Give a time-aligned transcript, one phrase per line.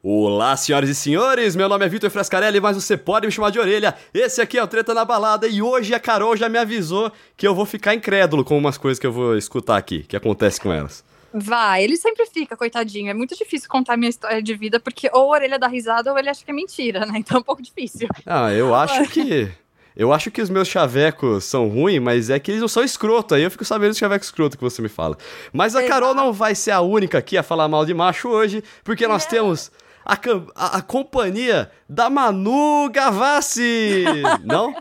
[0.00, 3.58] Olá, senhoras e senhores, meu nome é Vitor Frescarelli, mas você pode me chamar de
[3.58, 3.96] orelha.
[4.14, 7.46] Esse aqui é o Treta na Balada e hoje a Carol já me avisou que
[7.46, 10.72] eu vou ficar incrédulo com umas coisas que eu vou escutar aqui, que acontece com
[10.72, 11.02] elas.
[11.34, 13.10] Vai, ele sempre fica, coitadinho.
[13.10, 16.18] É muito difícil contar minha história de vida, porque ou a orelha dá risada ou
[16.18, 17.14] ele acha que é mentira, né?
[17.18, 18.08] Então é um pouco difícil.
[18.24, 19.50] Ah, eu acho que.
[19.96, 23.34] Eu acho que os meus chavecos são ruins, mas é que eles não são escroto.
[23.34, 25.18] Aí eu fico sabendo dos chavecos escroto que você me fala.
[25.52, 28.62] Mas a Carol não vai ser a única aqui a falar mal de macho hoje,
[28.84, 29.28] porque nós É.
[29.30, 29.72] temos
[30.08, 34.04] a, cam- a- a companhia da Manu Gavassi.
[34.44, 34.74] não?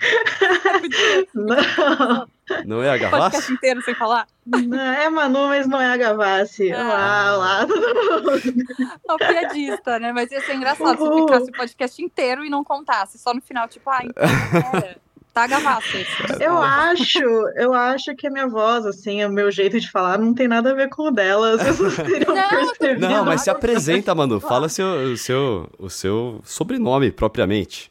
[1.34, 2.26] Não,
[2.64, 3.52] Não é a Podcast Gavassi?
[3.52, 4.26] inteiro sem falar.
[4.46, 6.72] não é Manu, mas não é a Gavassi.
[6.72, 6.80] Ah.
[6.82, 8.64] Olá, olá, todo mundo.
[9.06, 10.10] Uma piadista, né?
[10.12, 11.28] Mas ia ser engraçado se Uhul.
[11.28, 13.18] ficasse o podcast inteiro e não contasse.
[13.18, 14.24] Só no final, tipo, ah, então
[14.72, 14.96] era.
[15.40, 15.96] Tá gavassa.
[16.38, 17.18] Eu acho,
[17.56, 20.72] eu acho que a minha voz, assim, o meu jeito de falar não tem nada
[20.72, 21.56] a ver com o dela.
[22.04, 23.08] Teriam Não, percebido.
[23.08, 24.38] Não, mas se apresenta, Manu.
[24.38, 27.90] Fala seu, o, seu, o seu sobrenome propriamente.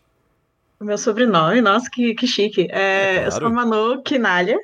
[0.79, 2.68] O meu sobrenome, nossa, que, que chique.
[2.70, 3.55] É, É, Eu sou claro.
[3.55, 4.57] Manu Quinalha,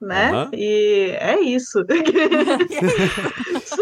[0.00, 0.30] né?
[0.30, 0.50] Aham.
[0.54, 1.84] E é isso.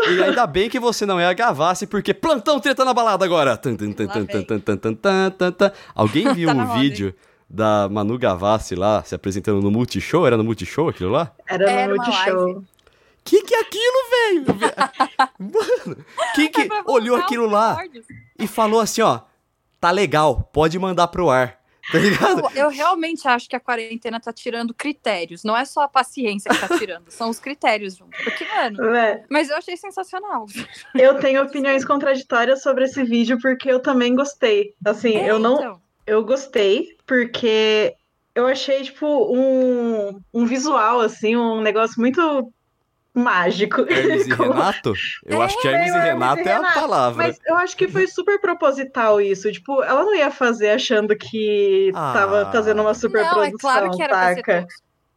[0.08, 3.56] E ainda bem que você não é a Gavassi, porque plantão treta na balada agora.
[3.56, 5.72] Tan, tan, tan.
[5.94, 7.14] Alguém viu Tá moda, vídeo
[7.52, 10.26] da Manu Gavassi lá, se apresentando no Multishow?
[10.26, 11.32] Era no Multishow aquilo lá?
[11.46, 12.64] Era Era no uma Multishow.
[13.24, 14.44] Que que é aquilo, velho?
[15.38, 17.78] Mano, quem que É olhou aquilo lá
[18.38, 19.20] e falou assim, ó,
[19.80, 21.60] tá legal, pode mandar pro ar.
[21.90, 22.40] Tá ligado?
[22.54, 25.42] Eu, eu realmente acho que a quarentena tá tirando critérios.
[25.42, 28.16] Não é só a paciência que tá tirando, são os critérios junto.
[28.22, 30.46] Porque, mano, É, mas eu achei sensacional.
[30.94, 34.74] eu tenho opiniões contraditórias sobre esse vídeo porque eu também gostei.
[34.84, 35.81] Assim, É, eu não, então.
[36.06, 37.94] Eu gostei porque
[38.34, 42.50] eu achei, tipo, um, um visual, assim, um negócio muito
[43.14, 43.82] mágico.
[43.82, 44.92] Hermes e Como- Renato?
[45.26, 47.26] Eu acho que Hermes e Hermes e Renato é a Renato, palavra.
[47.26, 49.50] Mas eu acho que foi super proposital isso.
[49.52, 52.12] Tipo, ela não ia fazer achando que Ah.
[52.14, 54.68] tava fazendo uma super Não, é claro que era pra ser tosco.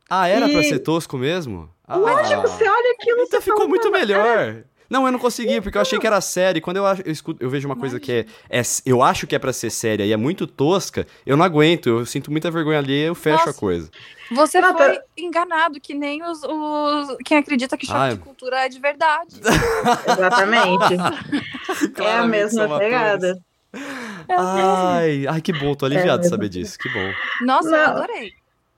[0.09, 1.69] Ah, era pra E- ser tosco mesmo?
[1.87, 1.95] Ah.
[1.95, 4.63] Lógico, você olha aquilo Então você ficou fala, muito "Mano, melhor.
[4.89, 6.61] Não, eu não consegui, porque eu achei que era série.
[6.61, 9.35] Quando eu, acho- eu, escuto, eu vejo uma coisa que é, é- Eu acho que
[9.35, 11.87] é pra ser séria e é muito tosca, eu não aguento.
[11.87, 13.59] Eu sinto muita vergonha ali eu fecho a Nossa.
[13.59, 13.89] coisa.
[14.31, 18.19] Você Não, foi pera- enganado, que nem os, os- quem acredita que choque Ah, de
[18.19, 19.35] cultura é de verdade.
[20.07, 20.95] Exatamente.
[22.01, 23.39] é a mesma pegada.
[24.29, 26.29] Ai, ai, que bom, tô aliviado de mesmo.
[26.35, 26.77] saber disso.
[26.79, 27.11] Que bom.
[27.41, 27.97] Nossa, eu Não.
[27.97, 28.33] adorei.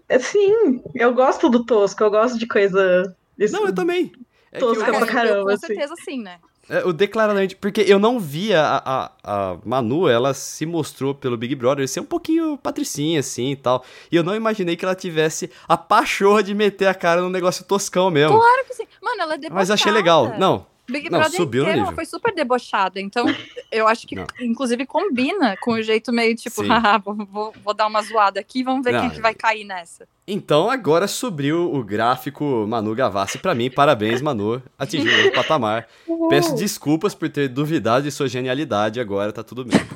[0.10, 3.16] É, Sim, eu gosto do tosco, eu gosto de coisa.
[3.38, 3.54] Isso.
[3.54, 4.12] Não, eu também.
[4.58, 5.68] É Tosca eu- pra eu, caramba, com assim.
[5.68, 6.38] certeza sim, né?
[6.70, 11.38] É, o declaradamente, porque eu não via a, a, a Manu, ela se mostrou pelo
[11.38, 13.86] Big Brother ser um pouquinho patricinha, assim e tal.
[14.12, 17.64] E eu não imaginei que ela tivesse a pachorra de meter a cara num negócio
[17.64, 18.38] toscão mesmo.
[18.38, 18.84] Claro que sim.
[19.02, 19.56] Mano, ela é debochada.
[19.56, 20.38] Mas achei legal.
[20.38, 23.00] Não, Big Não, Brother subiu inteiro, foi super debochada.
[23.00, 23.26] Então,
[23.72, 24.26] eu acho que, Não.
[24.40, 28.64] inclusive, combina com o jeito meio tipo, haha, vou, vou, vou dar uma zoada aqui,
[28.64, 30.08] vamos ver Não, quem que vai cair nessa.
[30.30, 33.70] Então agora subiu o gráfico Manu Gavassi pra mim.
[33.72, 34.62] Parabéns, Manu.
[34.78, 35.88] Atingiu o patamar.
[36.30, 39.00] Peço desculpas por ter duvidado de sua genialidade.
[39.00, 39.80] Agora tá tudo bem.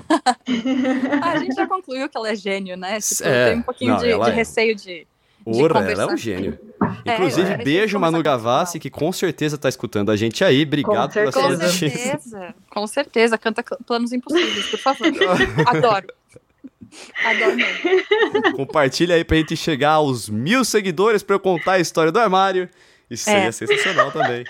[1.22, 3.00] Ah, a gente já concluiu que ela é gênio, né?
[3.00, 4.30] Tipo, É, tem um pouquinho de, de é.
[4.32, 5.08] receio de.
[5.46, 6.60] Ora, ela é um gênio.
[7.06, 10.64] É, Inclusive, beijo, Manu Gavassi, que com certeza tá escutando a gente aí.
[10.64, 12.56] Obrigado pela sua Com certeza.
[12.70, 13.38] com certeza.
[13.38, 15.08] Canta planos impossíveis, por favor.
[15.68, 16.08] Adoro.
[17.26, 18.54] Adoro mesmo.
[18.56, 22.70] Compartilha aí pra gente chegar aos mil seguidores pra eu contar a história do armário.
[23.12, 23.52] Isso seria É.
[23.52, 24.44] sensacional também.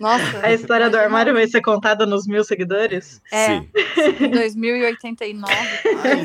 [0.00, 0.40] Nossa.
[0.42, 3.20] A história do armário vai ser contada nos mil seguidores?
[3.30, 3.46] É.
[3.46, 3.68] Sim.
[4.24, 5.52] Em 2089.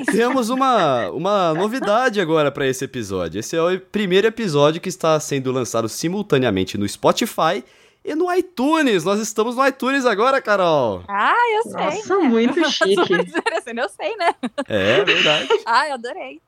[0.01, 3.39] E temos uma, uma novidade agora pra esse episódio.
[3.39, 7.63] Esse é o primeiro episódio que está sendo lançado simultaneamente no Spotify
[8.03, 9.03] e no iTunes.
[9.03, 11.03] Nós estamos no iTunes agora, Carol.
[11.07, 11.73] Ah, eu sei.
[11.73, 12.27] Nossa, né?
[12.27, 13.23] muito chique.
[13.23, 14.35] Desmerecendo, eu sei, né?
[14.67, 15.47] É verdade.
[15.65, 16.41] Ah, eu adorei.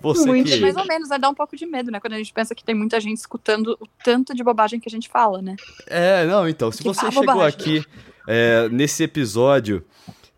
[0.00, 0.60] Você Muito que...
[0.60, 1.18] Mais ou menos, né?
[1.18, 1.98] Dá um pouco de medo, né?
[1.98, 4.90] Quando a gente pensa que tem muita gente escutando o tanto de bobagem que a
[4.90, 5.56] gente fala, né?
[5.86, 7.48] É, não, então, se Que você chegou bobagem.
[7.58, 7.84] aqui
[8.26, 9.84] é, nesse episódio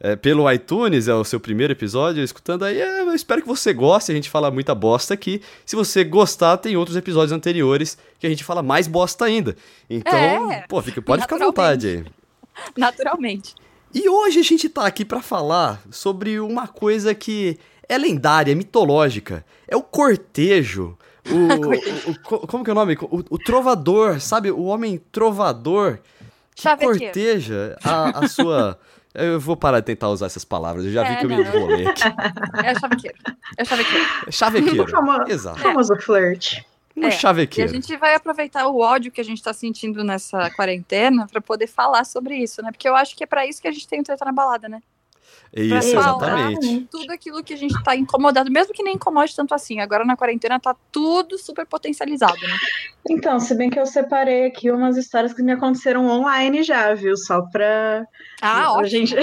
[0.01, 3.73] é, pelo iTunes, é o seu primeiro episódio, escutando aí, é, eu espero que você
[3.75, 5.43] goste, a gente fala muita bosta aqui.
[5.67, 9.55] Se você gostar, tem outros episódios anteriores que a gente fala mais bosta ainda.
[9.91, 12.05] Então, É, pô, fica, pode ficar à vontade aí.
[12.77, 13.55] Naturalmente.
[13.93, 17.59] E hoje a gente tá aqui pra falar sobre uma coisa que
[17.89, 19.45] é lendária, é mitológica.
[19.67, 20.97] É o cortejo.
[21.29, 21.35] O,
[22.09, 22.97] o- o- co- como que é o nome?
[23.03, 24.49] O, o trovador, sabe?
[24.53, 25.99] O homem trovador
[26.55, 27.01] que Chavequeiro.
[27.01, 28.79] corteja a, a sua.
[29.15, 31.37] Eu vou parar de tentar usar essas palavras, eu já vi É, que eu me
[31.37, 31.43] não.
[31.43, 32.03] enrolei aqui.
[32.65, 33.17] É chavequeiro.
[33.59, 34.07] É chavequeiro.
[34.31, 34.85] Chavequeiro.
[34.85, 35.59] O famo- Exato.
[35.59, 36.59] famoso flirt.
[36.97, 37.73] Um É, E a chavequeiro.
[37.73, 42.05] gente vai aproveitar o ódio que a gente tá sentindo nessa quarentena pra poder falar
[42.05, 42.71] sobre isso, né?
[42.71, 44.69] Porque eu acho que é pra isso que a gente tem o Treta na Balada,
[44.69, 44.81] né?
[45.53, 46.89] Isso, falar exatamente.
[46.91, 49.81] tudo aquilo que a gente tá incomodado, mesmo que nem incomode tanto assim.
[49.81, 52.57] Agora na quarentena tá tudo super potencializado, né?
[53.09, 57.17] Então, se bem que eu separei aqui umas histórias que me aconteceram online já, viu?
[57.17, 58.07] Só pra.
[58.41, 58.87] Ah, a ótimo.
[58.87, 59.17] gente.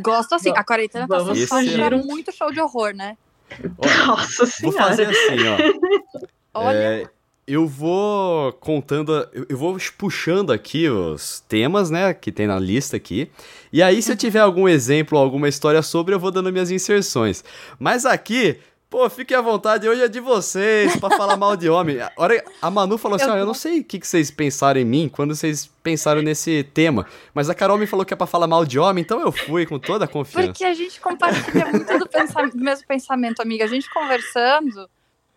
[0.00, 0.50] Gosto assim.
[0.56, 3.16] A quarentena tá sendo muito show de horror, né?
[4.06, 4.78] Nossa vou senhora.
[4.78, 6.26] fazer assim, ó.
[6.54, 7.06] Olha, É,
[7.46, 12.96] eu vou contando, eu, eu vou puxando aqui os temas, né, que tem na lista
[12.96, 13.28] aqui.
[13.74, 17.42] E aí, se eu tiver algum exemplo, alguma história sobre, eu vou dando minhas inserções.
[17.76, 18.56] Mas aqui,
[18.88, 22.00] pô, fiquem à vontade, hoje é de vocês, pra falar mal de homem.
[22.00, 24.30] A, hora, a Manu falou assim: Eu ó, eu não sei o que, que vocês
[24.30, 27.04] pensaram em mim quando vocês pensaram nesse tema.
[27.34, 29.66] Mas a Carol me falou que é pra falar mal de homem, então eu fui
[29.66, 30.46] com toda a confiança.
[30.48, 33.64] porque a gente compartilha muito do, pensa- do mesmo pensamento, amiga.
[33.64, 34.88] A gente conversando,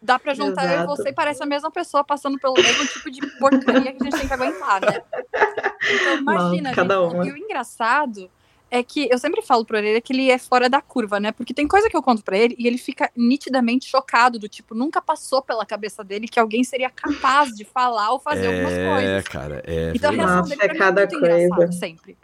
[0.01, 0.87] dá pra juntar eu e Exato.
[0.95, 4.17] você e parece a mesma pessoa passando pelo mesmo tipo de porcaria que a gente
[4.17, 5.01] tem que aguentar, né?
[5.91, 7.13] Então imagina, Não, cada gente.
[7.15, 7.27] uma.
[7.27, 8.29] E o engraçado
[8.69, 11.31] é que eu sempre falo pra ele que ele é fora da curva, né?
[11.31, 14.75] Porque tem coisa que eu conto pra ele e ele fica nitidamente chocado, do tipo,
[14.75, 18.93] nunca passou pela cabeça dele que alguém seria capaz de falar ou fazer algumas É,
[18.93, 19.27] coisas.
[19.29, 19.91] cara, é.
[19.95, 20.15] Então a verdade.
[20.17, 21.71] reação Nossa, dele é cada é muito engraçada, coisa.
[21.71, 22.17] sempre.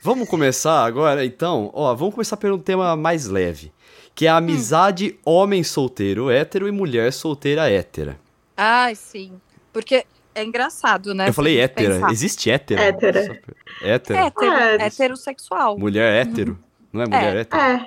[0.00, 1.72] Vamos começar agora, então?
[1.74, 3.72] Ó, vamos começar pelo tema mais leve,
[4.18, 8.18] que é a amizade homem solteiro hétero e mulher solteira hétera.
[8.56, 9.40] Ai, sim.
[9.72, 10.04] Porque
[10.34, 11.28] é engraçado, né?
[11.28, 12.10] Eu falei hétera, pensar.
[12.10, 12.82] existe hétera?
[12.82, 13.22] Hétera.
[13.40, 13.54] Pra-
[13.88, 14.18] Hétera?
[14.26, 14.56] Hétero, É.
[14.72, 15.78] Mulher heterossexual.
[15.94, 16.58] hétero?
[16.92, 17.40] Não é mulher É.
[17.42, 17.62] hétero?
[17.62, 17.86] É.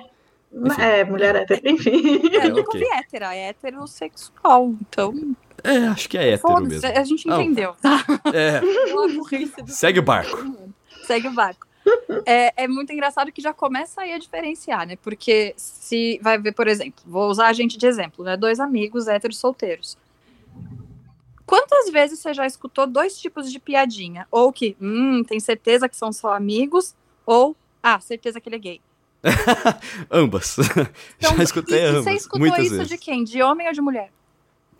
[0.54, 0.80] Enfim.
[0.82, 2.28] É, mulher hétero, enfim.
[2.34, 4.74] É, eu nunca ouvi hétera, é heterossexual.
[4.80, 6.88] Então, É, acho que é hétero mesmo.
[6.88, 8.02] a gente entendeu, tá?
[8.32, 8.62] É,
[9.68, 10.46] segue o barco.
[11.06, 11.66] Segue o barco.
[12.26, 14.96] É, é muito engraçado que já começa aí a diferenciar, né?
[15.02, 18.36] Porque se vai ver, por exemplo, vou usar a gente de exemplo, né?
[18.36, 19.96] Dois amigos héteros solteiros.
[21.46, 24.26] Quantas vezes você já escutou dois tipos de piadinha?
[24.30, 26.94] Ou que, hum, tem certeza que são só amigos?
[27.26, 28.80] Ou, ah, certeza que ele é gay.
[30.10, 30.56] Ambas.
[31.18, 32.04] Então, Já escutei e, e ambas.
[32.04, 32.88] você escutou muitas isso vezes.
[32.88, 33.22] de quem?
[33.24, 34.10] De homem ou de mulher?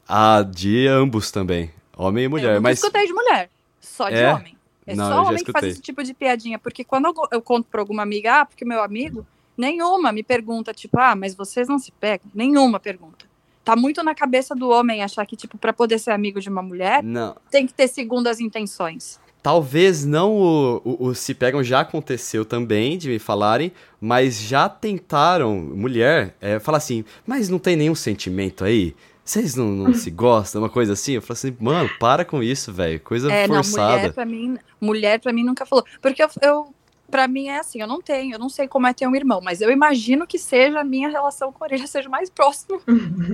[0.09, 1.71] Ah, de ambos também.
[1.97, 2.49] Homem e eu mulher.
[2.55, 3.51] nunca Mas escutei de mulher,
[3.81, 4.33] só de É?
[4.33, 4.57] homem.
[4.87, 6.59] É Não, só homem que faz esse tipo de piadinha.
[6.59, 9.27] Porque quando eu, eu conto pra alguma amiga, ah, porque meu amigo,
[9.57, 12.31] nenhuma me pergunta, tipo, ah, mas vocês não se pegam?
[12.35, 13.27] Nenhuma pergunta.
[13.65, 16.63] Tá muito na cabeça do homem achar que, tipo, pra poder ser amigo de uma
[16.63, 17.37] mulher, não.
[17.51, 19.21] tem que ter segundas intenções.
[19.41, 24.69] Talvez não o, o, o Se Pegam já aconteceu também, de me falarem, mas já
[24.69, 28.95] tentaram, mulher, é, falar assim, mas não tem nenhum sentimento aí?
[29.25, 31.13] Vocês não, não se gostam, uma coisa assim?
[31.13, 33.97] Eu falo assim, mano, para com isso, velho, coisa É, não, forçada.
[33.99, 35.85] mulher pra mim, mulher pra mim nunca falou.
[36.01, 36.75] Porque eu, eu
[37.09, 39.41] para mim é assim, eu não tenho, eu não sei como é ter um irmão,
[39.43, 42.81] mas eu imagino que seja a minha relação com ele seja mais próximo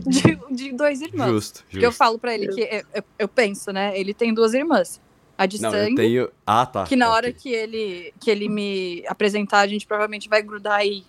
[0.06, 1.29] de, de dois irmãos.
[1.31, 1.99] Justo, Porque eu justo.
[1.99, 3.99] falo pra ele que eu, eu- eu penso, né?
[3.99, 5.00] Ele tem duas irmãs.
[5.38, 6.29] A de Não, sangue, eu tenho...
[6.44, 6.82] Ah, tá.
[6.82, 7.38] que na hora ok.
[7.40, 11.05] que ele, que ele me apresentar, a gente provavelmente vai grudar e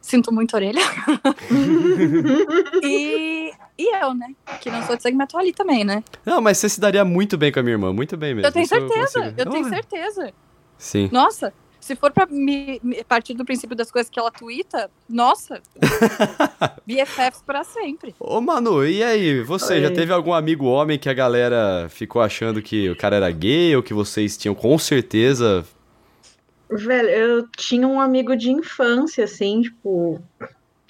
[0.00, 0.80] sinto muito a orelha.
[2.82, 4.28] e, e eu, né?
[4.60, 6.02] Que não sou de tô ali também, né?
[6.24, 8.46] Não, mas você se daria muito bem com a minha irmã, muito bem mesmo.
[8.48, 9.34] Eu tenho certeza, consigo.
[9.40, 10.32] eu tenho Ah, certeza.
[10.78, 11.08] Sim.
[11.12, 15.60] Nossa, se for pra me, me- partir do princípio das coisas que ela twitta, nossa,
[16.86, 18.14] BFFs pra sempre.
[18.18, 19.42] Ô, Manu, e aí?
[19.42, 19.94] Você já Oi.
[19.94, 23.82] teve algum amigo homem que a galera ficou achando que o cara era gay ou
[23.82, 25.64] que vocês tinham com certeza.
[26.70, 30.22] Velho, eu tinha um amigo de infância, assim, tipo,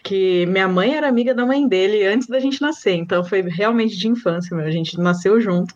[0.02, 3.96] que minha mãe era amiga da mãe dele antes da gente nascer, então foi realmente
[3.96, 5.74] de infância, meu, a gente nasceu junto.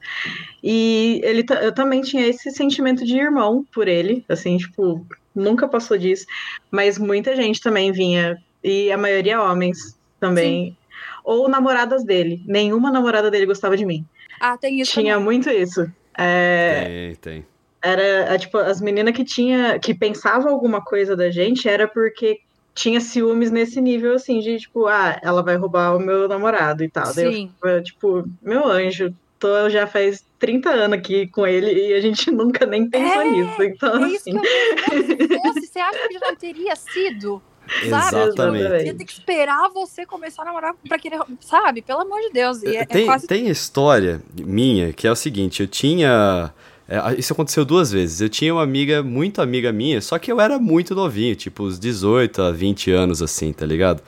[0.63, 5.99] E ele, eu também tinha esse sentimento de irmão por ele, assim, tipo, nunca passou
[5.99, 6.27] disso,
[6.71, 10.77] mas muita gente também vinha, e a maioria homens também,
[11.25, 14.05] ou namoradas dele, nenhuma namorada dele gostava de mim.
[14.41, 15.25] Ah, tem isso Tinha também.
[15.25, 15.91] muito isso.
[16.17, 17.47] É, Tem, tem.
[17.83, 22.41] era, é, tipo, as meninas que tinha, que pensavam alguma coisa da gente era porque
[22.75, 26.89] tinha ciúmes nesse nível, assim, de tipo, ah, ela vai roubar o meu namorado e
[26.89, 27.15] tal.
[27.15, 27.51] Daí eu Sim.
[27.83, 32.67] tipo, meu anjo, tô já faz 30 anos aqui com ele e a gente nunca
[32.67, 33.63] nem pensou É, nisso.
[33.63, 37.43] Então, É isso assim, que eu fosse, você acha que já teria sido?
[37.89, 38.17] Sabe?
[38.29, 38.85] Exatamente.
[38.85, 41.19] Ia ter que esperar você começar a namorar pra querer.
[41.41, 41.81] Sabe?
[41.81, 42.63] Pelo amor de Deus.
[42.63, 43.27] E é, é tem, quase.
[43.27, 46.53] tem história minha que é o seguinte: eu tinha.
[46.89, 48.21] É, isso aconteceu duas vezes.
[48.21, 51.79] Eu tinha uma amiga, muito amiga minha, só que eu era muito novinho, tipo uns
[51.79, 54.03] 18 a 20 anos assim, tá ligado?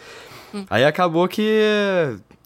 [0.55, 0.65] Hum.
[0.69, 1.61] Aí acabou que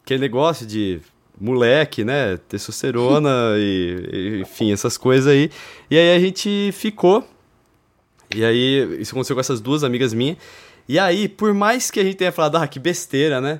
[0.03, 0.99] aquele negócio de
[1.39, 2.37] moleque, né?
[2.47, 5.49] Testosterona e, e, enfim, essas coisas aí.
[5.89, 7.27] E aí a gente ficou.
[8.33, 10.37] E aí, isso aconteceu com essas duas amigas minhas.
[10.87, 13.59] E aí, por mais que a gente tenha falado, ah, que besteira, né?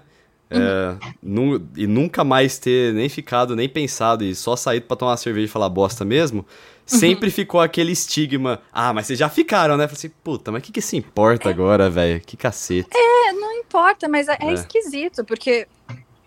[0.51, 5.11] É, nu- e nunca mais ter nem ficado, nem pensado e só saído pra tomar
[5.11, 6.45] uma cerveja e falar bosta mesmo.
[6.85, 8.59] sempre ficou aquele estigma.
[8.73, 9.87] Ah, mas vocês já ficaram, né?
[9.87, 12.19] Falei assim, puta, mas o que, que se importa agora, velho?
[12.19, 12.89] Que cacete.
[12.93, 14.53] É, não importa, mas é, é É.
[14.53, 15.67] esquisito, porque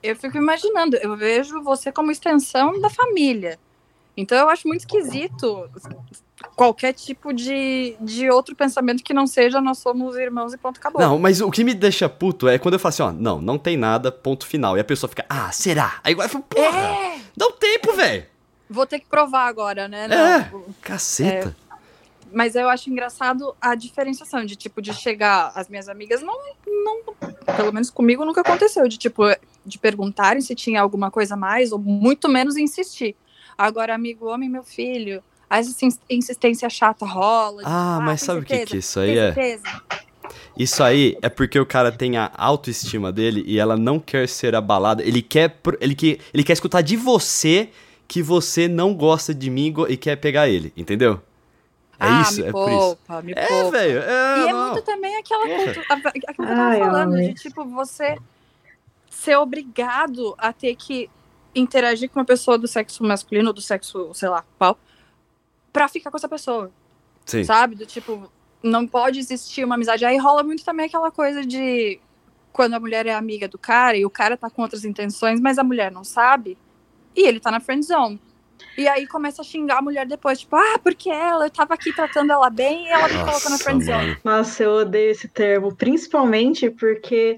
[0.03, 3.59] eu fico imaginando, eu vejo você como extensão da família.
[4.17, 5.69] Então eu acho muito esquisito
[6.57, 11.01] qualquer tipo de, de outro pensamento que não seja nós somos irmãos e ponto acabou.
[11.01, 13.59] Não, mas o que me deixa puto é quando eu falo assim, ó, não, não
[13.59, 14.77] tem nada, ponto final.
[14.77, 16.01] E a pessoa fica, ah, será?
[16.05, 18.27] Aí eu falo, porra, É, dá um tempo, velho.
[18.71, 20.05] vou ter que provar agora, né?
[20.05, 20.09] É.
[20.53, 21.57] Não, Caceta.
[22.33, 27.15] Mas eu acho engraçado a diferenciação de tipo de chegar as minhas amigas não não
[27.57, 29.23] pelo menos comigo nunca aconteceu de tipo
[29.65, 33.15] de perguntarem se tinha alguma coisa a mais ou muito menos insistir.
[33.57, 35.23] Agora amigo homem meu filho,
[35.55, 37.63] a insist- insistência chata rola.
[37.63, 39.35] de, Ah, mas tem sabe o que que isso aí é?
[40.59, 44.55] Isso aí é porque o cara tem a autoestima dele e ela não quer ser
[44.55, 45.03] abalada.
[45.03, 47.71] Ele quer, ele, que, ele quer escutar de você
[48.07, 51.21] que você não gosta de mim e quer pegar ele, entendeu?
[51.99, 52.97] É ah, isso, me é por isso.
[53.07, 53.71] poupa, me É, poupa.
[53.71, 54.73] velho, é, E é não.
[54.73, 58.17] muito também aquela cultura, a- aquilo que eu tava Ai, falando, de tipo, você
[59.11, 61.09] ser obrigado a ter que
[61.55, 64.77] interagir com uma pessoa do sexo masculino ou do sexo, sei lá, qual,
[65.75, 66.71] pra ficar com essa pessoa,
[67.27, 67.43] Sim.
[67.43, 67.75] sabe?
[67.75, 70.05] Do tipo, não pode existir uma amizade.
[70.05, 72.01] Aí rola muito também aquela coisa de
[72.53, 75.59] quando a mulher é amiga do cara e o cara tá com outras intenções, mas
[75.59, 76.57] a mulher não sabe,
[77.17, 78.21] e ele tá na friend zone.
[78.79, 81.93] E aí começa a xingar a mulher depois, tipo, ah, porque ela, eu tava aqui
[81.93, 83.97] tratando ela bem e ela me colocou na Nossa, friend zone.
[83.97, 84.17] mano.
[84.23, 87.37] Nossa, eu odeio esse termo, principalmente porque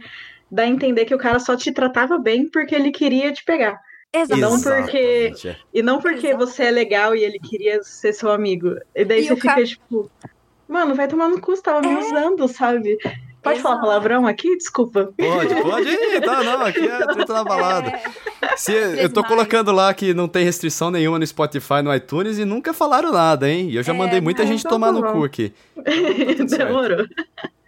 [0.50, 3.80] dá a entender que o cara só te tratava bem porque ele queria te pegar.
[4.22, 4.40] Exato.
[4.40, 5.56] Não porque- Exatamente, é.
[5.74, 6.46] E não porque Exato.
[6.46, 8.74] você é legal e ele queria ser seu amigo.
[8.94, 10.10] E daí E você fica cara- tipo,
[10.68, 11.98] mano, vai tomar no cu, você tava me É.
[11.98, 12.96] usando, sabe?
[13.42, 13.86] Pode falar Exato.
[13.86, 14.56] palavrão aqui?
[14.56, 15.12] Desculpa.
[15.16, 17.92] Pode, pode ir, tá, não, aqui é treta na balada.
[18.42, 22.38] É, Se, eu tô colocando lá que não tem restrição nenhuma no Spotify, no iTunes
[22.38, 23.68] e nunca falaram nada, hein?
[23.70, 25.52] E eu já É, mandei muita não, gente então tomar tá no cu aqui.
[26.36, 26.66] tudo certo.
[26.66, 27.06] Demorou.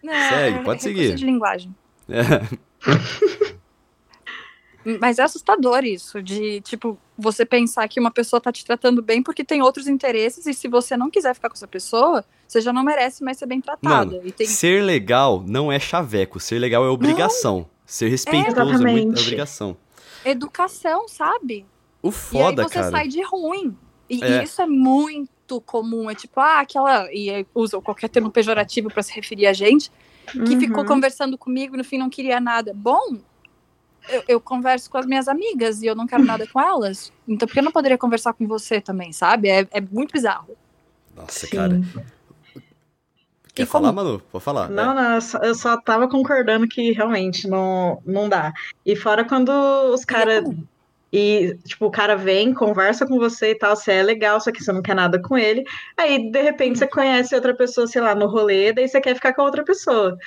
[0.02, 1.14] não, Segue, é pode recurso seguir.
[1.14, 1.72] de linguagem.
[2.08, 2.58] É.
[5.00, 9.22] Mas é assustador isso, de, tipo, você pensar que uma pessoa tá te tratando bem
[9.22, 12.72] porque tem outros interesses e se você não quiser ficar com essa pessoa, você já
[12.72, 14.06] não merece mais ser bem tratada.
[14.16, 14.46] Mano, e tem...
[14.46, 17.66] Ser legal não é chaveco, ser legal é obrigação.
[17.84, 19.20] Ser respeitoso é, muito, é Exatamente.
[19.22, 19.76] obrigação.
[20.24, 21.66] Educação, sabe?
[22.02, 22.90] O foda, e aí você cara.
[22.90, 23.76] sai de ruim.
[24.08, 24.40] E, É.
[24.40, 26.08] e isso é muito comum.
[26.10, 27.12] É tipo, ah, aquela.
[27.12, 29.90] E aí usam qualquer termo pejorativo pra se referir a gente,
[30.30, 30.60] que Uhum.
[30.60, 32.72] ficou conversando comigo e no fim não queria nada.
[32.74, 33.18] Bom,
[34.08, 37.12] eu, eu converso com as minhas amigas e eu não quero nada com elas.
[37.26, 39.48] Então por que eu não poderia conversar com você também, sabe?
[39.48, 40.56] É, é muito bizarro.
[41.16, 41.56] Nossa, Sim.
[41.56, 41.80] cara.
[43.54, 44.20] Quer E falar, como- Manu?
[44.30, 44.68] Pode falar.
[44.70, 48.52] Não, não, eu só, eu só tava concordando que realmente não, não dá.
[48.86, 49.50] E fora quando
[49.92, 50.44] os é caras.
[50.44, 50.64] comum.
[51.10, 54.62] E, tipo, o cara vem, conversa com você e tal, você é legal, só que
[54.62, 55.64] você não quer nada com ele.
[55.96, 59.32] Aí, de repente, você conhece outra pessoa, sei lá, no rolê, daí você quer ficar
[59.32, 60.18] com a outra pessoa.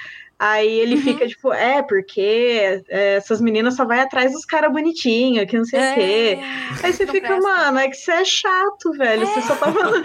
[0.43, 1.01] Aí ele Uhum.
[1.03, 5.63] fica, tipo, é, porque é, essas meninas só vai atrás dos caras bonitinhos, que não
[5.65, 6.39] sei o quê.
[6.81, 7.47] É, Aí você não fica, presta.
[7.47, 9.27] mano, é que você é chato, velho.
[9.27, 10.03] Você só tá falando.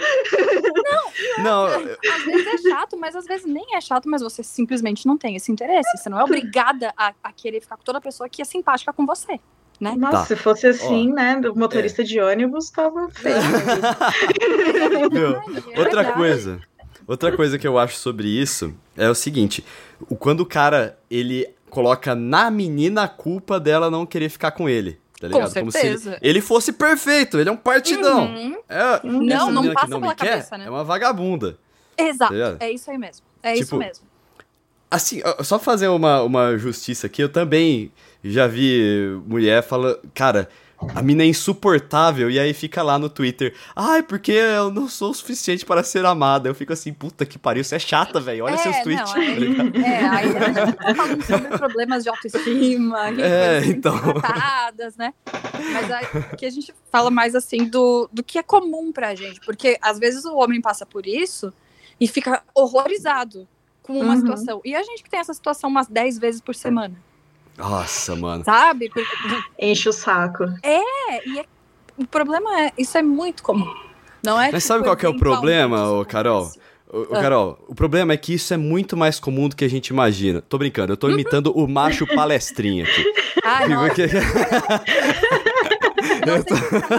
[1.43, 5.17] Não, Às vezes é chato, mas às vezes nem é chato, mas você simplesmente não
[5.17, 5.97] tem esse interesse.
[5.97, 9.07] Você não é obrigada a, a querer ficar com toda pessoa que é simpática com
[9.07, 9.41] você.
[9.81, 10.25] Nossa, Tá.
[10.25, 11.41] se fosse assim, né?
[11.51, 13.37] O motorista de ônibus tava feio.
[15.75, 16.61] É outra coisa.
[17.07, 19.65] Outra coisa que eu acho sobre isso é o seguinte:
[20.19, 24.99] quando o cara ele coloca na menina a culpa dela não querer ficar com ele.
[25.21, 25.55] Tá Com ligado?
[25.55, 26.19] Como se ele, certeza.
[26.21, 28.27] ele fosse perfeito, ele é um partidão.
[28.27, 28.57] Uhum.
[28.69, 30.67] É, Não, não passa não pela me quer cabeça, né?
[30.67, 31.57] É uma vagabunda.
[31.97, 32.57] Exato, Tá ligado?
[32.61, 33.25] é isso aí mesmo.
[33.43, 34.05] É isso Tipo, mesmo.
[34.91, 37.91] Assim, só fazer uma, uma justiça aqui, eu também
[38.23, 40.49] já vi mulher falando, cara,
[40.95, 45.11] a mina é insuportável, e aí fica lá no Twitter, ai, porque eu não sou
[45.11, 46.49] o suficiente para ser amada.
[46.49, 49.15] Eu fico assim, puta que pariu, você é chata, velho, olha É, seus não, tweets.
[49.15, 49.79] aí- tá?
[49.89, 53.99] É, aí a gente tá falando sobre problemas de autoestima, É, então.
[54.21, 55.15] tratadas, né?
[55.73, 59.79] Mas aqui a gente fala mais assim do, do que é comum pra gente, porque
[59.81, 61.53] às vezes o homem passa por isso
[61.99, 63.49] e fica horrorizado
[63.83, 64.21] com uma Uhum.
[64.21, 64.61] situação.
[64.65, 66.95] E a gente que tem essa situação umas 10 vezes por semana,
[67.57, 68.45] Nossa, mano.
[68.45, 68.91] sabe?
[69.59, 70.45] Enche o saco.
[70.63, 71.45] É, e é-
[71.97, 73.73] o problema é, isso é muito comum.
[74.23, 76.51] Não é Mas tipo, sabe qual que é o problema, ô, Carol?
[76.89, 77.21] O, o Ah.
[77.21, 80.43] Carol, o problema é que isso é muito mais comum do que a gente imagina.
[80.43, 83.13] Tô brincando, eu tô imitando o macho palestrinha aqui.
[83.45, 84.07] Ah, não, Porque-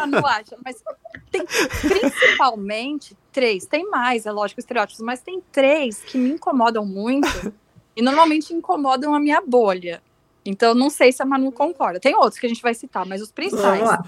[0.10, 0.84] não acha, mas
[1.32, 1.44] tem
[1.88, 7.28] principalmente três, tem mais, é lógico, estereótipos, mas tem três que me incomodam muito
[7.96, 10.02] e normalmente incomodam a minha bolha.
[10.50, 12.00] Então, não sei se a Manu concorda.
[12.00, 14.04] Tem outros que a gente vai citar, mas os principais, lá.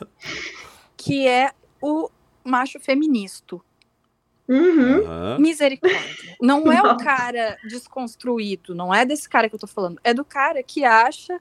[0.95, 2.09] que é o
[2.43, 3.61] macho feministo.
[4.47, 5.37] Uhum.
[5.37, 5.99] Misericórdia.
[6.41, 9.99] Não é o cara desconstruído, não é desse cara que eu tô falando.
[10.03, 11.39] É do cara que acha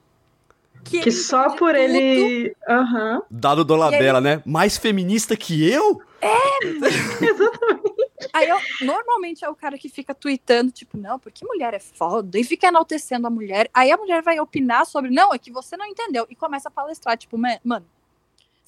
[0.83, 1.77] que, Que ele só por tudo.
[1.77, 2.55] ele.
[2.67, 3.21] Aham.
[3.31, 4.43] Dado Dolabella, né?
[4.45, 6.01] Mais feminista que eu?
[8.33, 12.37] Aí eu, normalmente é o cara que fica tweetando, tipo, não, porque mulher é foda,
[12.39, 13.69] e fica enaltecendo a mulher.
[13.73, 16.71] Aí a mulher vai opinar sobre, não, é que você não entendeu, e começa a
[16.71, 17.85] palestrar, tipo, "Ma- mano,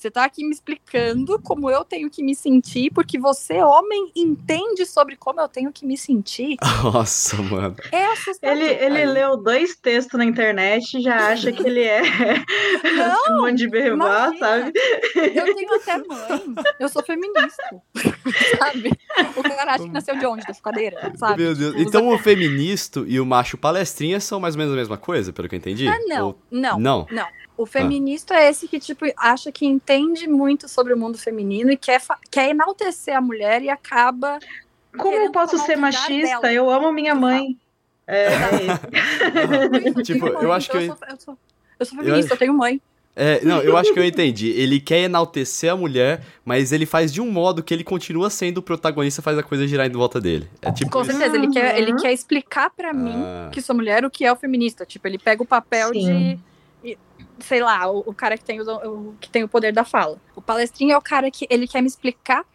[0.02, 4.84] você tá aqui me explicando como eu tenho que me sentir, porque você, homem, entende
[4.86, 6.58] sobre como eu tenho que me sentir.
[6.84, 7.76] Nossa, mano.
[7.92, 8.58] É assustador.
[8.58, 12.02] Ele, ele leu dois textos na internet e já acha que ele é
[12.98, 14.40] Não, Simone de Beauvoir, imagina.
[14.40, 14.74] sabe?
[15.36, 17.64] Eu tenho até mãe, eu sou feminista,
[18.58, 18.92] sabe?
[19.38, 20.44] O cara acha que nasceu de onde?
[20.48, 21.44] Da cadeira, sabe?
[21.44, 21.76] Meu Deus.
[21.78, 25.48] Então o feministo e o macho palestrinha são mais ou menos a mesma coisa, pelo
[25.48, 25.88] que eu entendi?
[25.88, 27.08] Ah, não, Ou- não, Não.
[27.12, 27.28] não.
[27.62, 31.78] O feminista é esse que, tipo, acha que entende muito sobre o mundo feminino e
[31.78, 34.40] quer, quer enaltecer a mulher e acaba.
[34.98, 36.40] Como eu posso ser machista?
[36.42, 36.52] dela.
[36.54, 37.56] Eu amo minha mãe.
[38.08, 40.04] É, é isso.
[40.04, 41.38] Tipo, Então, eu acho que eu- sou, eu, sou,
[41.80, 42.82] eu sou feminista, eu, acho- tenho mãe.
[43.16, 44.50] É, não, eu acho que eu entendi.
[44.52, 48.58] Ele quer enaltecer a mulher, mas ele faz de um modo que ele continua sendo
[48.60, 50.48] o protagonista, faz a coisa girar em volta dele.
[50.62, 51.12] É tipo Com isso.
[51.12, 53.50] certeza, ele quer, ele quer explicar pra mim, Ah.
[53.52, 54.86] que sou mulher, o que é o feminista.
[54.86, 56.36] Tipo, ele pega o papel Sim.
[56.36, 56.40] de.
[57.42, 58.66] Sei lá, o, o cara que tem, o,
[59.12, 60.20] o- que tem o poder da fala.
[60.36, 62.46] O palestrinho é o cara que ele quer me explicar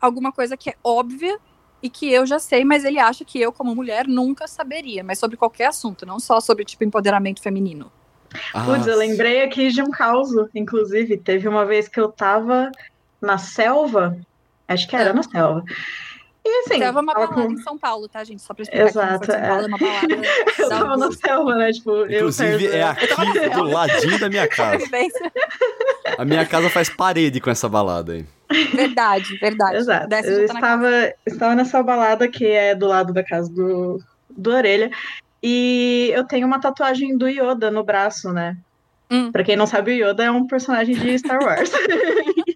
[0.00, 1.38] alguma coisa que é óbvia
[1.82, 5.04] e que eu já sei, mas ele acha que eu, como mulher, nunca saberia.
[5.04, 7.92] Mas sobre qualquer assunto, não só sobre, tipo, empoderamento feminino.
[8.64, 11.18] Putz, eu Ah, lembrei aqui de um caos, inclusive.
[11.18, 12.70] Teve uma vez que eu tava
[13.20, 14.16] na selva,
[14.68, 15.62] acho que era na selva.
[16.46, 18.42] E assim, Selva é uma tava balada com- em São Paulo, tá, gente?
[18.42, 19.64] Só pra explicar Exato, que São Paulo é.
[19.64, 20.14] é uma balada.
[20.58, 21.72] eu tava na selva, né?
[21.72, 24.84] Tipo, eu, Inclusive, é aqui do ladinho da minha casa.
[26.18, 28.26] A minha casa faz parede com essa balada aí.
[28.74, 29.76] Verdade, verdade.
[29.78, 30.06] Exato.
[30.08, 30.58] Desce Eu tá casa.
[30.58, 34.90] estava, estava nessa balada que é do lado da casa do, do Orelha.
[35.42, 38.56] E eu tenho uma tatuagem do Yoda no braço, né?
[39.10, 39.32] Hum.
[39.32, 41.70] Pra quem não sabe, o Yoda é um personagem de Star Wars.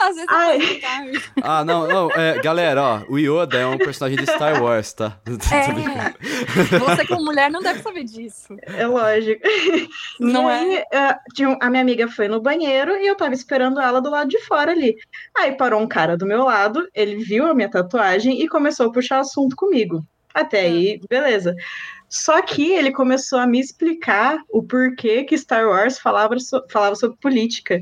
[0.00, 0.56] Às vezes Ai.
[0.56, 4.62] eu posso Ah, não, não, é, galera, ó, o Yoda é um personagem de Star
[4.62, 5.18] Wars, tá?
[5.52, 6.78] É.
[6.78, 8.54] Você como mulher não deve saber disso.
[8.62, 9.40] é lógico.
[10.20, 10.86] Não e é?
[10.92, 14.10] aí, tinha um- a minha amiga foi no banheiro e eu tava esperando ela do
[14.10, 14.96] lado de fora ali.
[15.36, 18.92] Aí parou um cara do meu lado, ele viu a minha tatuagem e começou a
[18.92, 20.04] puxar assunto comigo.
[20.32, 21.54] Até aí, beleza.
[22.08, 26.94] Só que ele começou a me explicar o porquê que Star Wars falava, so- falava
[26.96, 27.80] sobre política.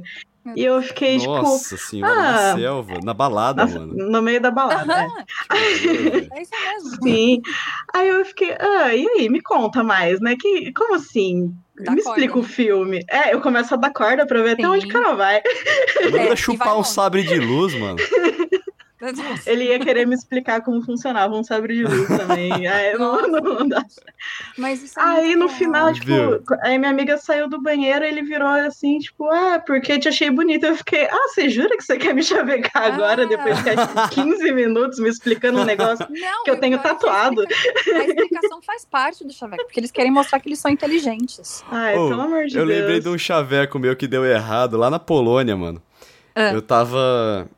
[0.56, 3.94] E eu fiquei, tipo, Nossa senhora, ah, na selva, na balada, na- mano.
[3.94, 4.84] no meio da balada.
[4.84, 5.08] né?
[5.50, 7.02] Aham, é isso mesmo.
[7.02, 7.40] Sim.
[7.94, 10.34] Aí eu fiquei, ah, e aí, me conta mais, né?
[10.38, 11.54] Que, como assim?
[11.84, 13.04] Dá me corda, explica o filme.
[13.08, 14.68] É, eu começo a dar corda pra ver até Sim.
[14.68, 15.40] onde o cara vai.
[16.04, 16.88] Manda É, chupar vai um longe.
[16.90, 17.96] sabre de luz, mano.
[19.46, 22.52] Ele ia querer me explicar como funcionava um sabre de luz também.
[22.68, 23.82] Aí, não, não, não.
[24.56, 26.42] Mas isso é Aí no final, tipo, Viu?
[26.62, 30.30] aí minha amiga saiu do banheiro e ele virou assim, tipo, ah, porque te achei
[30.30, 30.68] bonita.
[30.68, 33.26] Eu fiquei, ah, você jura que você quer me chavecar agora, Ah.
[33.26, 37.40] depois de ficar 15 minutos me explicando um negócio Não, que eu tenho tatuado?
[37.40, 40.70] A, explica- a explicação faz parte do chaveco, porque eles querem mostrar que eles são
[40.70, 41.64] inteligentes.
[41.70, 42.78] Ai, Ô, pelo amor de eu Deus.
[42.78, 45.82] lembrei de um chaveco meu que deu errado lá na Polônia, mano.
[46.34, 46.52] Ah.
[46.52, 47.48] Eu tava.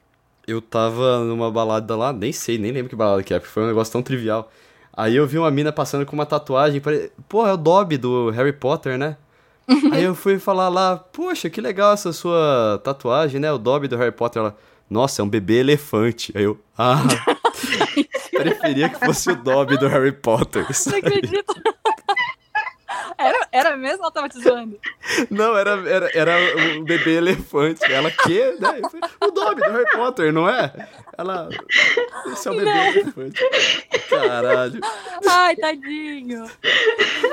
[0.46, 3.62] Eu tava numa balada lá, nem sei, nem lembro que balada que é, porque foi
[3.62, 4.50] um negócio tão trivial.
[4.96, 7.10] Aí eu vi uma mina passando com uma tatuagem, pare...
[7.28, 9.16] pô, é o Dobby do Harry Potter, né?
[9.92, 13.50] Aí eu fui falar lá, poxa, que legal essa sua tatuagem, né?
[13.50, 14.40] O Dobby do Harry Potter.
[14.40, 14.56] Ela,
[14.88, 16.32] nossa, é um bebê elefante.
[16.36, 17.02] Aí eu, ah,
[18.30, 20.66] preferia que fosse o Dobby do Harry Potter.
[20.86, 21.54] Não acredito.
[23.18, 24.78] Era, era mesmo ou ela tava te zoando?
[25.30, 27.84] Não, era, era, era o bebê elefante.
[27.92, 28.52] Ela, que?
[28.58, 28.80] Né?
[29.20, 30.88] O Dobby do Harry Potter, não é?
[31.16, 31.48] Ela,
[32.32, 32.86] esse é o bebê Não.
[32.86, 33.40] elefante.
[34.08, 34.80] Caralho.
[35.28, 36.44] Ai, tadinho.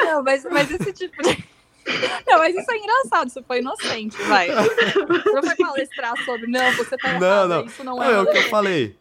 [0.05, 1.51] Não, mas, mas esse tipo de.
[2.27, 4.49] Não, mas isso é engraçado, isso foi inocente, vai.
[4.49, 7.65] Não foi palestrar sobre, não, você tá Não, errado, não.
[7.65, 8.13] isso não Não, é.
[8.13, 8.95] é o que eu falei.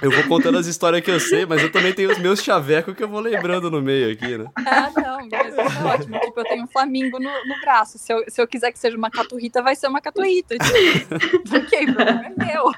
[0.00, 2.94] Eu vou contando as histórias que eu sei, mas eu também tenho os meus chavecos
[2.94, 4.46] que eu vou lembrando no meio aqui, né?
[4.56, 6.20] Ah, não, beleza, isso é ótimo.
[6.20, 7.98] Tipo, eu tenho um flamingo no, no braço.
[7.98, 10.56] Se eu, se eu quiser que seja uma caturrita, vai ser uma caturrita.
[10.58, 12.72] Tipo, ok, problema é meu.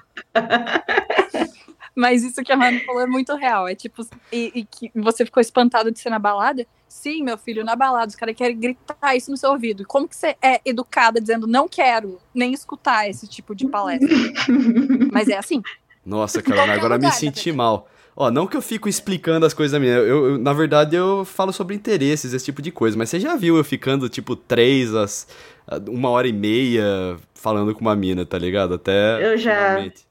[1.94, 3.66] Mas isso que a Manu falou é muito real.
[3.66, 6.66] É tipo, e, e que você ficou espantado de ser na balada?
[6.86, 9.86] Sim, meu filho, na balada, os caras querem gritar isso no seu ouvido.
[9.86, 14.08] Como que você é educada dizendo não quero nem escutar esse tipo de palestra?
[15.10, 15.62] Mas é assim.
[16.06, 17.88] Nossa, Carolina, agora me senti mal.
[18.18, 19.98] Ó, não que eu fico explicando as coisas minhas.
[19.98, 22.96] Eu, eu- na verdade, eu falo sobre interesses, esse tipo de coisa.
[22.96, 25.28] Mas você já viu eu ficando, tipo, três, às,
[25.66, 28.74] a- uma hora e meia falando com uma mina, tá ligado?
[28.74, 29.32] Até.
[29.32, 29.54] Eu já.
[29.54, 30.06] finalmente.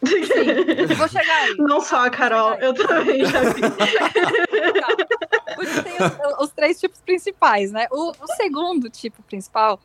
[0.06, 1.54] Sim, vou chegar aí.
[1.58, 3.60] Não só a Carol, eu também já vi.
[5.54, 7.86] Porque tem os, os, três tipos principais, né?
[7.90, 9.78] O, o, segundo tipo principal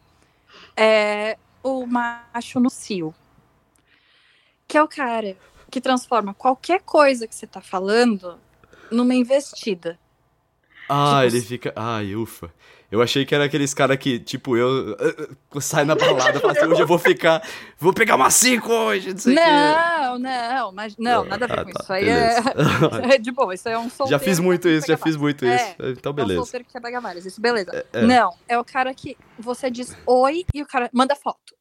[0.78, 3.14] é o macho no cio.
[4.66, 5.36] Que é o cara
[5.76, 8.40] que transforma qualquer coisa que você tá falando
[8.90, 10.00] numa investida.
[10.88, 11.74] Ah, tipo, ele fica.
[11.76, 12.50] Ai, ufa.
[12.90, 14.96] Eu achei que era aqueles caras que, tipo, eu
[15.54, 17.46] uh, saio na balada e falo assim, hoje eu vou ficar.
[17.78, 21.66] Vou pegar uma 5 hoje, não sei Não, não, mas não, nada a ver ah,
[21.66, 21.94] com tá, isso.
[21.94, 22.38] Aí é,
[23.16, 24.12] é, de boa, isso é um solteiro.
[24.12, 25.76] Já fiz muito isso, já fiz muito é, isso.
[25.98, 26.40] Então, beleza.
[26.40, 27.70] É um solteiro que quer pegar várias, isso, beleza.
[27.92, 28.02] É, é.
[28.04, 31.55] Não, é o cara que você diz oi e o cara manda foto.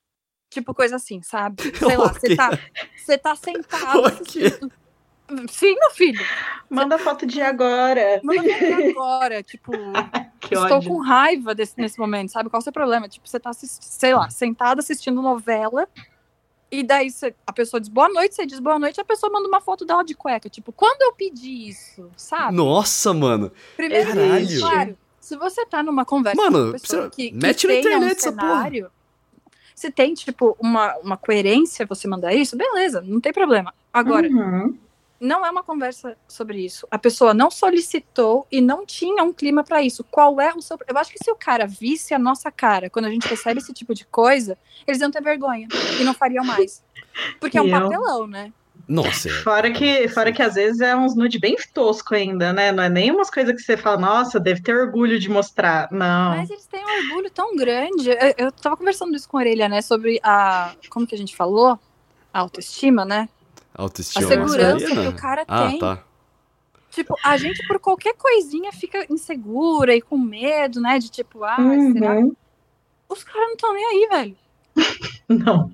[0.55, 1.62] Tipo, coisa assim, sabe?
[1.77, 2.59] Sei lá, você tá,
[2.97, 4.73] você tá sentado assistindo
[5.51, 6.25] Sim, meu filho.
[6.69, 8.21] Manda foto de agora.
[8.23, 9.43] Manda foto de agora.
[9.43, 9.73] Tipo,
[10.45, 10.90] estou ódio.
[10.90, 12.51] com raiva desse, nesse momento, sabe?
[12.51, 13.09] Qual é o seu problema?
[13.09, 15.88] Tipo, você tá, sei lá, sentada assistindo novela.
[16.71, 19.49] E daí você, a pessoa diz boa noite, você diz boa noite, a pessoa manda
[19.49, 20.49] uma foto dela de cueca.
[20.49, 22.55] Tipo, quando eu pedi isso, sabe?
[22.55, 23.51] Nossa, mano.
[23.77, 24.61] Primeiro, Caralho.
[24.61, 28.19] claro, se você tá numa conversa mano, com uma pessoa que, que mete na internet
[28.19, 28.90] um cenário,
[29.75, 33.75] se tem, tipo, uma, uma coerência você mandar isso, beleza, não tem problema.
[33.93, 34.77] Agora, uhum
[35.25, 36.87] não é uma conversa sobre isso.
[36.91, 40.05] A pessoa não solicitou e não tinha um clima para isso.
[40.05, 40.79] Qual é o seu.
[40.87, 43.73] Eu acho que se o cara visse a nossa cara quando a gente recebe esse
[43.73, 45.67] tipo de coisa, eles iam ter vergonha
[45.99, 46.85] e não fariam mais.
[47.41, 48.53] Porque é um papelão, né?
[48.87, 49.29] Nossa.
[49.42, 52.70] Fora que, fora que às vezes é uns nude bem tosco ainda, né?
[52.70, 55.88] Não é nem umas coisas que você fala, nossa, deve ter orgulho de mostrar.
[55.90, 56.37] Não.
[56.37, 58.11] Mas eles têm um orgulho tão grande.
[58.11, 59.81] Eu, eu tava conversando isso com a Orelha, né?
[59.81, 60.75] Sobre a.
[60.90, 61.79] Como que a gente falou?
[62.33, 63.29] A autoestima, né?
[63.75, 64.25] Autoestima.
[64.25, 65.79] A segurança que o cara ah, tem.
[65.79, 66.03] Tá.
[66.90, 70.99] Tipo, a gente por qualquer coisinha fica insegura e com medo, né?
[70.99, 71.92] De tipo, ah, uhum.
[71.92, 72.14] será?
[73.09, 74.37] Os caras não estão nem aí, velho.
[75.29, 75.73] Não.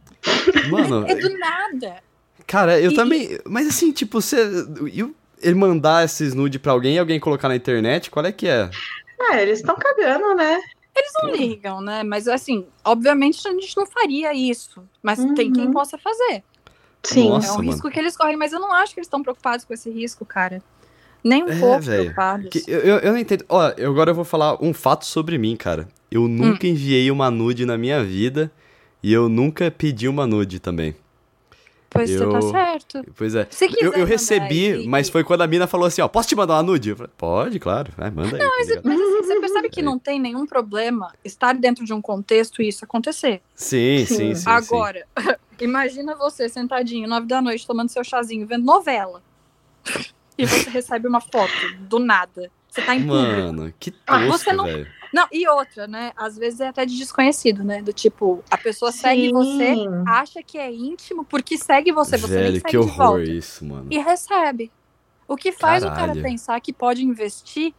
[0.70, 1.06] Mano.
[1.06, 2.02] É, é do nada.
[2.50, 2.94] Cara, eu e...
[2.94, 3.38] também.
[3.46, 4.36] Mas assim, tipo, você.
[5.40, 8.68] Ele mandar esses nude pra alguém e alguém colocar na internet, qual é que é?
[9.30, 10.60] É, eles estão cagando, né?
[10.94, 12.02] Eles não ligam, né?
[12.02, 14.82] Mas assim, obviamente a gente não faria isso.
[15.00, 15.32] Mas uhum.
[15.34, 16.42] tem quem possa fazer.
[17.04, 17.28] Sim.
[17.28, 19.64] Nossa, é um risco que eles correm, mas eu não acho que eles estão preocupados
[19.64, 20.60] com esse risco, cara.
[21.22, 22.00] Nem um é, pouco véio.
[22.00, 22.50] preocupados.
[22.50, 23.44] Que, eu, eu, eu, não entendo.
[23.48, 25.88] Ó, eu, agora eu vou falar um fato sobre mim, cara.
[26.10, 26.70] Eu nunca hum.
[26.70, 28.50] enviei uma nude na minha vida
[29.00, 30.96] e eu nunca pedi uma nude também.
[31.90, 32.30] Pois eu...
[32.30, 33.04] você tá certo.
[33.16, 33.48] Pois é.
[33.80, 36.54] eu, eu recebi, aí, mas foi quando a mina falou assim, ó, posso te mandar
[36.54, 36.90] uma nude?
[36.90, 38.58] Eu falei, pode, claro, vai, manda não, aí.
[38.58, 42.00] Mas, tá mas assim, você percebe que não tem nenhum problema estar dentro de um
[42.00, 43.42] contexto e isso acontecer.
[43.56, 44.34] Sim, sim, sim.
[44.36, 45.28] sim Agora, sim.
[45.60, 49.20] imagina você sentadinho, nove da noite, tomando seu chazinho, vendo novela.
[50.38, 52.50] e você recebe uma foto do nada.
[52.68, 54.64] Você tá em Mano, que tosco, você não...
[54.64, 54.99] velho.
[55.12, 56.12] Não, e outra, né?
[56.16, 57.82] Às vezes é até de desconhecido, né?
[57.82, 58.98] Do tipo, a pessoa Sim.
[58.98, 59.74] segue você,
[60.06, 63.30] acha que é íntimo, porque segue você, você Velho, nem segue que horror de volta.
[63.30, 63.86] isso, mano.
[63.90, 64.70] E recebe.
[65.26, 66.12] O que faz Caralho.
[66.12, 67.72] o cara pensar que pode investir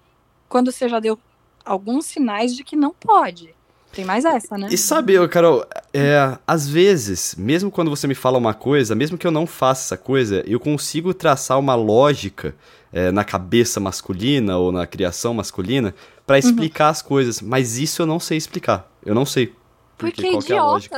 [0.48, 1.18] quando você já deu
[1.64, 3.54] alguns sinais de que não pode.
[3.94, 4.70] Tem mais essa, né?
[4.72, 9.28] E sabe, Carol, é, às vezes, mesmo quando você me fala uma coisa, mesmo que
[9.28, 12.56] eu não faça essa coisa, eu consigo traçar uma lógica
[12.94, 15.94] é, na cabeça masculina ou na criação masculina
[16.32, 16.50] para uhum.
[16.50, 16.92] explicar uhum.
[16.92, 18.90] as coisas, mas isso eu não sei explicar.
[19.06, 19.54] Eu não sei.
[19.98, 20.98] Porque, porque qual é a lógica?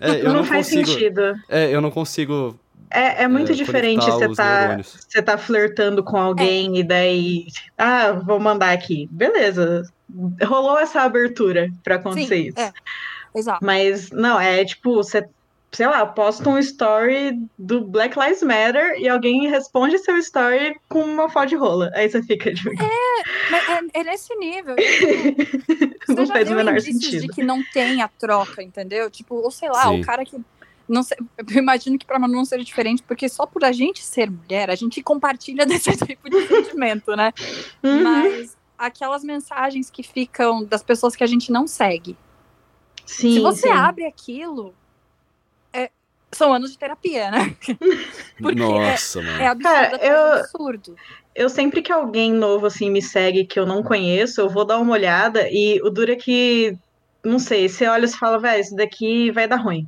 [0.00, 1.20] É, eu não, não faz consigo, sentido.
[1.50, 2.58] É, eu não consigo
[2.90, 6.80] é, é muito é, diferente você tá, você tá flertando com alguém é.
[6.80, 9.06] e daí, ah, vou mandar aqui.
[9.12, 9.82] Beleza.
[10.42, 12.58] Rolou essa abertura para acontecer Sim, isso.
[12.58, 12.72] É.
[13.34, 13.64] Exato.
[13.64, 15.28] Mas não, é tipo, você
[15.72, 21.02] sei lá, posta um story do Black Lives Matter e alguém responde seu story com
[21.02, 21.90] uma foto de rola.
[21.94, 22.68] Aí você fica de.
[22.68, 24.76] É, mas é, é nesse nível.
[26.10, 27.20] Tipo, não faz o menor sentido.
[27.22, 29.08] de que não tem a troca, entendeu?
[29.10, 30.00] Tipo, ou sei lá, Sim.
[30.00, 30.40] o cara que.
[30.88, 34.02] Não sei, eu imagino que para Manu não seja diferente, porque só por a gente
[34.02, 37.32] ser mulher, a gente compartilha desse tipo de sentimento, né?
[37.82, 38.02] Uhum.
[38.02, 42.16] Mas aquelas mensagens que ficam das pessoas que a gente não segue.
[43.06, 43.74] Sim, Se você sim.
[43.74, 44.74] abre aquilo,
[46.32, 47.54] são anos de terapia, né?
[48.40, 49.42] Porque Nossa, é, mano.
[49.42, 50.96] é absurdo, Cara, eu, absurdo.
[51.34, 54.78] Eu sempre que alguém novo assim me segue que eu não conheço, eu vou dar
[54.78, 56.76] uma olhada e o dura é que,
[57.24, 59.86] não sei, você olha e fala, velho, isso daqui vai dar ruim.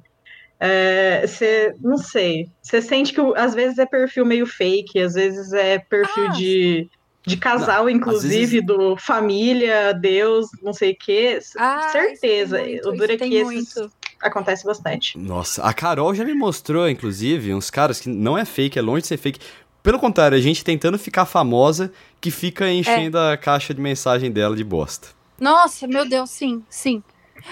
[0.58, 5.52] É, você, não sei, você sente que às vezes é perfil meio fake, às vezes
[5.52, 6.88] é perfil ah, de,
[7.26, 8.66] de casal, não, inclusive, vezes...
[8.66, 11.40] do família, Deus, não sei o quê.
[11.58, 12.60] Ah, Certeza.
[12.60, 15.18] Muito, o dura é que esses, muito acontece bastante.
[15.18, 19.02] Nossa, a Carol já me mostrou, inclusive, uns caras que não é fake, é longe
[19.02, 19.40] de ser fake.
[19.82, 23.32] Pelo contrário, a gente tentando ficar famosa, que fica enchendo é.
[23.32, 25.08] a caixa de mensagem dela de bosta.
[25.40, 27.02] Nossa, meu Deus, sim, sim.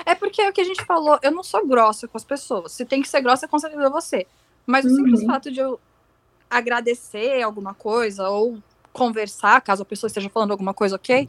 [0.06, 2.72] É porque é o que a gente falou, eu não sou grossa com as pessoas.
[2.72, 4.26] Se tem que ser grossa, com certeza é você.
[4.64, 5.26] Mas o simples uhum.
[5.26, 5.80] fato de eu
[6.48, 8.58] agradecer alguma coisa ou
[8.92, 11.28] conversar, caso a pessoa esteja falando alguma coisa, ok?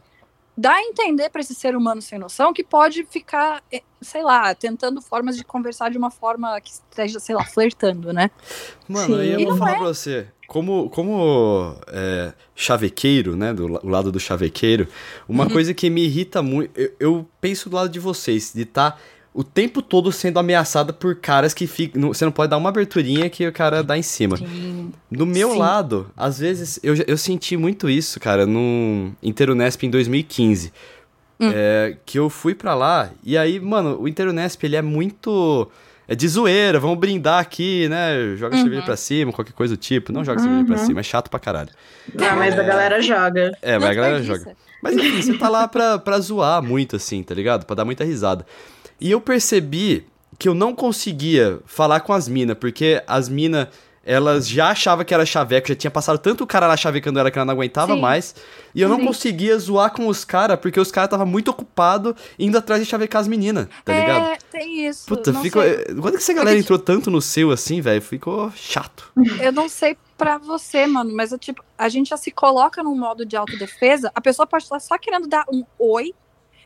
[0.56, 4.54] Dá a entender para esse ser humano sem noção que pode ficar, eh, sei lá,
[4.54, 8.30] tentando formas de conversar de uma forma que esteja, sei lá, flertando, né?
[8.86, 9.22] Mano, Sim.
[9.22, 10.26] eu E vou falar é- pra você.
[10.46, 13.54] Como, como é, chavequeiro, né?
[13.54, 14.86] Do lado do chavequeiro,
[15.26, 15.50] uma Uhum.
[15.50, 16.78] coisa que me irrita muito.
[16.78, 19.00] Eu, eu penso do lado de vocês, de estar
[19.34, 22.08] o tempo todo sendo ameaçada por caras que ficam.
[22.08, 24.36] Você não pode dar uma aberturinha que o cara dá em cima.
[24.36, 24.92] Sim.
[25.10, 25.58] Do meu Sim.
[25.58, 30.72] lado, às vezes, eu, eu senti muito isso, cara, no Interunesp em 2015.
[31.40, 31.50] Hum.
[31.52, 35.68] É, que eu fui pra lá, e aí, mano, o Interunesp, ele é muito...
[36.06, 38.34] É de zoeira, vamos brindar aqui, né?
[38.36, 38.62] Joga Uhum.
[38.62, 40.12] cerveja pra cima, qualquer coisa do tipo.
[40.12, 40.86] Não joga cerveja pra Uhum.
[40.86, 41.70] cima, é chato pra caralho.
[42.12, 43.56] Não, mas a galera joga.
[43.62, 44.54] É, mas a galera joga.
[44.82, 47.64] Mas enfim, você tá lá pra, pra zoar muito, assim, tá ligado?
[47.64, 48.44] Pra dar muita risada.
[49.00, 50.06] E eu percebi
[50.38, 53.68] que eu não conseguia falar com as minas, porque as minas,
[54.04, 57.38] elas já achavam que era chaveco, já tinha passado tanto cara lá chavecando ela que
[57.38, 58.00] ela não aguentava Sim.
[58.00, 58.34] mais.
[58.74, 59.06] E eu não Sim.
[59.06, 63.20] conseguia zoar com os caras, porque os caras estavam muito ocupados indo atrás de chavecar
[63.20, 64.32] as meninas, tá ligado?
[64.32, 65.06] É, tem isso.
[65.06, 65.62] Puta, não ficou.
[65.62, 65.84] sei.
[66.00, 68.02] Quando que essa galera entrou tanto no seu assim, velho?
[68.02, 69.12] Ficou chato.
[69.40, 72.96] Eu não sei pra você, mano, mas é tipo, a gente já se coloca num
[72.96, 76.14] modo de autodefesa, a pessoa pode estar só querendo dar um oi.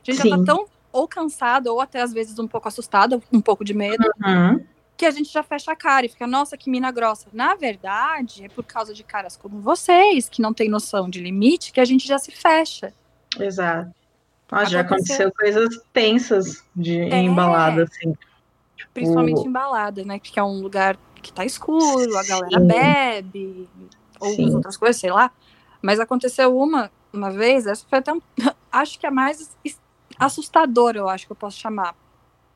[0.03, 0.31] A gente já Sim.
[0.31, 4.05] tá tão ou cansada, ou até às vezes um pouco assustada, um pouco de medo,
[4.25, 4.65] Uhum.
[4.97, 7.27] que a gente já fecha a cara e fica, nossa, que mina grossa.
[7.33, 11.71] Na verdade, é por causa de caras como vocês, que não tem noção de limite,
[11.73, 12.93] que a gente já se fecha.
[13.39, 13.91] Exato.
[14.51, 15.31] Nossa, já Aconteceu.
[15.33, 17.19] coisas tensas de É.
[17.21, 18.15] embalada, assim.
[18.95, 20.19] Principalmente O- embalada, né?
[20.19, 22.67] Que é um lugar que tá escuro, a galera Sim.
[22.67, 23.69] bebe,
[24.21, 24.55] ou Sim.
[24.55, 25.31] outras coisas, sei lá.
[25.83, 28.21] Mas aconteceu uma, uma vez, essa foi até, um-
[28.73, 29.51] acho que a mais
[30.19, 31.95] assustadora, eu acho que eu posso chamar,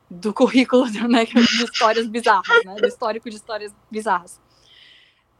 [0.09, 2.75] do currículo né, de histórias bizarras, né?
[2.75, 4.41] Do histórico de histórias bizarras.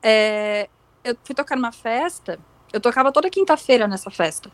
[0.01, 0.69] É,
[1.03, 2.39] eu fui tocar numa festa,
[2.71, 4.49] eu tocava toda quinta-feira nessa festa.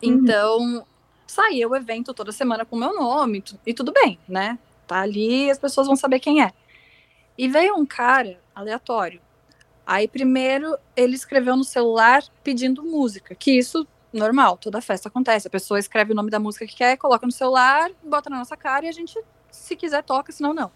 [0.00, 0.84] Então,
[1.26, 4.58] saía o evento toda semana com o meu nome, e tudo bem, né?
[4.86, 6.50] Tá ali, as pessoas vão saber quem é.
[7.36, 9.20] E veio um cara aleatório.
[9.86, 15.46] Aí, primeiro, ele escreveu no celular pedindo música, que isso, normal, toda festa acontece.
[15.46, 18.56] A pessoa escreve o nome da música que quer, coloca no celular, bota na nossa
[18.56, 19.18] cara e a gente,
[19.50, 20.70] se quiser, toca, senão não.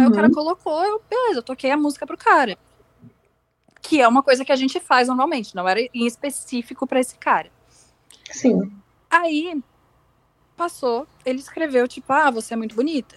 [0.00, 0.34] Aí o cara Uhum.
[0.34, 2.56] colocou, eu, beleza, eu toquei a música pro cara.
[3.82, 7.16] Que é uma coisa que a gente faz normalmente, não era em específico pra esse
[7.18, 7.50] cara.
[8.30, 8.72] Sim.
[9.10, 9.62] Aí
[10.56, 13.16] passou, ele escreveu, tipo, ah, você é muito bonita.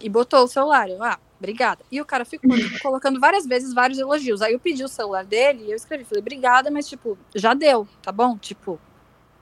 [0.00, 0.88] E botou o celular.
[0.88, 1.84] Eu, ah, obrigada.
[1.90, 4.40] E o cara ficou tipo, colocando várias vezes vários elogios.
[4.40, 7.86] Aí eu pedi o celular dele e eu escrevi, falei, obrigada, mas tipo, já deu,
[8.00, 8.38] tá bom?
[8.38, 8.80] Tipo,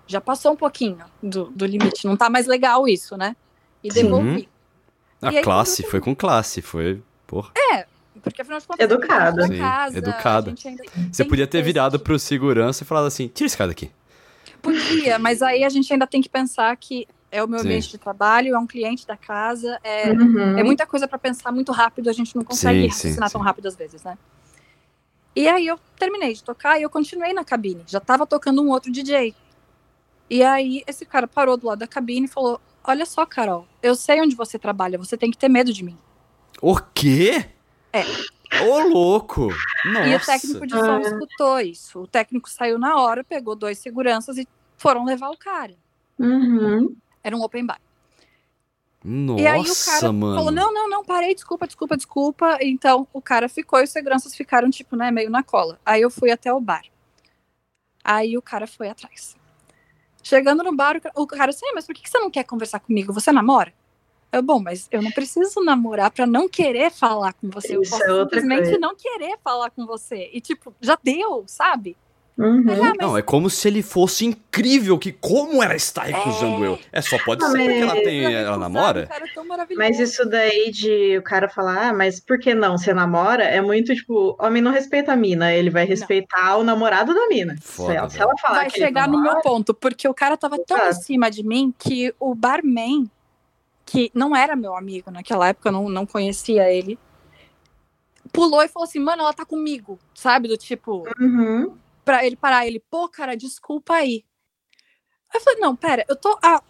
[0.07, 2.07] já passou um pouquinho do, do limite.
[2.07, 3.37] Não tá mais legal isso, né?
[3.85, 4.03] E Sim.
[4.03, 4.49] devolvi.
[5.23, 7.03] A E aí, classe, foi com classe, foi.
[7.27, 7.53] Porra.
[8.23, 9.45] Porque afinal de contas, Educada.
[9.45, 10.55] é Sim, casa, educada.
[11.11, 13.91] Você podia ter virado pro segurança e falado assim: tira esse cara daqui.
[14.61, 17.67] Podia, mas aí a gente ainda tem que pensar que é o meu Sim.
[17.67, 20.59] ambiente de trabalho, é um cliente da casa, é, Uhum.
[20.59, 23.41] é muita coisa pra pensar muito rápido, a gente não consegue Sim, raciocinar sim, tão
[23.41, 23.47] sim.
[23.47, 24.17] rápido às vezes, né?
[25.35, 27.85] E aí eu terminei de tocar e eu continuei na cabine.
[27.87, 29.35] Já tava tocando um outro DJ.
[30.29, 33.95] E aí esse cara parou do lado da cabine e falou: Olha só, Carol, eu
[33.95, 35.97] sei onde você trabalha, você tem que ter medo de mim.
[36.61, 37.47] O quê?
[37.93, 38.03] É.
[38.65, 39.49] Ô, louco!
[39.85, 40.09] Nossa!
[40.09, 41.01] E o técnico de som Ah.
[41.01, 42.01] escutou isso.
[42.01, 45.75] O técnico saiu na hora, pegou dois seguranças e foram levar o cara.
[46.19, 46.95] Uhum.
[47.23, 47.81] Era um open bar.
[49.03, 50.37] Nossa, E aí o cara mano.
[50.37, 52.59] falou: não, não, não, parei, desculpa, desculpa, desculpa.
[52.61, 55.79] Então o cara ficou e os seguranças ficaram, tipo, né, meio na cola.
[55.85, 56.83] Aí eu fui até o bar.
[58.05, 59.37] Aí o cara foi atrás.
[60.23, 62.45] Chegando no bar, o ca- o cara assim, "Ah, mas por que você não quer
[62.45, 63.13] conversar comigo?
[63.13, 63.73] Você namora?
[64.33, 67.77] Eu, bom, mas eu não preciso namorar pra não querer falar com você.
[67.77, 68.79] Eu Isso posso é outra simplesmente coisa.
[68.79, 70.31] não querer falar com você.
[70.33, 71.97] E, tipo, já deu, sabe?
[72.41, 72.63] Uhum.
[72.65, 76.65] Mas, ah, mas Não, é como se ele fosse incrível, que como ela está recusando
[76.65, 76.69] É.
[76.69, 76.79] eu.
[76.91, 78.23] É só pode Não, ser porque ela tem.
[78.23, 79.09] Pra Ela recusar namora?
[79.37, 79.75] um.
[79.77, 82.79] Mas isso daí de o cara falar, ah, mas por que não?
[82.79, 83.45] Você namora?
[83.45, 87.57] É muito tipo, homem não respeita a mina, ele vai respeitar o namorado da mina.
[87.61, 90.15] Foda, se, ela, ela falar vai que ele chegar no namora, meu ponto, porque o
[90.15, 93.11] cara tava tão em cima de mim que o barman,
[93.85, 96.99] que não era meu amigo naquela época, eu não, não conhecia ele,
[98.33, 100.49] pulou e falou assim, mano, ela tá comigo, sabe?
[100.49, 101.75] Do tipo, Uhum.
[102.05, 104.25] Pra ele parar, ele, pô, cara, desculpa aí.
[105.33, 106.63] Aí eu falei, não, pera, eu tô há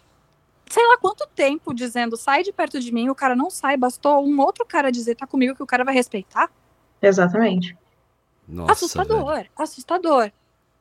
[0.71, 4.25] sei lá quanto tempo dizendo, sai de perto de mim, o cara não sai, bastou
[4.25, 6.49] um outro cara dizer, tá comigo, que o cara vai respeitar.
[7.01, 7.77] Exatamente.
[8.47, 9.49] Nossa, assustador, velho.
[9.55, 10.31] assustador.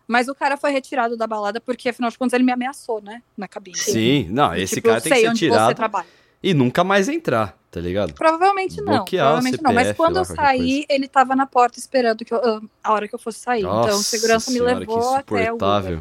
[0.07, 3.23] Mas o cara foi retirado da balada porque, afinal de contas, ele me ameaçou, né?
[3.37, 3.77] Na cabine.
[3.77, 6.05] Sim, não, esse tipo, cara tem que ser tirado
[6.43, 7.57] e nunca mais entrar.
[7.71, 8.13] Tá ligado?
[8.15, 8.97] Provavelmente não.
[8.97, 9.73] Bloquear provavelmente não.
[9.73, 12.93] Mas CPF quando lá, eu saí, ele tava na porta esperando que eu- ah, a
[12.93, 13.61] hora que eu fosse sair.
[13.61, 15.39] então, Nossa o segurança me senhora, levou que até o.
[15.55, 16.01] insuportável.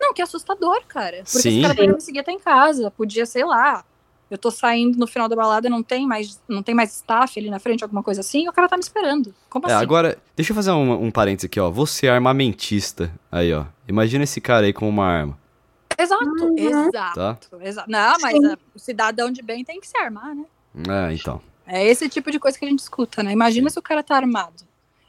[0.00, 1.18] Não, que assustador, cara.
[1.18, 1.48] Porque Sim.
[1.50, 2.90] esse cara podia me seguir até em casa.
[2.90, 3.84] Podia, sei lá.
[4.30, 7.48] Eu tô saindo no final da balada, não tem mais, não tem mais staff ali
[7.50, 9.32] na frente, alguma coisa assim, e o cara tá me esperando.
[9.48, 9.82] Como É, assim?
[9.82, 11.70] agora, deixa eu fazer um, um parênteses aqui, ó.
[11.70, 13.12] Você é armamentista.
[13.30, 13.64] Aí, ó.
[13.86, 15.38] Imagina esse cara aí com uma arma,
[15.96, 16.58] Exato, Uhum.
[16.58, 17.38] exato, tá?
[17.60, 17.88] exato.
[17.90, 18.54] Não, mas Sim.
[18.74, 20.44] o cidadão de bem tem que se armar, né?
[20.88, 21.40] É, então.
[21.66, 23.32] É esse tipo de coisa que a gente escuta, né?
[23.32, 24.64] Imagina se o cara tá armado.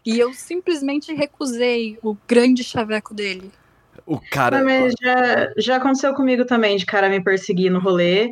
[0.05, 3.51] E eu simplesmente recusei o grande chaveco dele.
[4.05, 4.63] O cara.
[4.63, 8.31] Mas já, já aconteceu comigo também, de cara me perseguir no rolê.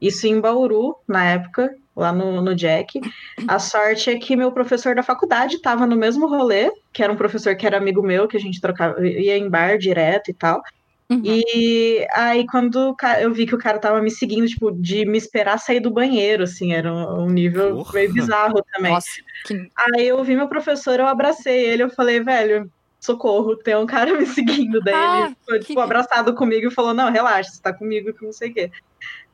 [0.00, 3.00] Isso em Bauru, na época, lá no, no Jack.
[3.48, 7.16] A sorte é que meu professor da faculdade estava no mesmo rolê, que era um
[7.16, 10.62] professor que era amigo meu, que a gente trocava, ia em bar direto e tal.
[11.10, 11.22] Uhum.
[11.24, 15.58] E aí, quando eu vi que o cara tava me seguindo, tipo, de me esperar
[15.58, 17.92] sair do banheiro, assim, era um, nível Porra.
[17.92, 18.92] meio bizarro também.
[18.92, 19.08] Nossa,
[19.46, 19.68] que...
[19.94, 24.12] Aí eu vi meu professor, eu abracei ele, eu falei, velho, socorro, tem um cara
[24.18, 24.80] me seguindo.
[24.80, 28.12] Daí Ah, ele foi, que- tipo, abraçado comigo e falou, não, relaxa, você tá comigo,
[28.14, 28.70] que não sei o quê.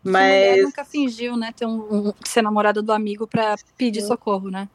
[0.02, 1.52] Mas, nunca fingiu, né?
[1.56, 4.08] Ter um, um- ser namorada do amigo pra pedir Sim.
[4.08, 4.68] socorro, né?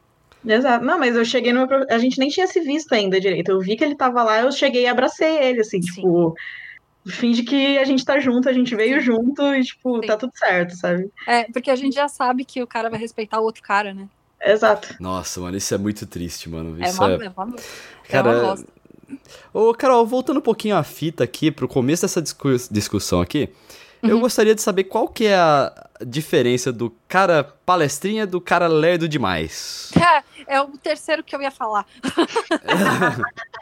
[0.48, 3.50] exato, não, mas eu cheguei no meu, a gente nem tinha se visto ainda direito,
[3.50, 5.90] eu vi que ele tava lá, eu cheguei e abracei ele, assim, Sim.
[5.92, 6.32] tipo,
[7.08, 9.06] finge que a gente tá junto, a gente veio Sim.
[9.06, 10.06] junto e, tipo, Sim.
[10.06, 11.10] tá tudo certo, sabe?
[11.26, 14.08] É, porque a gente já sabe que o cara vai respeitar o outro cara, né?
[14.40, 14.94] Exato.
[15.00, 16.76] Nossa, mano, isso é muito triste, mano.
[16.82, 17.26] É Isso uma, é.
[17.26, 18.64] é uma, é Cara, uma.
[19.52, 23.48] Ô, Carol, voltando um pouquinho a fita aqui, pro começo dessa discu- discussão aqui,
[24.02, 24.20] eu Uhum.
[24.20, 25.72] gostaria de saber qual que é a
[26.06, 29.90] diferença do cara palestrinha do cara lerdo demais.
[30.48, 31.84] É o terceiro que eu ia falar.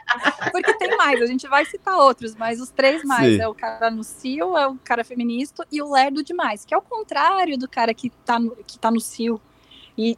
[0.51, 3.41] Porque tem mais, a gente vai citar outros, mas os três mais Sim.
[3.41, 6.77] é o cara no cio, é o cara feminista e o lerdo demais, que é
[6.77, 9.41] o contrário do cara que tá no, que tá no cio.
[9.97, 10.17] E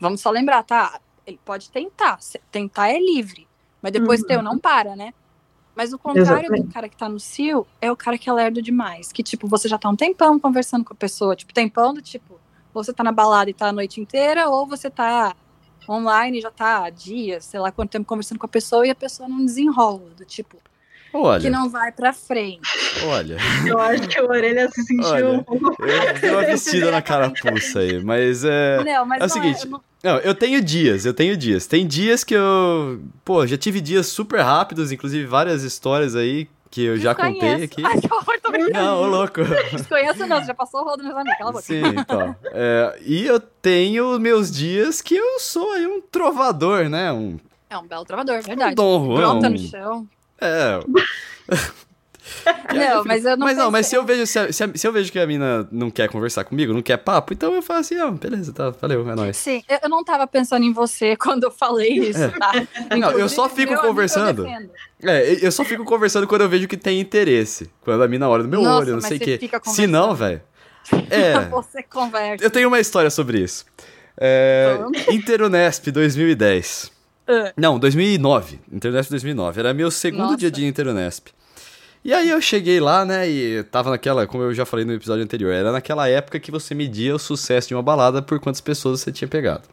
[0.00, 1.00] vamos só lembrar, tá?
[1.26, 2.18] Ele pode tentar,
[2.50, 3.46] tentar é livre,
[3.82, 4.26] mas depois Uhum.
[4.26, 5.12] teu não para, né?
[5.74, 6.74] Mas o contrário do Exatamente.
[6.74, 9.68] cara que tá no cio é o cara que é lerdo demais, que tipo, você
[9.68, 12.40] já tá um tempão conversando com a pessoa, tipo, tempão do tipo,
[12.74, 15.36] ou você tá na balada e tá a noite inteira, ou você tá
[15.92, 18.94] online já tá há dias, sei lá quanto tempo conversando com a pessoa e a
[18.94, 20.56] pessoa não desenrola, do tipo,
[21.12, 22.60] Olha, que não vai pra frente.
[23.04, 25.28] olha, Eu acho que o Orelha se sentiu Olha.
[25.30, 28.82] um pouco eu dei uma vestida na carapuça aí, mas é...
[28.84, 31.66] não, mas é o não seguinte, eu não- Não, eu tenho dias, eu tenho dias.
[31.66, 33.00] Tem dias que eu.
[33.24, 37.82] Pô, já tive dias super rápidos, inclusive várias histórias aí que eu já contei aqui.
[37.84, 38.72] Ai, que horror, tô brincando.
[38.84, 39.40] Não, ô louco.
[39.72, 41.64] Desconheço não, você já passou o rodo nos amigos, cala a boca.
[41.64, 42.36] Sim, então.
[42.46, 47.12] É, e eu tenho meus dias que eu sou aí um trovador, né?
[47.12, 47.38] Um,
[47.70, 48.74] É um belo trovador, um verdade.
[48.74, 49.34] Dom Juan.
[49.34, 50.08] Um- no chão.
[50.40, 50.80] É.
[52.74, 54.70] Não, mas eu não Mas não, mas se pensei- eu vejo se, a- se a-
[54.74, 57.62] se eu vejo que a mina não quer conversar comigo, não quer papo, então eu
[57.62, 59.36] falo assim, ah, beleza, tá, valeu, é nóis.
[59.36, 62.52] Sim, eu não tava pensando em você quando eu falei isso, tá?
[62.96, 64.46] Não, eu só fico meu amigo, eu conversando.
[65.02, 67.70] É, eu só fico conversando quando eu vejo que tem interesse.
[67.82, 69.40] Quando a mina olha no meu Nossa, olho, não sei o quê.
[69.64, 70.40] Se não, velho.
[71.10, 71.38] É.
[71.50, 72.44] Você conversa.
[72.44, 73.64] Eu tenho uma história sobre isso.
[74.20, 74.78] É,
[75.10, 76.90] Interunesp 2010.
[77.26, 77.52] Ah.
[77.56, 78.58] Não, 2009.
[78.72, 79.60] Interunesp 2009.
[79.60, 80.36] Era meu segundo Nossa.
[80.38, 81.28] dia de Interunesp.
[82.08, 85.22] E aí eu cheguei lá, né, e tava naquela, como eu já falei no episódio
[85.22, 89.00] anterior, era naquela época que você media o sucesso de uma balada por quantas pessoas
[89.00, 89.64] você tinha pegado.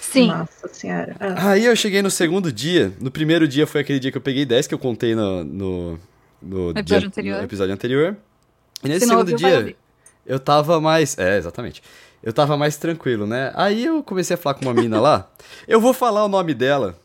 [0.00, 0.28] Sim.
[0.28, 1.14] Nossa senhora.
[1.20, 1.50] Ah.
[1.50, 2.94] Aí eu cheguei no segundo dia.
[2.98, 6.00] No primeiro dia foi aquele dia que eu peguei 10, que eu contei no, no,
[6.40, 7.38] no Episódio dia- anterior.
[7.38, 8.16] no episódio anterior.
[8.82, 9.76] E nesse Se segundo ouviu, dia,
[10.24, 11.18] eu tava mais.
[11.18, 11.82] É, exatamente.
[12.22, 13.52] Eu tava mais tranquilo, né?
[13.54, 15.30] Aí eu comecei a falar com uma mina lá.
[15.68, 16.96] Eu vou falar o nome dela.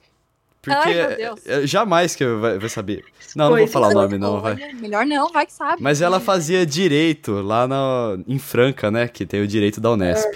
[0.68, 3.06] Porque Ai, é- é- jamais que eu vai, vai saber.
[3.34, 4.56] Não, não vou falar o então, nome, não, vai.
[4.74, 5.82] Melhor não, vai que sabe.
[5.82, 9.08] Mas ela fazia direito lá na, em Franca, né?
[9.08, 10.28] Que tem o direito da Unesp.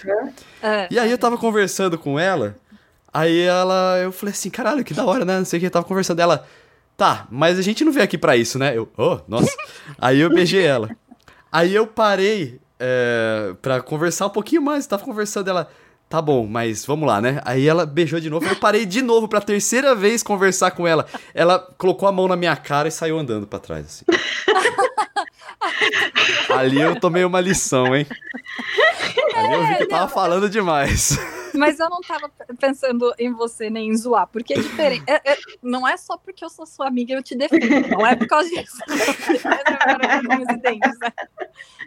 [0.64, 0.88] É.
[0.90, 2.56] E aí eu tava conversando com ela,
[3.14, 5.38] aí ela, eu falei assim, caralho, que da hora, né?
[5.38, 6.48] Não sei o que, eu tava conversando dela.
[6.96, 8.78] Tá, mas a gente não veio aqui pra isso, né?
[8.78, 9.52] Eu, oh, nossa.
[10.00, 10.90] aí eu beijei ela.
[11.52, 15.70] Aí eu parei é, pra conversar um pouquinho mais, tava conversando ela.
[16.12, 17.40] Tá bom, mas vamos lá, né?
[17.46, 21.06] Aí ela beijou de novo, eu parei de novo pra terceira vez conversar com ela.
[21.34, 24.04] Ela colocou a mão na minha cara e saiu andando pra trás, assim.
[26.54, 28.06] Ali eu tomei uma lição, hein?
[29.38, 31.18] Ali eu vi que eu tava falando demais.
[31.54, 32.30] Mas eu não tava
[32.60, 35.04] pensando em você nem em zoar, porque é diferente.
[35.08, 37.88] É- é- não é só porque eu sou sua amiga e eu te defendo.
[37.90, 38.78] Não é por causa disso.
[41.02, 41.14] Né?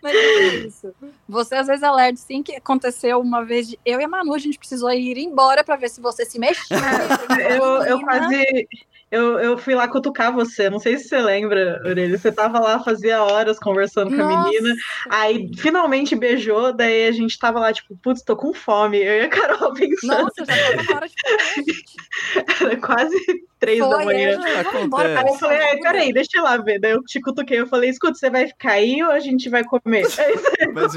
[0.02, 0.94] Mas é isso.
[1.28, 4.34] Você às vezes é lerdo, sim, que aconteceu uma vez de eu e a Manu,
[4.34, 6.76] a gente precisou ir embora pra ver se você se mexia.
[7.54, 8.68] Eu, eu quase.
[9.10, 12.18] Eu, eu fui lá cutucar você, não sei se você lembra, Aurelia.
[12.18, 14.50] Você tava lá, fazia horas conversando com a Nossa.
[14.50, 14.74] menina.
[15.08, 18.98] Aí finalmente beijou, daí a gente tava lá, tipo, putz, tô com fome.
[18.98, 22.62] Eu e a Carol pensando, Nossa, eu já tava na hora de comer, gente.
[22.64, 23.16] era quase
[23.60, 24.30] três da manhã.
[24.32, 25.20] eu já- embora.
[25.20, 26.80] Aí eu falei, ai, peraí, deixa eu lá ver.
[26.80, 29.62] Daí eu te cutuquei, eu falei, escuta, você vai ficar aí ou a gente vai
[29.62, 30.04] comer?
[30.74, 30.92] Mas,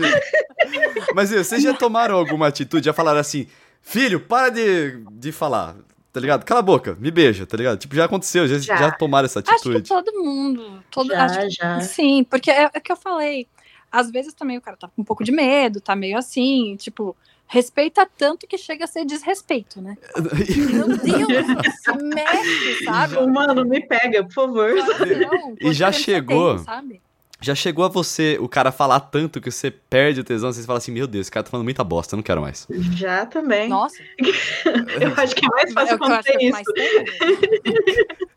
[1.13, 2.85] mas vocês já tomaram alguma atitude?
[2.85, 3.47] Já falaram assim,
[3.81, 5.75] filho, para de, de falar,
[6.13, 6.43] tá ligado?
[6.45, 7.77] Cala a boca, me beija, tá ligado?
[7.77, 8.75] Tipo, já aconteceu, já, Já.
[8.77, 9.87] já tomaram essa Acho que atitude.
[9.87, 10.83] todo mundo.
[10.89, 11.79] Todo, Já, acho que- já.
[11.81, 13.47] Sim, porque é, é o que eu falei.
[13.91, 17.15] Às vezes também o cara tá com um pouco de medo, tá meio assim, tipo,
[17.47, 19.95] respeita tanto que chega a ser desrespeito, né?
[20.73, 21.47] Meu Deus,
[21.81, 23.27] se mexe, sabe?
[23.27, 24.71] mano, me pega, por favor.
[24.75, 26.55] Não, E já chegou.
[26.55, 27.01] tem, sabe?
[27.39, 30.77] Já chegou a você, o cara falar tanto que você perde o tesão, você fala
[30.79, 32.65] assim, meu Deus, esse cara tá falando muita bosta, eu não quero mais.
[32.95, 33.69] Já também.
[33.69, 33.97] Nossa,
[34.99, 36.73] Eu acho que é mais é fácil que eu acontecer é isso.
[36.75, 38.17] né?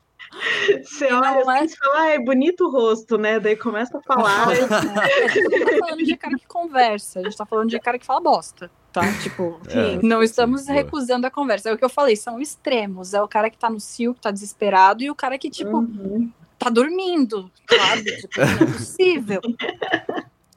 [0.85, 3.41] Você não olha é- assim e fala, ah, é bonito o rosto, né?
[3.41, 4.49] Daí começa a falar.
[4.57, 7.81] É, a gente não tá falando de cara que conversa, a gente tá falando de
[7.81, 9.03] cara que fala bosta, tá?
[9.23, 10.75] Tipo, É, não estamos boa.
[10.75, 11.69] recusando a conversa.
[11.69, 13.13] É o que eu falei, são extremos.
[13.13, 15.79] É o cara que tá no cio, que tá desesperado, e o cara que, tipo,
[15.79, 16.31] Uhum.
[16.61, 18.17] Tá dormindo, sabe?
[18.21, 19.41] Tipo, não é possível.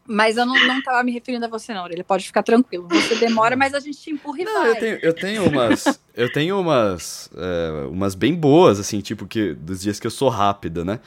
[0.05, 1.87] Mas eu não, não tava me referindo a você, não.
[1.87, 2.87] Ele pode ficar tranquilo.
[2.89, 4.69] Você demora, mas a gente te empurra e Não, vai.
[4.71, 5.99] eu tenho, eu tenho umas.
[6.13, 7.29] eu tenho umas.
[7.37, 10.99] é, umas bem boas, assim, tipo, que dos dias que eu sou rápida, né?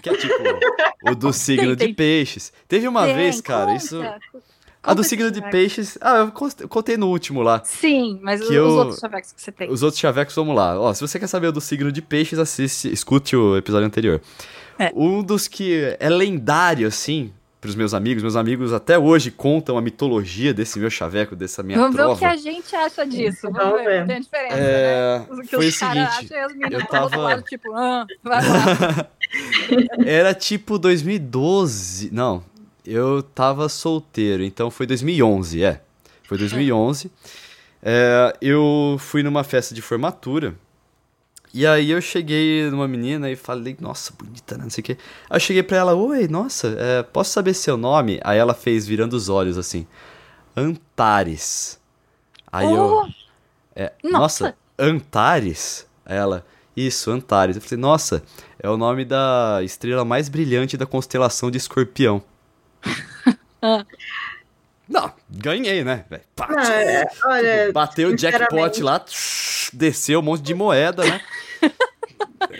[0.00, 0.34] Que é tipo
[1.10, 1.94] o do signo Tem, de tem.
[1.94, 2.52] peixes.
[2.68, 3.76] Teve uma Tem, vez, cara, conta.
[3.84, 4.00] isso.
[4.86, 5.98] A do signo de peixes.
[6.00, 7.60] Ah, eu cont- eu contei no último lá.
[7.64, 9.70] Sim, mas Que os, eu- os outros chavecos que você tem.
[9.70, 10.78] Os outros chavecos, vamos lá.
[10.80, 14.20] Ó, se você quer saber o do signo de peixes, assiste, escute o episódio anterior.
[14.78, 14.92] É.
[14.94, 18.22] Um dos que é lendário, assim, pros meus amigos.
[18.22, 22.04] Meus amigos até hoje contam a mitologia desse meu chaveco, dessa minha Vamos ver o
[22.14, 22.18] trova.
[22.20, 23.42] que a gente acha disso.
[23.50, 23.84] Vamos, Vamos ver.
[23.84, 24.06] ver.
[24.06, 24.62] Tem a diferença, né?
[24.62, 27.72] É, O que foi os caras seguinte, acham e as meninas eu tava- lado, tipo,
[27.74, 29.06] ah, vai lá.
[30.06, 32.10] Era tipo 2012.
[32.12, 32.42] Não,
[32.86, 35.82] eu tava solteiro, então foi 2011, é.
[36.24, 37.10] Foi 2011.
[37.88, 40.56] É, eu fui numa festa de formatura.
[41.54, 44.64] E aí eu cheguei numa menina e falei, nossa, bonita, né?
[44.64, 44.98] Não sei o quê.
[45.30, 48.18] Aí eu cheguei pra ela, oi, nossa, é, posso saber seu nome?
[48.24, 49.86] Aí ela fez virando os olhos assim.
[50.56, 51.78] Antares.
[52.50, 53.04] Aí eu.
[53.04, 53.08] Oh,
[53.76, 54.44] É, Nossa.
[54.46, 54.56] nossa.
[54.78, 55.86] Antares?
[56.04, 56.44] Aí Ela,
[56.76, 57.56] isso, Antares.
[57.56, 58.22] Eu falei, nossa,
[58.58, 62.22] é o nome da estrela mais brilhante da constelação de escorpião.
[63.62, 63.84] Ah.
[64.88, 66.04] Não, ganhei, né?
[66.36, 71.20] Pá, Ah, é, olha, Bateu o jackpot lá, tsh, desceu um monte de moeda, né?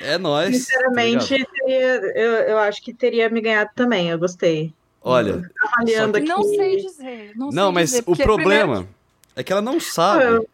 [0.01, 0.51] É nóis.
[0.51, 1.51] tá sinceramente, ligado?
[1.53, 4.09] teria- eu, eu acho que teria me ganhado também.
[4.09, 4.73] Eu gostei.
[5.03, 6.27] Olha, Avaliando aqui.
[6.27, 7.33] não sei dizer.
[7.37, 8.89] Não, não, sei mas dizer, o problema
[9.37, 10.47] é que ela não sabe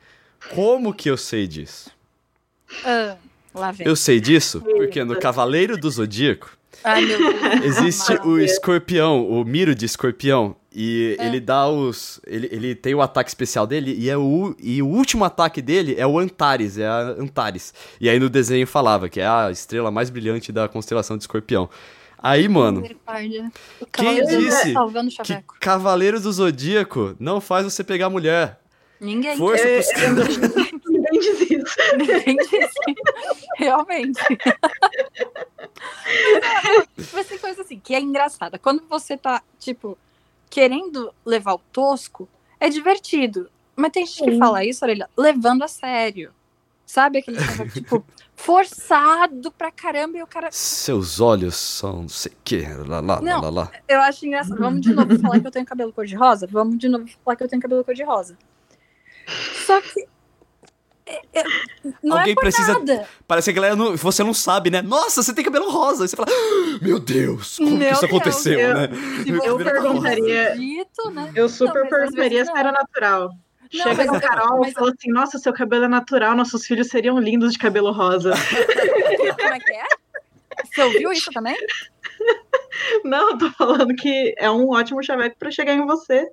[0.54, 1.90] como que eu sei disso.
[2.66, 3.16] primeiro- Ah,
[3.54, 3.86] lá vem.
[3.86, 7.64] Eu sei disso porque no Cavaleiro do Zodíaco Ai, meu Deus.
[7.64, 10.56] Existe o escorpião, o Miro de escorpião.
[10.74, 11.26] E É.
[11.26, 12.20] ele dá os.
[12.26, 13.94] Ele, ele tem o ataque especial dele.
[13.98, 16.78] E, é o, e o último ataque dele é o Antares.
[16.78, 17.74] É a Antares.
[18.00, 21.68] E aí no desenho falava que é a estrela mais brilhante da constelação de escorpião.
[22.24, 22.88] Aí, mano,
[23.92, 25.56] Quem disse Salvando o que chaveco.
[25.60, 28.60] Cavaleiro do Zodíaco não faz você pegar mulher.
[29.00, 29.88] Ninguém, Força É, pros...
[31.12, 31.76] Ninguém diz isso.
[31.96, 32.94] ninguém disse.
[33.56, 34.20] Realmente.
[37.12, 38.58] Mas tem coisa assim, que é engraçada.
[38.58, 39.96] Quando você tá, tipo,
[40.50, 43.50] querendo levar o tosco, é divertido.
[43.76, 44.38] Mas tem gente que Sim.
[44.38, 46.32] fala isso, orelha, levando a sério.
[46.84, 48.04] Sabe aquele chaveco, tipo,
[48.34, 50.48] forçado pra caramba e o cara.
[50.50, 52.60] Seus olhos são não sei o que.
[52.86, 53.40] Lá, lá, lá, Não.
[53.40, 53.72] lá, lá.
[53.88, 54.58] Eu acho engraçado.
[54.58, 56.46] Vamos de novo falar que eu tenho cabelo cor-de-rosa?
[56.46, 58.36] Vamos de novo falar que eu tenho cabelo cor-de-rosa.
[59.66, 60.06] Só que.
[61.14, 61.44] É- é-
[62.02, 63.08] não Alguém é por precisa- nada.
[63.26, 64.82] Parece que a galera não, você não sabe, né?
[64.82, 66.04] Nossa, você tem cabelo rosa.
[66.04, 68.88] Aí você fala, "Ah, meu Deus, como que Meu isso Deus, aconteceu, eu- né?
[69.44, 71.30] Eu perguntaria- Dito, né?
[71.34, 73.30] Eu super Não, perguntaria se era natural.
[73.74, 76.66] Não, Chega no eu- Carol mas e fala assim: Nossa, seu cabelo é natural, nossos
[76.66, 78.32] filhos seriam lindos de cabelo rosa.
[79.40, 79.84] Como é que é?
[80.66, 81.56] Você ouviu isso também?
[83.04, 86.28] Não, eu tô falando que é um ótimo chaveco pra chegar em você.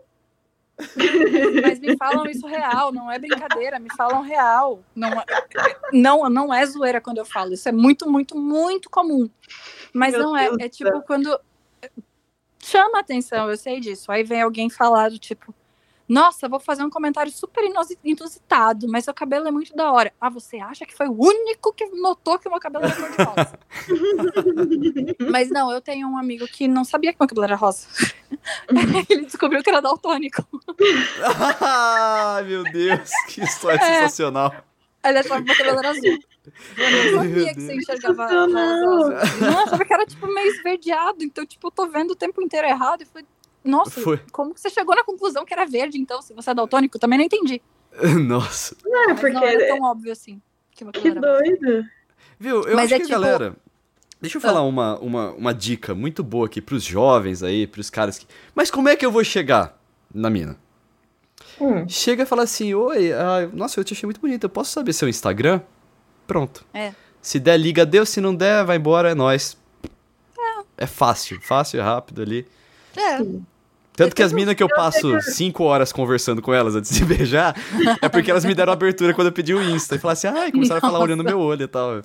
[1.62, 4.84] Mas me falam isso real, não é brincadeira, me falam real.
[4.96, 5.26] Não, é-
[5.92, 9.30] não, não é zoeira quando eu falo, isso é muito, muito, muito comum.
[9.94, 11.40] Mas Meu não é, Deus é tipo quando
[12.64, 14.12] chama atenção, eu sei disso.
[14.12, 15.54] Aí vem alguém falar do tipo,
[16.10, 17.64] nossa, vou fazer um comentário super
[18.04, 20.12] inusitado, mas seu cabelo é muito da hora.
[20.20, 23.10] Ah, você acha que foi o único que notou que o meu cabelo era cor
[23.12, 23.60] de rosa?
[25.32, 27.88] mas não, eu tenho um amigo que não sabia que meu cabelo era rosa.
[29.08, 30.44] Ele descobriu que era daltônico.
[31.62, 33.94] Ai, meu Deus, que história É.
[34.02, 34.54] sensacional.
[35.04, 36.20] Ele achava que meu cabelo era azul.
[36.78, 39.12] Eu não sabia que você enxergava Não, não.
[39.12, 41.24] eu achava que era tipo meio esverdeado.
[41.24, 43.04] Então, tipo, eu tô vendo o tempo inteiro errado.
[43.04, 43.26] E falei,
[43.70, 44.20] nossa, Foi.
[44.32, 47.00] como que você chegou na conclusão que era verde, então, se você é daltônico?
[47.00, 47.62] Também não entendi.
[48.28, 48.76] Nossa.
[48.86, 49.32] Não, é porque.
[49.32, 50.42] não era tão óbvio assim.
[50.72, 51.86] Que, Que doido.
[52.40, 53.56] Viu, eu Mas acho é que, tipo- galera...
[54.22, 58.20] Deixa eu falar uma, uma, uma dica muito boa aqui pros jovens aí, pros caras
[58.20, 58.28] que...
[58.54, 59.80] Mas como é que eu vou chegar
[60.14, 60.58] na mina?
[61.60, 61.88] Hum.
[61.88, 64.92] Chega e fala assim, oi, ah, nossa, eu te achei muito bonita, eu posso saber
[64.92, 65.62] seu Instagram?
[66.28, 66.66] Pronto.
[66.74, 66.94] É.
[67.22, 69.58] Se der, liga, deu, se não der, vai embora, é nóis.
[70.78, 72.46] É fácil, fácil e rápido ali.
[72.98, 73.20] É.
[74.00, 77.54] Tanto que as minas que eu passo cinco horas conversando com elas antes de beijar,
[78.02, 79.96] é porque elas me deram abertura quando eu pedi o Insta.
[79.96, 82.02] E falaram assim, ai, começaram a falar olhando meu olho e tal.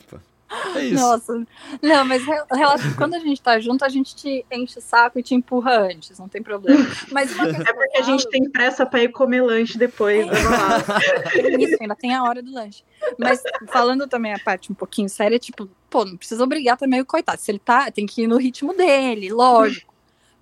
[0.74, 1.00] É isso.
[1.00, 1.46] Nossa.
[1.80, 2.22] Não, mas
[2.96, 6.18] quando a gente tá junto, a gente te enche o saco e te empurra antes,
[6.18, 6.84] não tem problema.
[7.12, 10.26] Mas É porque a gente tem pressa pra ir comer lanche depois.
[11.32, 12.82] Tem Isso, ainda tem a hora do lanche.
[13.18, 17.06] Mas falando também a parte um pouquinho séria, tipo, pô, não precisa obrigar também o
[17.06, 17.40] coitado.
[17.40, 19.93] Se ele tá, tem que ir no ritmo dele, lógico.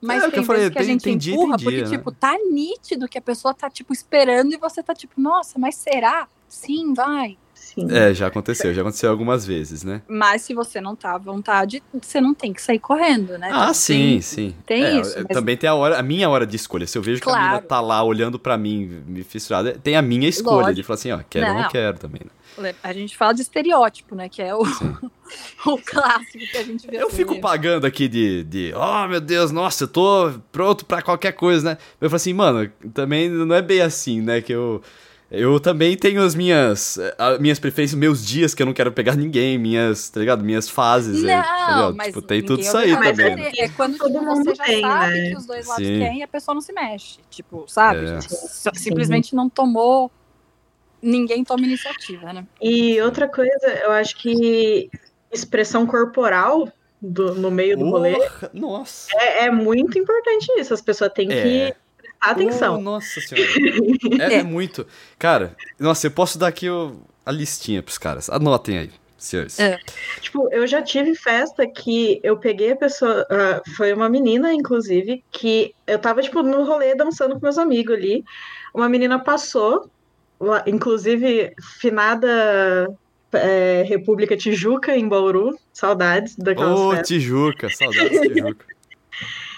[0.02, 1.56] Mas É, o que tem eu falei, vezes que a gente tem dia e empurra,
[1.56, 1.88] tem porque, né?
[1.90, 5.76] tipo, tá nítido que a pessoa tá, tipo, esperando e você tá, tipo, nossa, mas
[5.76, 6.26] será?
[6.48, 7.38] Sim, vai.
[7.54, 7.86] Sim.
[7.90, 10.02] É, já aconteceu, já aconteceu algumas vezes, né?
[10.08, 13.48] Mas se você não tá à vontade, você não tem que sair correndo, né?
[13.52, 14.56] Ah, Tipo, sim, tem- sim.
[14.66, 16.86] tem É, isso, é, mas- Também tem a hora, a minha hora de escolha.
[16.86, 17.64] Se eu vejo que a Claro.
[17.66, 20.74] tá lá olhando pra mim, me fissurada, tem a minha escolha Lógico.
[20.74, 21.68] de falar assim, ó, quero ou não Não.
[21.70, 22.20] quero também.
[22.24, 22.30] né?
[22.82, 24.28] A gente fala de estereótipo, né?
[24.28, 24.62] Que é o,
[25.66, 26.96] o clássico que a gente vê.
[26.98, 27.40] Eu por fico aí.
[27.40, 31.78] pagando aqui de, de, oh meu Deus, nossa, eu tô pronto pra qualquer coisa, né?
[32.00, 34.40] Eu falo assim, mano, também não é bem assim, né?
[34.42, 34.82] Que eu,
[35.30, 38.92] eu também tenho as minhas, eh, a- minhas preferências, meus dias que eu não quero
[38.92, 40.44] pegar ninguém, minhas, tá ligado?
[40.44, 41.96] Minhas fases, aí, tá Não, ligado?
[41.96, 43.50] mas Tipo, tem tudo isso aí é também, né?
[43.56, 45.30] É quando Todo tipo, mundo você já tem, sabe né?
[45.30, 45.98] que os dois lados Sim.
[45.98, 47.18] querem e a pessoa não se mexe.
[47.30, 48.04] Tipo, sabe?
[48.04, 48.16] É.
[48.18, 50.10] S- Simplesmente não tomou.
[51.02, 52.46] Ninguém toma iniciativa, né?
[52.60, 54.88] E outra coisa, eu acho que
[55.30, 58.14] expressão corporal do- no meio do rolê
[58.54, 59.08] Nossa.
[59.16, 60.72] é, é muito importante isso.
[60.72, 61.42] As pessoas têm É.
[61.42, 62.76] que prestar atenção.
[62.76, 63.50] Oh, nossa senhora.
[64.32, 64.86] É, é muito.
[65.18, 68.30] Cara, nossa, eu posso dar aqui o- a listinha pros caras.
[68.30, 69.58] Anotem aí, senhores.
[69.58, 69.80] É.
[70.20, 73.26] Tipo, eu já tive festa que eu peguei a pessoa.
[73.28, 77.94] ah, foi uma menina, inclusive, que eu tava, tipo, no rolê dançando com meus amigos
[77.96, 78.22] ali.
[78.72, 79.90] Uma menina passou,
[80.66, 82.88] inclusive, finada
[83.32, 85.56] é, República Tijuca, em Bauru.
[85.72, 87.08] Saudades daquelas Ô, festas.
[87.08, 88.66] Tijuca, saudades de Tijuca.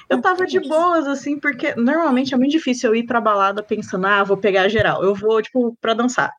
[0.08, 4.06] Eu tava de boas, assim, porque normalmente é muito difícil eu ir pra balada pensando,
[4.06, 5.02] ah, vou pegar geral.
[5.02, 6.30] Eu vou, tipo, pra dançar.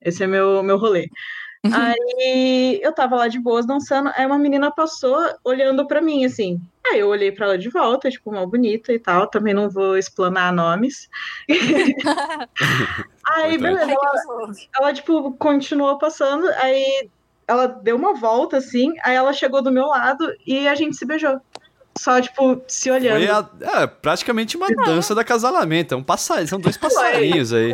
[0.00, 1.08] Esse é meu, meu rolê.
[1.72, 6.60] Aí eu tava lá de boas dançando, aí uma menina passou olhando pra mim, assim.
[6.86, 9.26] Aí eu olhei pra ela de volta, tipo, mal bonita e tal.
[9.26, 11.08] Também não vou explanar nomes.
[13.26, 17.08] aí, beleza, ela, ela, tipo, continuou passando, aí
[17.46, 21.04] ela deu uma volta, assim, aí ela chegou do meu lado e a gente se
[21.06, 21.40] beijou.
[21.96, 23.24] Só, tipo, se olhando.
[23.24, 25.94] Foi a- é, praticamente uma dança do acasalamento.
[25.94, 27.72] É um passarinho, são dois passarinhos aí.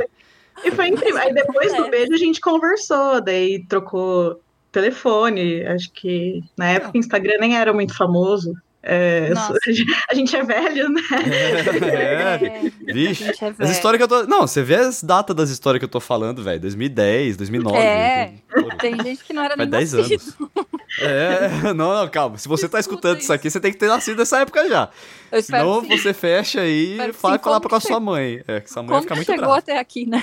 [0.64, 1.18] E foi incrível.
[1.18, 1.90] Aí depois do É.
[1.90, 4.40] beijo a gente conversou, daí trocou
[4.72, 5.64] telefone.
[5.66, 8.52] Acho que na época o Instagram nem era muito famoso.
[8.82, 9.28] É,
[10.10, 11.02] a gente é velho, né?
[11.92, 13.24] É, vixe.
[13.24, 13.70] gente é As velho.
[13.72, 14.26] histórias que eu tô.
[14.26, 16.58] Não, você vê as datas das histórias que eu tô falando, velho.
[16.60, 17.76] 2010, 2009.
[17.76, 18.32] É.
[18.80, 20.20] Tem gente que não era Faz nem 10 nascido.
[20.22, 20.66] anos.
[21.00, 22.36] É, não, não, calma.
[22.36, 23.32] Se você tá Escuta escutando isso isso.
[23.32, 24.90] aqui, você tem que ter nascido nessa época já.
[25.32, 27.44] Eu espero Senão que você fecha aí e que fala sim.
[27.44, 28.42] falar Como com a que sua mãe.
[28.46, 29.58] É, que sua mãe Como ficar que muito chegou brava.
[29.58, 30.22] até aqui, né?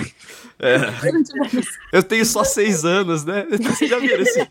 [0.58, 0.76] É.
[1.92, 3.46] Eu tenho só seis anos, né?
[3.60, 4.48] Vocês já viram esse?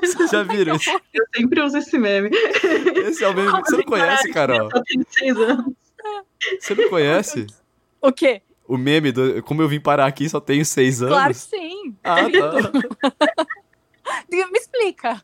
[0.00, 0.90] Vocês já viram esse?
[0.90, 2.30] Eu sempre uso esse meme.
[3.06, 3.58] Esse é o mesmo.
[3.64, 4.68] Você não conhece, Carol?
[4.72, 5.74] Eu tenho seis anos.
[6.60, 7.46] Você não conhece?
[8.00, 8.42] O quê?
[8.66, 9.42] O meme do.
[9.42, 11.14] Como eu vim parar aqui, só tenho seis anos.
[11.14, 11.96] Claro que sim.
[12.04, 13.46] Ah, tá.
[14.30, 15.22] Me explica.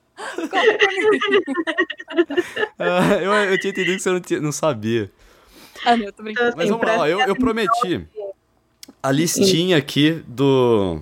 [2.79, 5.11] Ah, eu, eu tinha entendido que você não, tinha- não sabia.
[5.85, 6.49] Ah, não, eu tô brincando.
[6.49, 8.07] Então, Mas assim, vamos lá, eu, eu prometi
[9.03, 11.01] a listinha aqui do,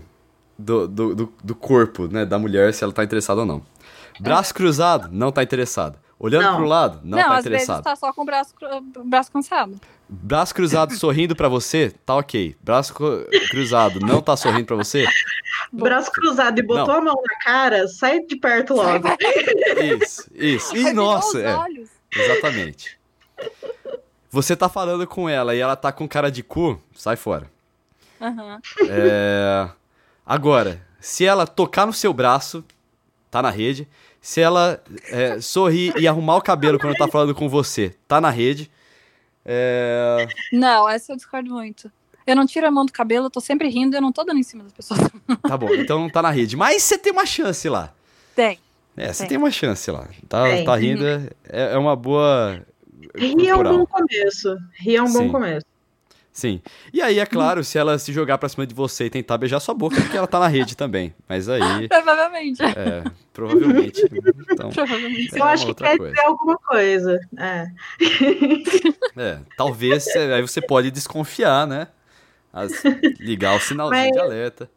[0.59, 3.63] do, do, do, do corpo, né, da mulher, se ela tá interessada ou não.
[4.21, 6.01] Braço cruzado, não tá interessada.
[6.19, 6.57] Olhando Não.
[6.57, 7.83] pro lado, não, tá às vezes interessado.
[7.83, 8.55] tá só com o braço,
[9.05, 9.81] braço cansado.
[10.15, 12.55] Braço cruzado sorrindo pra você, tá ok.
[12.61, 15.07] Braço cru- cruzado não tá sorrindo pra você,
[15.73, 19.09] Braço cruzado e botou a mão na cara, sai de perto logo.
[20.03, 20.77] isso, isso.
[20.77, 21.55] E nossa, é.
[21.55, 21.89] os olhos.
[22.15, 22.99] Exatamente.
[24.31, 27.51] Você tá falando com ela e ela tá com cara de cu, sai fora.
[28.21, 28.61] Aham.
[28.89, 29.69] É...
[30.27, 32.63] Agora, se ela tocar no seu braço,
[33.31, 33.89] tá na rede.
[34.21, 38.31] Se ela é, sorrir e arrumar o cabelo quando tá falando com você, tá na
[38.31, 38.71] rede.
[39.45, 40.27] É...
[40.53, 41.91] Não, essa eu discordo muito.
[42.27, 44.39] Eu não tiro a mão do cabelo, eu tô sempre rindo, eu não tô dando
[44.39, 45.01] em cima das pessoas.
[45.43, 46.57] Tá bom, então não tá na rede.
[46.57, 47.93] Mas você tem uma chance lá.
[48.35, 48.59] Tem.
[48.97, 49.31] É, você Tem.
[49.31, 50.07] tem uma chance lá.
[50.29, 50.65] Tá, Tem.
[50.65, 52.65] tá rindo, é, é uma boa.
[53.17, 54.57] Rir é um bom começo.
[54.79, 55.19] Rir é um Sim.
[55.19, 55.67] bom começo.
[56.33, 56.63] Sim.
[56.95, 59.61] E aí, é claro, se ela se jogar pra cima de você e tentar beijar
[59.61, 61.15] sua boca, é porque ela tá na rede também.
[61.29, 62.63] Mas aí, Provavelmente.
[62.63, 63.05] é,
[63.35, 64.03] provavelmente.
[64.51, 65.35] Então, Provavelmente.
[65.35, 66.15] É Eu acho uma que quer coisa.
[66.15, 67.21] dizer alguma coisa.
[67.39, 67.67] É.
[69.17, 71.89] é, talvez é, aí você pode desconfiar, né?
[72.53, 72.83] As-
[73.21, 74.71] ligar o sinalzinho Mas- de alerta.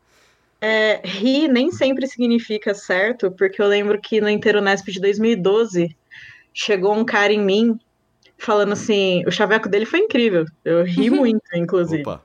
[0.61, 5.95] É, rir nem sempre significa certo, porque eu lembro que no Interunesp de 2012
[6.53, 7.79] chegou um cara em mim
[8.37, 10.45] falando assim: o chaveco dele foi incrível.
[10.63, 12.01] Eu ri muito, inclusive.
[12.03, 12.23] Opa.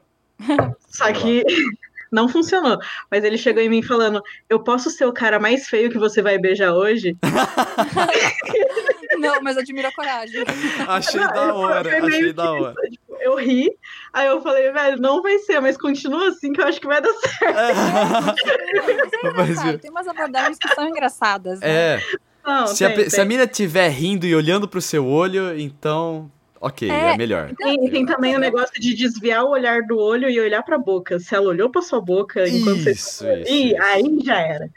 [0.88, 1.44] Só que
[2.10, 2.78] não funcionou.
[3.10, 6.22] Mas ele chegou em mim falando: Eu posso ser o cara mais feio que você
[6.22, 7.16] vai beijar hoje?
[9.20, 10.42] Não, mas admiro a coragem.
[10.88, 12.74] Achei Não, da hora, achei da hora.
[12.90, 13.70] tipo, eu ri,
[14.12, 17.02] aí eu falei, velho, não vai ser, mas continua assim que eu acho que vai
[17.02, 17.54] dar certo.
[19.36, 21.60] Mas, Engraçado, Tem umas abordagens que são engraçadas.
[21.60, 21.68] Né?
[21.68, 22.00] é,
[22.44, 23.28] Não, se a, tem, se a tem.
[23.28, 26.30] mina estiver rindo e olhando pro seu olho, então.
[26.62, 27.54] Ok, é, É, melhor.
[27.56, 31.18] Tem, tem também o negócio de desviar o olhar do olho e olhar pra boca.
[31.18, 32.90] Se ela olhou pra sua boca enquanto você.
[32.90, 33.50] Isso, isso.
[33.50, 33.82] Ih, isso.
[33.82, 34.68] aí já era.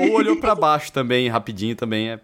[0.00, 2.20] Ou olhou pra baixo também, rapidinho também é.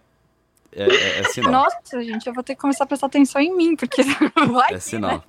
[0.72, 1.50] É, é, é sinal.
[1.50, 4.02] Nossa, gente, eu vou ter que começar a prestar atenção em mim, porque
[4.52, 5.24] vai É sinal.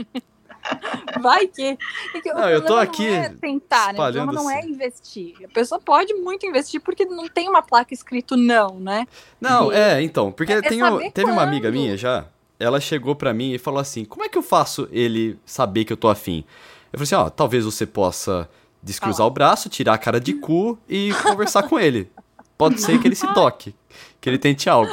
[1.22, 1.78] Vai que.
[2.12, 4.00] Porque o Não, eu tô aqui não é tentar, né?
[4.00, 4.70] O problema não é assim.
[4.70, 5.34] investir.
[5.44, 9.08] A pessoa pode muito investir porque não tem uma placa escrito não, né?
[9.40, 11.74] Não, E- é, então, porque é tem saber o- teve uma amiga quando.
[11.80, 12.26] minha já,
[12.60, 15.94] ela chegou pra mim e falou assim: como é que eu faço ele saber que
[15.94, 16.44] eu tô afim?
[16.92, 18.50] Eu falei assim: ó, talvez você possa
[18.82, 22.10] descruzar o braço, tirar a cara de cu e conversar com ele.
[22.58, 23.76] Pode ser que ele se toque,
[24.22, 24.92] que ele tente algo.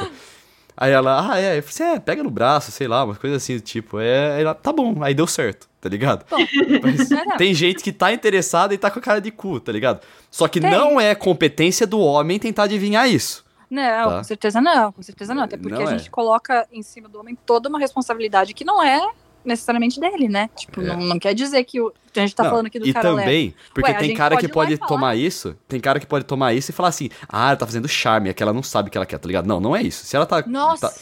[0.77, 3.37] Aí ela, ah, é, eu falei assim, é, pega no braço, sei lá, uma coisa
[3.37, 3.99] assim do tipo.
[3.99, 6.25] É, ela, tá bom, aí deu certo, tá ligado?
[6.29, 9.71] Bom, é, tem gente que tá interessada e tá com a cara de cu, tá
[9.71, 10.01] ligado?
[10.29, 10.69] Só que Tem.
[10.69, 13.45] não é competência do homem tentar adivinhar isso.
[13.69, 14.17] Não, Tá.
[14.17, 15.43] com certeza não, com certeza não.
[15.43, 15.97] Até porque Não a é.
[15.97, 19.01] gente coloca em cima do homem toda uma responsabilidade que não é
[19.45, 20.49] necessariamente dele, né?
[20.55, 20.85] Tipo, É.
[20.85, 21.93] não, não quer dizer que o.
[22.15, 23.21] A gente tá Não, falando aqui do e cara leve.
[23.21, 26.23] também, porque Ué, tem cara pode que e pode tomar isso, tem cara que pode
[26.25, 28.87] tomar isso e falar assim, ah, ela tá fazendo charme, é que ela não sabe
[28.87, 29.45] o que ela quer, tá ligado?
[29.47, 30.05] Não, não é isso.
[30.05, 30.41] Se ela tá.
[30.47, 30.95] Nossa, tá-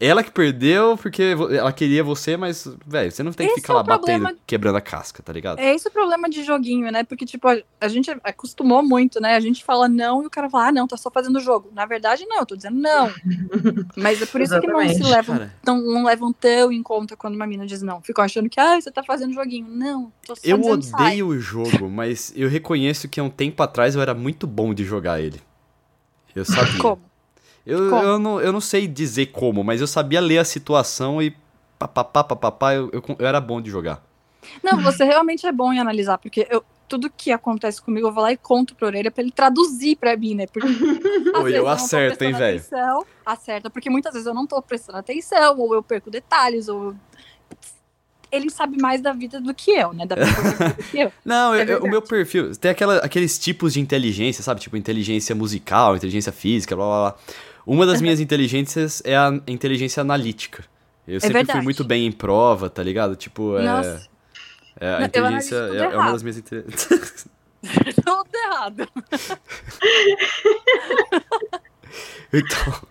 [0.00, 3.74] ela que perdeu porque ela queria você, mas, velho, você não tem que Esse ficar
[3.74, 5.58] é lá problema- batendo, quebrando a casca, tá ligado?
[5.58, 7.04] é esse o problema de joguinho, né?
[7.04, 9.36] Porque, tipo, a, gente acostumou muito, né?
[9.36, 11.70] A gente fala não e o cara fala, ah, não, tá só fazendo jogo.
[11.74, 13.12] Na verdade, não, eu tô dizendo não.
[13.94, 16.82] Mas é por isso que não se Exatamente, levam, Cara, tão, não levam tão em
[16.82, 18.00] conta quando uma mina diz não.
[18.00, 19.66] Ficam achando que, ah, você tá fazendo joguinho.
[19.68, 21.06] Não, tô só eu dizendo sai.
[21.08, 24.72] odeio o jogo, mas eu reconheço que há um tempo atrás eu era muito bom
[24.72, 25.42] de jogar ele.
[26.34, 26.78] Eu sabia.
[26.78, 27.09] Como?
[27.70, 28.02] Eu, Como?
[28.02, 31.34] eu, não, eu não sei dizer como, mas eu sabia ler a situação e
[31.78, 34.02] papapá, papapá, eu, eu, eu era bom de jogar.
[34.62, 38.22] Não, você realmente é bom em analisar, porque eu, tudo que acontece comigo eu vou
[38.22, 40.46] lá e conto pra orelha pra ele traduzir pra mim, né?
[40.46, 40.66] Porque,
[41.36, 42.62] Oi, eu tô acerto, hein, velho?
[43.24, 46.96] Acerta, porque muitas vezes eu não tô prestando atenção, ou eu perco detalhes, ou eu-
[48.32, 50.06] ele sabe mais da vida do que eu, né?
[50.06, 51.12] Da vida do que eu.
[51.24, 52.54] Não, É eu- eu- o meu perfil.
[52.56, 54.60] Tem aquela, aqueles tipos de inteligência, sabe?
[54.60, 57.18] Tipo, inteligência musical, inteligência física, blá blá blá.
[57.66, 60.64] Uma das minhas inteligências é a inteligência analítica.
[61.06, 61.64] Eu sempre fui verdade.
[61.64, 63.16] muito bem em prova, tá ligado?
[63.16, 63.62] Tipo, é.
[63.62, 64.08] Nossa,
[64.78, 67.26] é a inteligência é, é uma das minhas inteligências.
[68.04, 68.88] tudo errado.
[72.32, 72.82] então,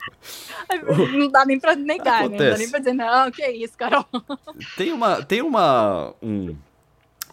[1.18, 2.30] Não dá nem pra negar, né?
[2.30, 2.60] Não dá Acontece.
[2.60, 4.06] nem pra dizer, não, que isso, Carol.
[4.78, 5.24] tem uma.
[5.24, 6.14] Tem uma.
[6.22, 6.56] Um,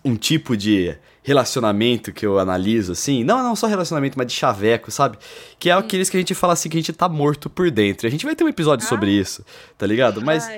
[0.04, 0.96] um tipo de
[1.26, 3.24] relacionamento que eu analiso, assim.
[3.24, 5.18] Não, não só relacionamento, mas de chaveco, sabe?
[5.58, 8.06] Que é aqueles que a gente fala assim que a gente tá morto por dentro.
[8.06, 8.88] A gente vai ter um episódio Ah.
[8.88, 9.44] sobre isso,
[9.76, 10.22] tá ligado?
[10.22, 10.48] Mas.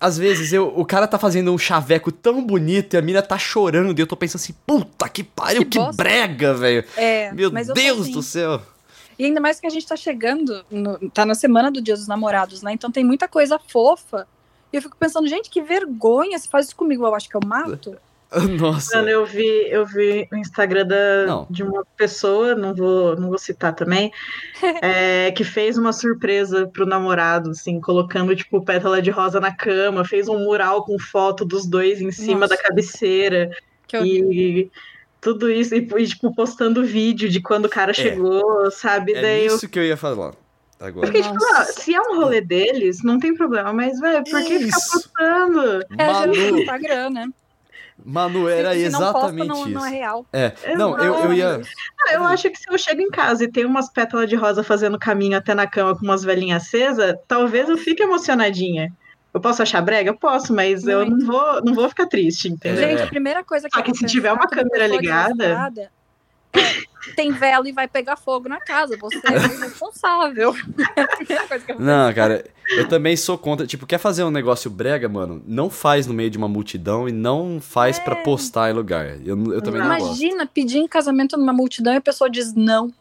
[0.00, 3.38] Às vezes eu, o cara tá fazendo um chaveco tão bonito e a mina tá
[3.38, 5.94] chorando e eu tô pensando assim, puta que pariu, Que que, bosta.
[6.02, 6.84] brega, velho.
[6.96, 8.12] é, Meu Deus assim.
[8.12, 8.60] do céu.
[9.18, 12.06] E ainda mais que a gente tá chegando, no- tá na semana do Dia dos
[12.08, 12.72] Namorados, né?
[12.72, 14.26] Então tem muita coisa fofa.
[14.72, 17.06] E eu fico pensando, gente, que vergonha se faz isso comigo.
[17.06, 17.96] Eu acho que eu mato.
[18.58, 18.96] Nossa.
[18.96, 21.46] Mano, eu vi, eu vi o Instagram da, Não.
[21.50, 24.12] de uma pessoa, não vou, não vou citar também,
[24.82, 30.04] é, que fez uma surpresa pro namorado, assim, colocando, tipo, pétala de rosa na cama,
[30.04, 32.56] fez um mural com foto dos dois em cima Nossa.
[32.56, 33.50] da cabeceira,
[33.86, 34.04] Que eu...
[34.04, 34.70] e
[35.20, 39.14] tudo isso, e, e, tipo, postando vídeo de quando o cara chegou, sabe?
[39.14, 40.34] É Daí eu isso que eu ia falar
[40.78, 41.06] agora.
[41.06, 44.58] fiquei, tipo, ah, se é um rolê deles, não tem problema, mas, velho, por que
[44.58, 45.82] ficar postando?
[45.98, 47.28] É, Manu, Instagram, né?
[48.02, 49.70] Manu, era se, se não posta, exatamente não, isso.
[49.70, 50.26] não é real.
[50.32, 51.60] É, não, eu, eu ia.
[52.08, 54.64] Ah, eu acho que se eu chego em casa e tem umas pétalas de rosa
[54.64, 58.92] fazendo caminho até na cama com umas velhinhas acesas, talvez eu fique emocionadinha.
[59.32, 60.10] Eu posso achar brega?
[60.10, 62.88] Eu posso, mas eu não vou, não vou ficar triste, entendeu?
[62.88, 65.88] Gente, a primeira coisa que Só eu que vou se tiver uma câmera ligada- é,
[67.16, 68.96] tem vela e vai pegar fogo na casa.
[68.96, 70.54] Você é o responsável.
[71.68, 73.66] É Não, cara, eu também sou contra.
[73.66, 75.42] Tipo, quer fazer um negócio brega, mano?
[75.46, 79.20] Não faz no meio de uma multidão e não faz pra postar em lugar.
[79.24, 80.06] Eu, eu também não gosto.
[80.06, 82.92] Imagina pedir em casamento numa multidão e a pessoa diz não.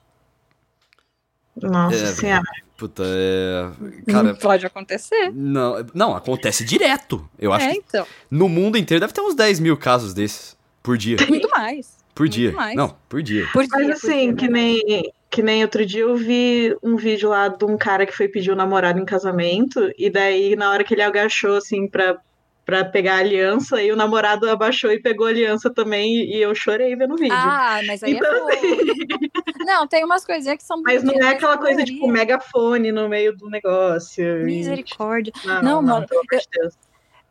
[1.61, 2.43] Nossa É, senhora.
[2.77, 3.71] Puta, é.
[4.11, 5.31] Cara, não pode acontecer.
[5.33, 7.29] não, não, acontece direto.
[7.37, 8.05] Eu acho é, que então.
[8.29, 11.17] no mundo inteiro deve ter uns 10 mil casos desses por dia.
[11.29, 12.02] Muito mais.
[12.15, 12.51] Por dia.
[12.51, 12.75] mais.
[12.75, 13.47] Não, por dia.
[13.51, 16.95] Por Mas dia, assim, por que dia, nem, que nem outro dia eu vi um
[16.95, 20.69] vídeo lá de um cara que foi pedir o namorado em casamento, e daí na
[20.71, 22.17] hora que ele agachou assim pra,
[22.65, 26.53] pra pegar a aliança, e o namorado abaixou e pegou a aliança também, e eu
[26.53, 27.35] chorei vendo o vídeo.
[27.35, 28.77] Ah, mas aí Então, é fofo.
[29.65, 32.11] Não, tem umas coisinhas que são Mas não é aquela coisa não tipo é.
[32.11, 34.41] megafone no meio do negócio.
[34.41, 35.31] e- Misericórdia.
[35.45, 36.73] Não, Não, não, mano, pelo amor de Deus.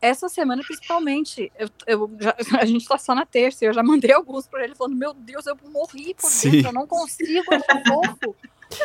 [0.02, 3.82] Essa semana, principalmente, eu, eu já- a gente tá só na terça e eu já
[3.84, 6.50] mandei alguns pra ele falando: Meu Deus, eu morri por Sim.
[6.50, 8.36] dentro, eu não consigo achar fofo.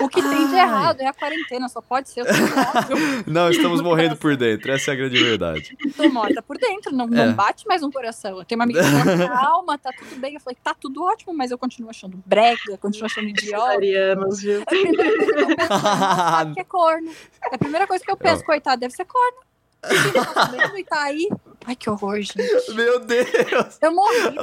[0.02, 0.60] O que tem de Ai.
[0.60, 2.26] errado é a quarentena, só pode ser.
[3.26, 4.70] Não, estamos morrendo por dentro.
[4.70, 5.78] Essa é a grande verdade.
[5.80, 7.32] eu tô morta por dentro, não, não É.
[7.32, 8.38] bate mais um coração.
[8.38, 10.34] Eu tenho uma amiga que falou: Calma, tá tudo bem.
[10.34, 13.72] Eu falei: Tá tudo ótimo, mas eu continuo achando brega, continuo achando idiota.
[13.72, 14.60] Arianos, viu?
[14.60, 17.12] É a primeira coisa que eu penso, que é corno.
[17.52, 19.38] É a primeira coisa que eu penso, coitado, deve ser corno.
[19.82, 21.30] Tá e tá aí.
[21.66, 22.72] Ai, que horror, gente.
[22.74, 23.78] Meu Deus!
[23.82, 24.36] Eu morri.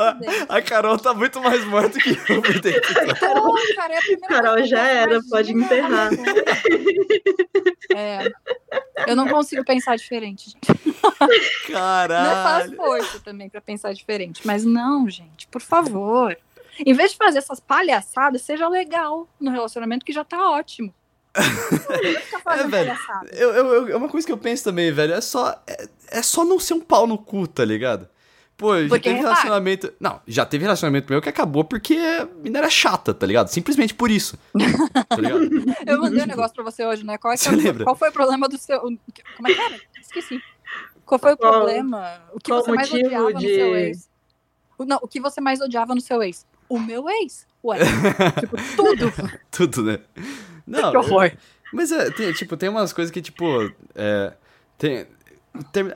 [0.48, 2.94] A Carol tá muito mais morta que eu por dentro.
[3.18, 6.10] Pô, cara, é a primeira Carol, já era, pode enterrar.
[7.94, 8.30] É,
[9.06, 10.80] eu não consigo pensar diferente, gente.
[11.02, 12.76] Não faz Caralho.
[12.76, 14.42] força também pra pensar diferente.
[14.44, 16.36] Mas não, gente, por favor.
[16.78, 20.92] Em vez de fazer essas palhaçadas, seja legal no relacionamento, que já tá ótimo.
[21.34, 22.96] É, velho.
[23.32, 25.14] Eu, eu, eu- é uma coisa que eu penso também, velho.
[25.14, 28.08] É só, é, é só não ser um pau no cu, tá ligado?
[28.56, 29.34] Pô, já Porque teve repara.
[29.34, 29.92] relacionamento.
[29.98, 33.48] Não, já teve relacionamento meu que acabou porque a mina era chata, tá ligado?
[33.48, 34.38] Simplesmente por isso.
[35.08, 35.40] Tá ligado?
[35.84, 37.18] Eu mandei um negócio pra você hoje, né?
[37.18, 37.82] Qual, é que Você é o- lembra?
[37.84, 38.78] qual foi o problema do seu.
[38.80, 38.98] Como
[39.48, 39.80] é que era?
[40.00, 40.40] Esqueci.
[41.04, 42.20] Qual foi o Qual- problema?
[42.32, 44.08] O que qual você mais odiava no de- seu ex?
[44.78, 46.46] O- Não, o que você mais odiava no seu ex?
[46.68, 47.46] O meu ex.
[47.64, 47.78] Ué,
[48.40, 49.12] tipo, tudo.
[49.50, 49.98] Tudo, né?
[50.66, 51.32] Não, que horror.
[51.72, 53.44] Mas é, tem, tipo, tem umas coisas que, tipo.
[53.94, 54.32] É,
[54.78, 55.06] tem.
[55.72, 55.92] tem-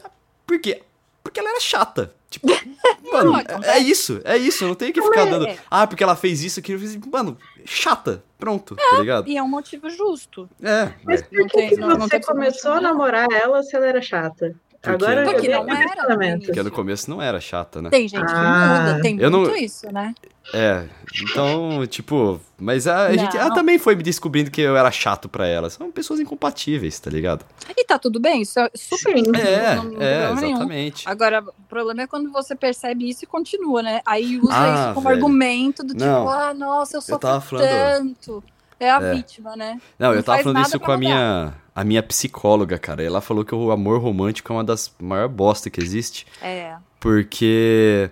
[0.47, 0.83] por quê?
[1.23, 2.15] Porque ela era chata.
[2.31, 2.47] Tipo,
[3.13, 3.33] mano,
[3.65, 4.67] é, é isso, é isso.
[4.67, 5.31] Não tem que ficar é.
[5.31, 5.47] dando.
[5.71, 6.77] Ah, porque ela fez isso, aquilo.
[6.77, 8.23] eu fiz- Mano, chata.
[8.39, 9.29] Pronto, tá ligado?
[9.29, 10.49] E é um motivo justo.
[10.63, 10.93] É.
[11.05, 11.25] Mas é.
[11.25, 14.01] por Não que, tem- que não- não você começou a namorar ela se ela era
[14.03, 14.55] chata?
[14.81, 16.47] Porque- Agora eu Porque não era início.
[16.47, 17.91] Porque no começo não era chata, né?
[17.91, 20.15] Tem gente que Ah, muda, tem eu não- muito isso, né?
[20.55, 20.85] É.
[21.23, 22.41] Então, tipo.
[22.57, 23.37] Mas a, a gente.
[23.37, 23.55] Ela Não.
[23.55, 25.69] também foi me descobrindo que eu era chato pra ela.
[25.69, 27.45] São pessoas incompatíveis, tá ligado?
[27.77, 29.25] E tá tudo bem, isso é super Sim.
[29.37, 30.51] É, não- não é, problema nenhum.
[30.57, 31.09] exatamente.
[31.09, 34.01] Agora, o problema é quando você percebe isso e continua, né?
[34.07, 35.17] Aí usa Ah, isso como velho.
[35.17, 36.29] argumento do tipo, Não.
[36.31, 38.43] ah, nossa, eu tava falando- tanto.
[38.81, 39.15] É a É.
[39.15, 39.81] vítima, né?
[39.99, 40.99] Não, eu Não tava faz falando isso com a mudar.
[40.99, 43.03] minha, a minha psicóloga, cara.
[43.03, 46.27] Ela falou que o amor romântico é uma das maiores bosta que existe.
[46.41, 46.75] É.
[47.01, 48.11] Porque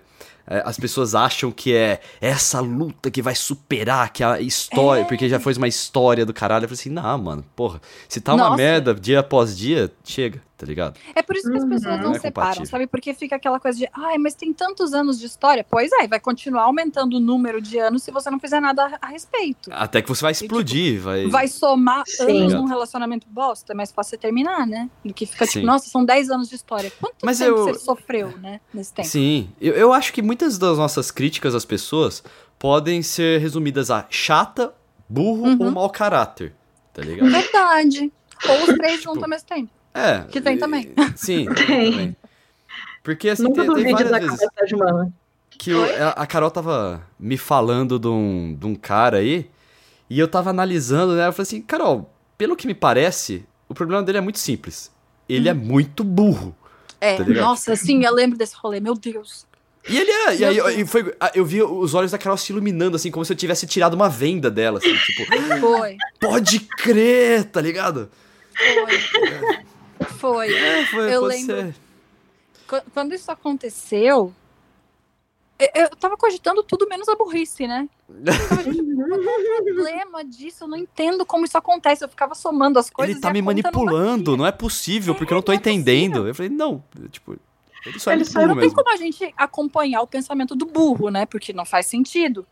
[0.49, 5.01] é, as pessoas acham que é essa luta que vai superar que a história.
[5.01, 5.05] É.
[5.05, 6.63] Porque já foi uma história do caralho.
[6.65, 7.81] Eu falei assim, não, mano, porra.
[8.09, 8.57] Se tá uma Nossa.
[8.57, 10.97] merda dia após dia, chega, tá ligado?
[11.13, 11.69] É por isso que as Uhum.
[11.69, 12.65] pessoas não É separam, compatível.
[12.65, 12.87] sabe?
[12.87, 15.63] Porque fica aquela coisa de, ai, mas tem tantos anos de história.
[15.69, 19.07] Pois é, vai continuar aumentando o número de anos se você não fizer nada a,
[19.07, 19.69] a respeito.
[19.71, 21.27] Até que você vai explodir, vai.
[21.27, 22.41] Vai somar Sim.
[22.41, 24.89] anos num relacionamento bosta, é mais fácil você terminar, né?
[25.05, 25.51] Do que fica Sim.
[25.59, 26.91] tipo, nossa, são 10 anos de história.
[26.99, 28.59] Quanto Mas tempo eu- você sofreu, né?
[28.73, 29.07] Nesse tempo.
[29.07, 32.23] Sim, eu, eu acho que muitas das nossas críticas às pessoas
[32.57, 34.73] podem ser resumidas a chata,
[35.07, 35.57] burro Uhum.
[35.65, 36.55] ou mau caráter,
[36.93, 37.29] tá ligado?
[37.29, 38.11] Verdade.
[38.49, 39.69] Ou os três Tipo, juntos ao mesmo tempo.
[39.97, 40.23] É.
[40.31, 40.93] Que tem e- também.
[41.15, 41.91] Sim, Tem.
[41.91, 42.15] também.
[43.03, 45.11] Porque assim, Nunca tem, tem duvide da várias vezes humana.
[45.49, 45.83] que eu-
[46.15, 49.49] a Carol tava me falando de um, de um cara aí,
[50.09, 51.27] e eu tava analisando, né?
[51.27, 54.91] Eu falei assim, Carol, pelo que me parece, o problema dele é muito simples.
[55.27, 56.55] Ele é muito burro.
[56.99, 59.45] É, Tá nossa, sim, eu lembro desse rolê, meu Deus.
[59.89, 60.35] E ele é.
[60.35, 63.23] E aí eu, foi, a- eu vi os olhos da Carol se iluminando, assim, como
[63.23, 65.25] se eu tivesse tirado uma venda dela, assim, tipo,
[65.61, 68.09] Foi, pode crer, tá ligado?
[68.53, 69.57] foi.
[70.07, 70.53] Foi.
[70.53, 71.73] É, foi, Eu lembro.
[72.93, 74.33] Quando isso aconteceu,
[75.57, 77.87] eu- tava cogitando tudo menos a burrice, né?
[78.09, 79.23] É o
[79.75, 80.63] problema disso?
[80.65, 82.03] Eu não entendo como isso acontece.
[82.03, 83.15] Eu ficava somando as coisas.
[83.15, 84.37] Ele tá me não manipulando, batia.
[84.37, 86.27] não é possível, porque eu não tô não é entendendo.
[86.27, 87.37] Eu falei, não, tipo,
[87.85, 88.75] ele só é Ele muito só Não tem mesmo.
[88.75, 91.25] como a gente acompanhar o pensamento do burro, né?
[91.25, 92.45] Porque não faz sentido.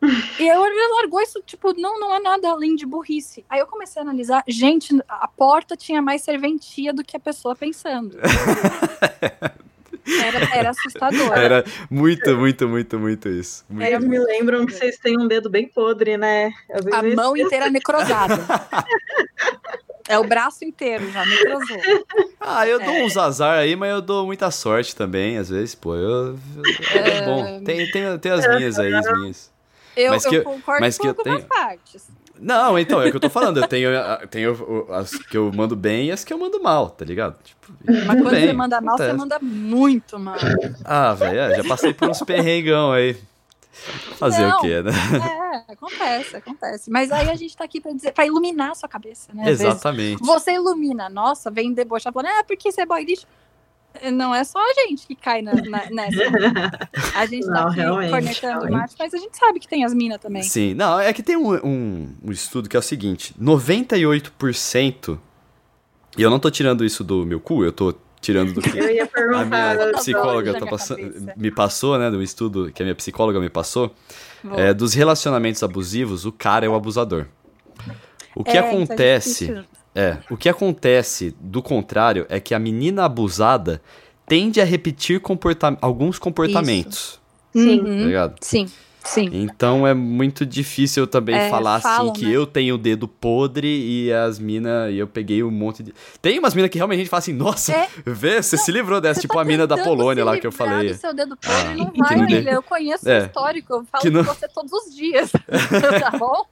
[0.00, 3.44] E eu ele largou isso, tipo, não, não é nada além de burrice.
[3.50, 7.56] Aí eu comecei a analisar, gente, a porta tinha mais serventia do que a pessoa
[7.56, 8.16] pensando.
[10.24, 11.32] Era, era assustador.
[11.36, 13.62] Era muito, muito, muito, muito isso.
[13.68, 13.86] Muito.
[13.86, 16.50] Eles me lembram que vocês têm um dedo bem podre, né?
[16.92, 18.34] A mão inteira necrosada.
[20.10, 21.76] É o braço inteiro já, necrosou.
[22.40, 23.04] Ah, eu dou É.
[23.04, 25.94] uns azar aí, mas eu dou muita sorte também, às vezes, pô.
[25.94, 26.38] Eu, eu-
[26.94, 27.62] é bom.
[27.62, 29.52] Tem, tem, tem as minhas aí, as minhas.
[30.00, 32.06] Eu, Mas que eu- concordo mas com que eu tenho- partes.
[32.40, 33.56] Não, então, é o que eu tô falando.
[33.56, 33.90] Eu tenho,
[34.30, 37.36] tenho as que eu mando bem e as que eu mando mal, tá ligado?
[37.42, 39.18] Tipo, Mas quando bem, você manda mal, você acontece.
[39.18, 40.36] manda muito mal.
[40.84, 43.16] Ah, velho, é, já passei por uns perrengão aí.
[44.18, 44.58] Fazer Não.
[44.58, 44.92] o quê, né?
[45.68, 46.90] É, acontece, acontece.
[46.90, 49.48] Mas aí a gente tá aqui pra dizer, pra iluminar a sua cabeça, né?
[49.50, 50.22] Exatamente.
[50.22, 53.26] Você ilumina, nossa, vem debochar falando, ah, porque você é boy lixo.
[54.12, 56.22] Não é só a gente que cai na, na- nessa.
[57.14, 60.18] A gente tá Não, aqui realmente, cornetando mas a gente sabe que tem as minas
[60.20, 60.42] também.
[60.42, 65.18] Sim, não, é que tem um, um, um estudo que é o seguinte: 98%,
[66.16, 68.90] e eu não tô tirando isso do meu cu, eu tô tirando do que Eu
[68.90, 72.94] ia a minha Tá psicóloga tá passando- me passou, né, do estudo que a minha
[72.94, 73.94] psicóloga me passou,
[74.56, 77.26] é, dos relacionamentos abusivos, o cara é o abusador.
[78.34, 79.64] O que É, é acontece.
[79.94, 83.80] É, o que acontece do contrário é que a menina abusada
[84.26, 87.18] tende a repetir comporta alguns comportamentos,
[87.52, 87.78] Sim.
[87.78, 88.06] tá Uhum.
[88.06, 88.34] ligado?
[88.42, 88.66] Sim,
[89.02, 89.30] sim.
[89.32, 92.32] Então é muito difícil eu também É, falar falam, assim que né?
[92.36, 95.94] eu tenho o dedo podre e as minas, e eu peguei um monte de.
[96.20, 97.88] Tem umas minas que realmente a gente fala assim, nossa, É.
[98.04, 100.88] vê, você se livrou dessa, tipo a mina da Polônia lá que eu falei.
[100.92, 102.52] do seu dedo podre Ah, não vai, não dê- William.
[102.52, 103.22] Eu conheço É.
[103.22, 105.32] o histórico, eu falo Que não- com você todos os dias.
[106.02, 106.44] tá bom?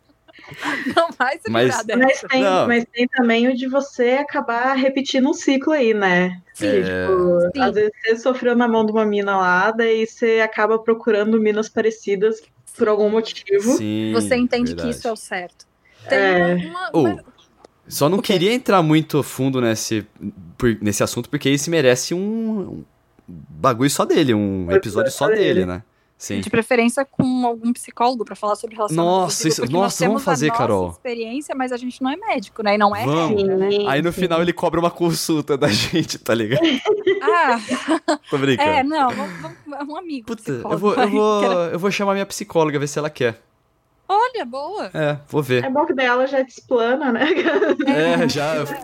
[0.96, 1.96] Não vai se Mas- dessa.
[1.98, 2.66] Mas tem, Não.
[2.66, 6.40] mas tem também o de você acabar repetindo um ciclo aí, né?
[6.54, 6.70] Sim.
[6.70, 6.82] Que, É.
[7.06, 7.60] tipo, Sim.
[7.62, 11.68] às vezes você sofreu na mão de uma mina lá, daí você acaba procurando minas
[11.68, 12.42] parecidas
[12.76, 13.76] por algum motivo.
[13.76, 14.12] Sim.
[14.14, 14.90] Você entende verdade.
[14.90, 15.66] que isso é o certo.
[16.08, 16.54] Tem É.
[16.54, 17.24] uma, uma- Ou, uma-
[17.88, 20.06] Só não queria entrar muito fundo nesse,
[20.58, 22.84] por- nesse assunto, porque esse merece um, um
[23.28, 25.82] bagulho só dele, um episódio só dele, né?
[26.18, 26.40] Sim.
[26.40, 30.12] De preferência com algum psicólogo pra falar sobre relacionamento Nossa, isso- porque nossa, nós temos
[30.14, 30.90] vamos fazer, a nossa Carol.
[30.90, 32.74] experiência, mas a gente não é médico, né?
[32.74, 33.42] E não é Vamos.
[33.42, 33.68] né?
[33.86, 36.62] Aí no final ele cobra uma consulta da gente, tá ligado?
[37.22, 37.60] Ah,
[38.30, 38.70] Tô brincando.
[38.70, 40.26] é, não, vamos- vamos- é um amigo.
[40.26, 43.38] Puta, eu vou, eu, vou, eu vou chamar minha psicóloga, ver se ela quer.
[44.08, 44.90] Olha, boa.
[44.94, 45.64] É, vou ver.
[45.64, 47.26] É bom que daí ela já desplana, né?
[47.86, 48.64] É, já.
[48.64, 48.76] Já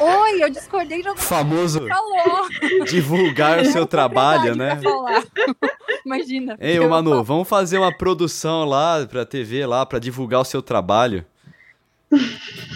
[0.00, 2.48] Oi, eu discordei de alguma Famoso falou.
[2.86, 4.80] divulgar o seu trabalho, né?
[4.82, 5.22] Falar.
[6.06, 6.56] Imagina.
[6.58, 10.62] Ei, ô Manu, vamos fazer uma produção lá pra TV, lá, pra divulgar o seu
[10.62, 11.24] trabalho.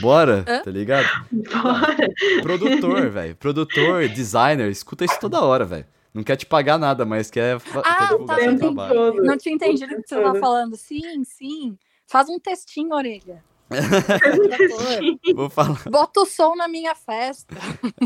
[0.01, 0.61] Bora, Hã?
[0.63, 1.09] tá ligado?
[1.33, 2.43] Bora.
[2.43, 3.35] Produtor, velho.
[3.37, 5.87] Produtor, designer, escuta isso toda hora, velho.
[6.15, 8.95] Não quer te pagar nada, mas quer, Ah, quer divulgar tá, seu tempo trabalho.
[8.95, 9.23] todo.
[9.25, 10.41] Não tinha entendido o que você tava Todo.
[10.41, 10.77] falando.
[10.77, 11.77] Sim, sim.
[12.07, 13.43] Faz um textinho, orelha.
[15.35, 15.81] Vou falar.
[15.91, 17.57] Bota o som na minha festa.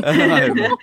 [0.03, 0.75] Ai, meu.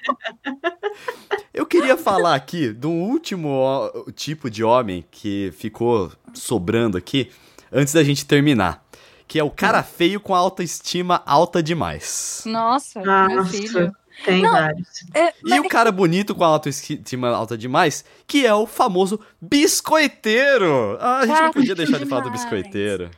[1.53, 7.31] Eu queria falar aqui de um último tipo de homem que ficou sobrando aqui
[7.73, 8.85] antes da gente terminar.
[9.27, 12.45] Que é o cara feio com autoestima alta demais.
[12.47, 13.51] Nossa, meu Nossa.
[13.51, 13.93] filho.
[14.25, 14.51] Tem Não.
[14.53, 14.89] vários.
[15.15, 20.97] É, E mas- o cara bonito com autoestima alta demais, que é o famoso biscoiteiro.
[21.01, 23.11] Ah, a gente não Chato podia deixar de falar do biscoiteiro.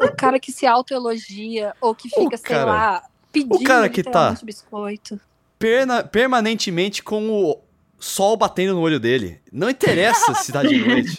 [0.00, 3.02] o cara que se autoelogia ou que fica, sei cara- lá,
[3.32, 5.18] pedindo cara que tá- biscoito.
[5.58, 7.58] Perna- permanentemente com o
[7.98, 9.40] sol batendo no olho dele.
[9.50, 11.16] Não interessa se tá de noite.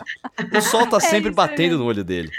[0.56, 1.80] O sol tá É sempre aí batendo mesmo.
[1.80, 2.30] no olho dele.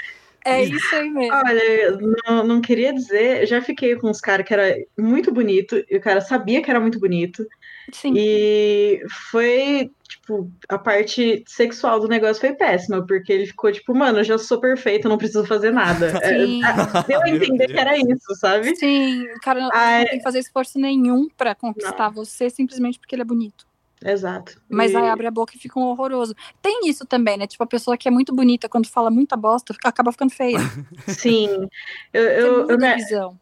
[0.49, 1.35] É isso aí mesmo.
[1.35, 5.85] Olha, eu não, não queria dizer, já fiquei com uns caras que era muito bonito,
[5.91, 7.47] e o cara sabia que era muito bonito,
[7.93, 8.15] Sim.
[8.17, 14.19] e foi, tipo, a parte sexual do negócio foi péssima, porque ele ficou tipo, mano,
[14.19, 16.09] eu já sou perfeito, não preciso fazer nada.
[16.29, 16.61] É, Sim.
[17.07, 18.75] Deu a entender que era isso, sabe?
[18.77, 20.01] Sim, o cara não, Ai.
[20.01, 23.68] não tem que fazer esforço nenhum pra conquistar você simplesmente porque ele é bonito.
[24.05, 24.61] Exato.
[24.69, 26.35] Mas E- aí abre a boca e fica um horroroso.
[26.63, 27.47] Tem isso também, né?
[27.47, 30.59] Tipo, a pessoa que é muito bonita, quando fala muita bosta, acaba ficando feia.
[31.07, 31.69] Sim,
[32.13, 33.41] eu, Tem eu, eu, visão.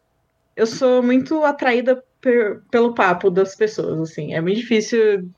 [0.55, 5.29] eu sou muito atraída per- pelo papo das pessoas, assim, é muito difícil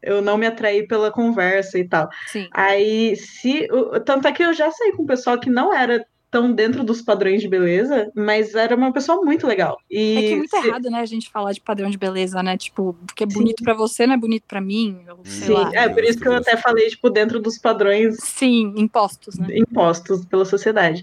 [0.00, 2.08] eu não me atrair pela conversa e tal.
[2.28, 2.48] Sim.
[2.52, 3.66] Aí, se.
[3.72, 6.84] o- Tanto é que eu já saí com um pessoal que não era tão dentro
[6.84, 9.78] dos padrões de beleza, mas era uma pessoa muito legal.
[9.90, 12.42] E É que é muito se- errado, né, a gente falar de padrão de beleza,
[12.42, 12.56] né?
[12.58, 14.98] Tipo, porque é bonito pra você, não é bonito pra mim.
[15.08, 15.70] Ou sei Sim, lá.
[15.74, 19.48] é por isso que eu até falei, tipo, dentro dos padrões Sim, impostos, né?
[19.56, 21.02] impostos pela sociedade.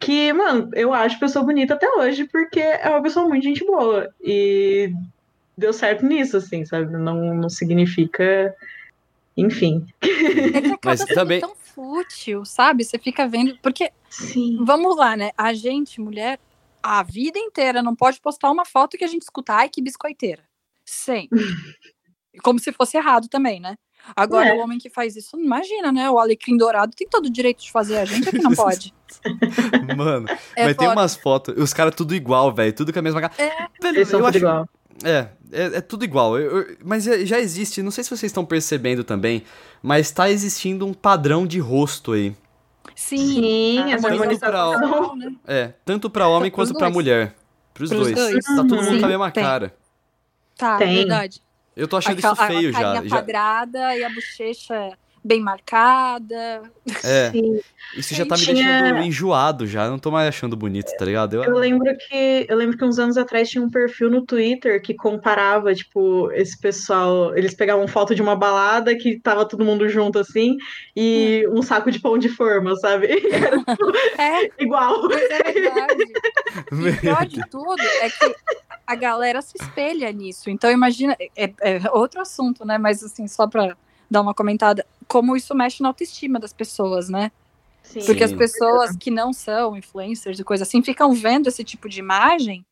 [0.00, 4.10] Que, mano, eu acho pessoa bonita até hoje, porque é uma pessoa muito gente boa.
[4.22, 4.92] E
[5.56, 6.92] deu certo nisso, assim, sabe?
[6.92, 8.54] Não, não significa
[9.36, 9.86] Enfim.
[10.02, 10.06] É
[10.60, 12.82] que acaba Mas sendo também- tão fútil, sabe?
[12.82, 13.56] Você fica vendo.
[13.62, 14.64] Porque, Sim.
[14.64, 15.30] vamos lá, né?
[15.36, 16.40] A gente, mulher,
[16.82, 20.42] a vida inteira não pode postar uma foto que a gente escuta, ai, que biscoiteira.
[20.84, 21.38] Sempre.
[22.42, 23.76] Como se fosse errado também, né?
[24.14, 24.54] Agora, É.
[24.54, 26.08] o homem que faz isso, imagina, né?
[26.10, 28.94] O alecrim dourado tem todo o direito de fazer, a gente é que não pode.
[29.96, 31.00] Mano, É mas tem foda.
[31.00, 33.34] umas fotos, os caras tudo igual, velho, tudo com a mesma cara.
[33.38, 33.50] É.
[33.82, 34.68] Velho, Eles são eu tudo acho, igual.
[35.04, 36.38] É, é, é tudo igual.
[36.38, 39.42] Eu- eu- mas é- já existe, não sei se vocês estão percebendo também,
[39.82, 42.34] mas tá existindo um padrão de rosto aí.
[42.94, 43.16] Sim.
[43.18, 45.16] Sim, a essa harmonização, harmonização.
[45.16, 45.32] né?
[45.46, 46.94] É, tanto pra homem Pros quanto pra dois.
[46.94, 47.34] mulher.
[47.74, 48.14] Pros, Pros dois.
[48.14, 48.44] dois.
[48.44, 49.44] Tá todo mundo Sim, com a mesma tem.
[49.44, 49.74] cara.
[50.56, 50.94] Tá, Tem.
[50.96, 51.42] verdade.
[51.76, 52.80] Eu tô achando Aquela- isso feio a já.
[52.80, 54.92] carinha já quadrada e a bochecha
[55.26, 56.62] bem marcada.
[57.04, 57.60] é, Sim.
[57.96, 59.84] isso já tá me Tinha- deixando enjoado já.
[59.86, 61.34] Eu não tô mais achando bonito, tá ligado?
[61.36, 64.80] Eu- Eu lembro que eu lembro que uns anos atrás tinha um perfil no Twitter
[64.80, 69.88] que comparava, tipo, esse pessoal, eles pegavam foto de uma balada que tava todo mundo
[69.88, 70.56] junto assim
[70.94, 73.08] e um saco de pão de forma, sabe?
[74.18, 75.08] Era É, igual.
[75.08, 76.04] mas é verdade.
[76.72, 78.34] O pior de tudo é que
[78.86, 80.48] a galera se espelha nisso.
[80.48, 82.78] Então, imagina, é, é outro assunto, né?
[82.78, 83.76] Mas, assim, só pra
[84.10, 87.30] dar uma comentada, como isso mexe na autoestima das pessoas, né?
[87.82, 88.04] Sim.
[88.04, 88.36] Porque as Sim.
[88.36, 92.66] pessoas que não são influencers e coisa assim ficam vendo esse tipo de imagem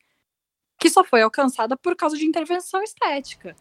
[0.78, 3.54] que só foi alcançada por causa de intervenção estética.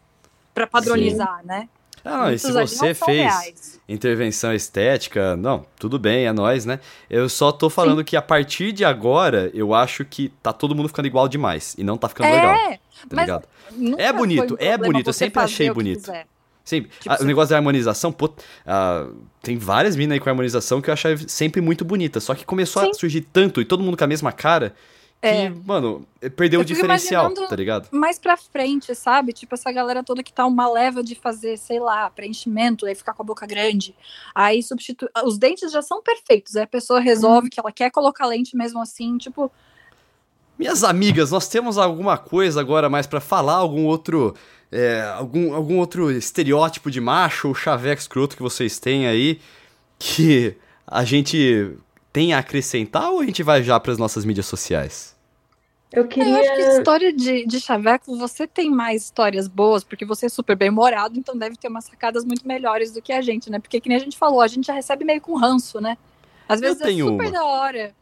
[0.52, 1.68] Pra padronizar, né?
[2.04, 3.80] Ah, e se você fez reais.
[3.88, 6.78] intervenção estética, não, tudo bem, é nós, né?
[7.08, 10.88] Eu só tô falando que a partir de agora, eu acho que tá todo mundo
[10.88, 11.74] ficando igual demais.
[11.78, 13.48] E não tá ficando legal, É, tá mas ligado?
[13.72, 16.00] nunca É bonito, é bonito, eu sempre achei bonito.
[16.00, 16.26] quiser.
[16.64, 16.90] Sempre.
[16.98, 18.32] Tipo, você- o negócio da harmonização, pô,
[18.66, 19.06] ah,
[19.42, 22.20] tem várias minas aí com harmonização que eu achava sempre muito bonita.
[22.20, 22.94] Só que começou a Sim.
[22.94, 24.74] surgir tanto e todo mundo com a mesma cara
[25.20, 25.50] que, É.
[25.64, 26.06] mano,
[26.36, 27.88] perdeu Eu o diferencial, tá ligado?
[27.90, 29.32] mais pra frente, sabe?
[29.32, 33.12] Tipo, essa galera toda que tá uma leva de fazer, sei lá, preenchimento, aí ficar
[33.14, 33.94] com a boca grande.
[34.34, 35.08] Aí substitui.
[35.24, 36.56] Os dentes já são perfeitos.
[36.56, 39.50] Aí a pessoa resolve que ela quer colocar lente mesmo assim, tipo,
[40.56, 43.54] Minhas amigas, nós temos alguma coisa agora mais pra falar?
[43.56, 44.36] Algum outro.
[44.70, 49.40] É, algum, algum outro estereótipo de macho ou chaveco escroto que vocês têm aí
[49.98, 50.56] que
[50.86, 51.72] a gente
[52.12, 55.14] tem a acrescentar ou a gente vai já pras nossas mídias sociais?
[55.92, 56.38] Eu eu queria.
[56.38, 60.56] acho que história de, de chaveco, você tem mais histórias boas, porque você é super
[60.56, 63.60] bem humorado, então deve ter umas sacadas muito melhores do que a gente, né?
[63.60, 65.96] Porque que nem a gente falou, a gente já recebe meio com ranço, né?
[66.48, 67.32] Às vezes é tenho super uma.
[67.32, 67.94] da hora.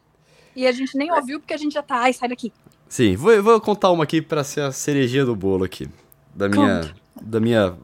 [0.56, 2.50] E a gente nem ouviu porque a gente já tá, ai, sai daqui.
[2.88, 5.88] Sim, vou, vou contar uma aqui pra ser a cerejinha do bolo aqui.
[6.34, 6.94] Da minha.
[7.20, 7.74] Da minha.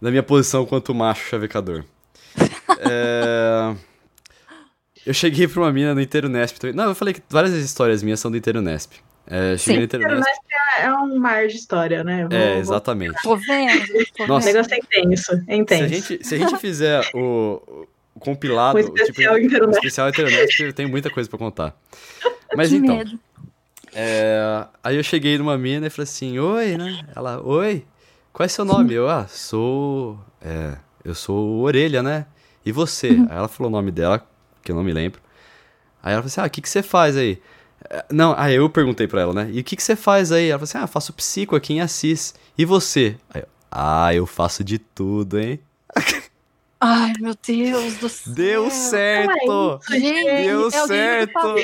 [0.00, 1.84] Da minha posição quanto macho chavecador.
[2.86, 3.74] É,
[5.06, 6.58] Eu cheguei pra uma mina no Inteiro Nesp.
[6.58, 6.74] também.
[6.74, 8.92] Não, eu falei que várias histórias minhas são do Inteiro Nesp.
[9.26, 9.76] É, cheguei Sim.
[9.78, 10.30] no Inteiro Nesp.
[10.80, 12.26] É um mar de história, né?
[12.28, 13.22] Vou- É, vou- exatamente.
[13.22, 13.86] Tô vendo,
[14.16, 14.48] tô Nossa.
[14.48, 15.88] O negócio é intenso, é Se a, intenso.
[15.94, 20.60] gente, se a gente fizer o, o compilado, O especial tipo, Inteiro especial Inteiro Nesp,
[20.60, 21.76] eu tenho muita coisa pra contar.
[22.56, 23.18] Mas que então, medo.
[23.94, 27.04] É, aí eu cheguei numa mina e falei assim, oi, né?
[27.14, 27.84] Ela, oi,
[28.34, 28.92] qual é seu nome?
[28.92, 30.18] Eu, ah, sou.
[30.42, 32.26] É, eu sou Orelha, né?
[32.66, 33.10] E você?
[33.30, 34.26] Aí ela falou o nome dela,
[34.60, 35.20] que eu não me lembro.
[36.02, 37.40] Aí ela falou assim, ah, o que, que você faz aí?
[37.88, 39.48] É, Não, aí eu perguntei pra ela, né?
[39.52, 40.48] E o que, que você faz aí?
[40.48, 42.34] Ela falou assim, ah, faço psico aqui em Assis.
[42.58, 43.16] E você?
[43.32, 45.60] Aí eu, ah, eu faço de tudo, hein?
[46.80, 48.34] Ai, meu Deus do céu.
[48.34, 49.80] Deu certo!
[49.88, 51.54] Deu é o livro do certo.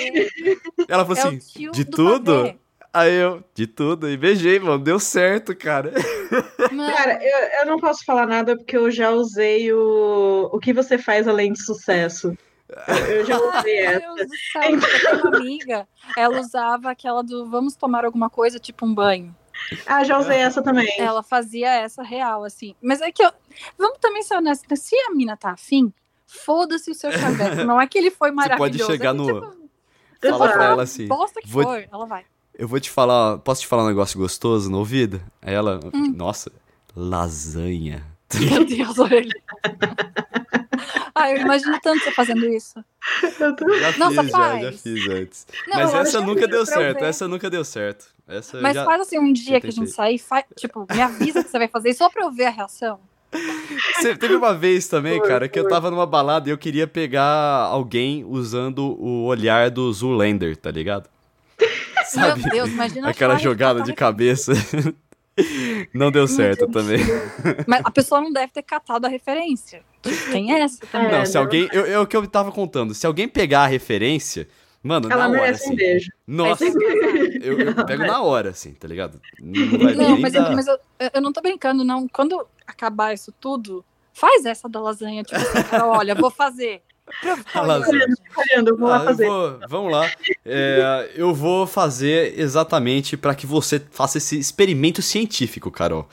[0.88, 2.54] Ela falou É assim, de do tudo?
[2.92, 5.92] Aí eu, de tudo, e beijei, mano, deu certo, cara.
[6.72, 10.48] Mano, Cara, eu, eu não posso falar nada porque eu já usei o.
[10.52, 12.36] O que você faz além de sucesso?
[13.08, 14.00] Eu, já usei essa.
[14.00, 18.58] Deus do céu, eu tenho uma amiga, ela usava aquela do vamos tomar alguma coisa,
[18.58, 19.34] tipo um banho.
[19.86, 20.88] Ah, já usei essa também.
[20.98, 22.74] Ela fazia essa real, assim.
[22.82, 23.30] Mas é que eu.
[23.78, 25.92] Vamos também ser honestos, se a mina tá afim,
[26.26, 27.62] foda-se o seu chaveco.
[27.64, 28.90] Não é que ele foi pode maravilhoso.
[28.90, 29.60] chegar é que, no- tipo,
[30.28, 32.24] Fala pra ela assim, Bosta que vou- for, ela vai.
[32.60, 35.18] Eu vou te falar, posso te falar um negócio gostoso no ouvido?
[35.40, 36.12] Aí ela, Hum.
[36.14, 36.52] nossa,
[36.94, 38.04] lasanha.
[38.38, 39.32] Meu Deus, orelha.
[41.14, 42.84] ah, eu imagino tanto você fazendo isso.
[43.40, 44.82] Eu tô- Já Nossa, fiz, já, já faz.
[44.82, 45.46] fiz antes.
[45.66, 48.06] Não, Mas essa nunca deu certo, essa nunca deu certo.
[48.28, 48.84] Essa Mas já...
[48.84, 51.66] faz assim um dia que a gente sair, fa- tipo, me avisa que você vai
[51.68, 53.00] fazer só pra eu ver a reação.
[53.96, 55.70] Você- teve uma vez também, Foi, cara, que eu foi.
[55.70, 57.26] tava numa balada e eu queria pegar
[57.64, 61.08] alguém usando o olhar do Zoolander, tá ligado?
[62.10, 62.42] Sabe?
[62.42, 64.52] Meu Deus, imagina a Aquela jogada de cabeça.
[65.94, 66.98] Não deu certo também.
[67.66, 69.82] Mas a pessoa não deve ter catado a referência.
[70.30, 71.10] Tem essa também.
[71.10, 71.42] Não, É, se não.
[71.42, 71.66] alguém.
[71.72, 72.92] Eu, é o que eu tava contando.
[72.94, 74.46] Se alguém pegar a referência,
[74.82, 75.72] mano, Ela na hora, merece assim.
[75.72, 76.10] um beijo.
[76.26, 79.18] Nossa, Aí tem eu, eu pego na hora, assim, tá ligado?
[79.40, 80.78] Não vai Não, mas, eu, mas eu,
[81.14, 82.06] eu não tô brincando, não.
[82.06, 83.82] Quando acabar isso tudo,
[84.12, 86.82] Faz essa da lasanha, tipo assim, cara, olha, vou fazer.
[87.54, 89.26] Vou lá Ah, eu fazer.
[89.26, 90.10] vou- vamos lá.
[90.44, 96.08] É, eu vou fazer exatamente para que você faça esse experimento científico, Carol.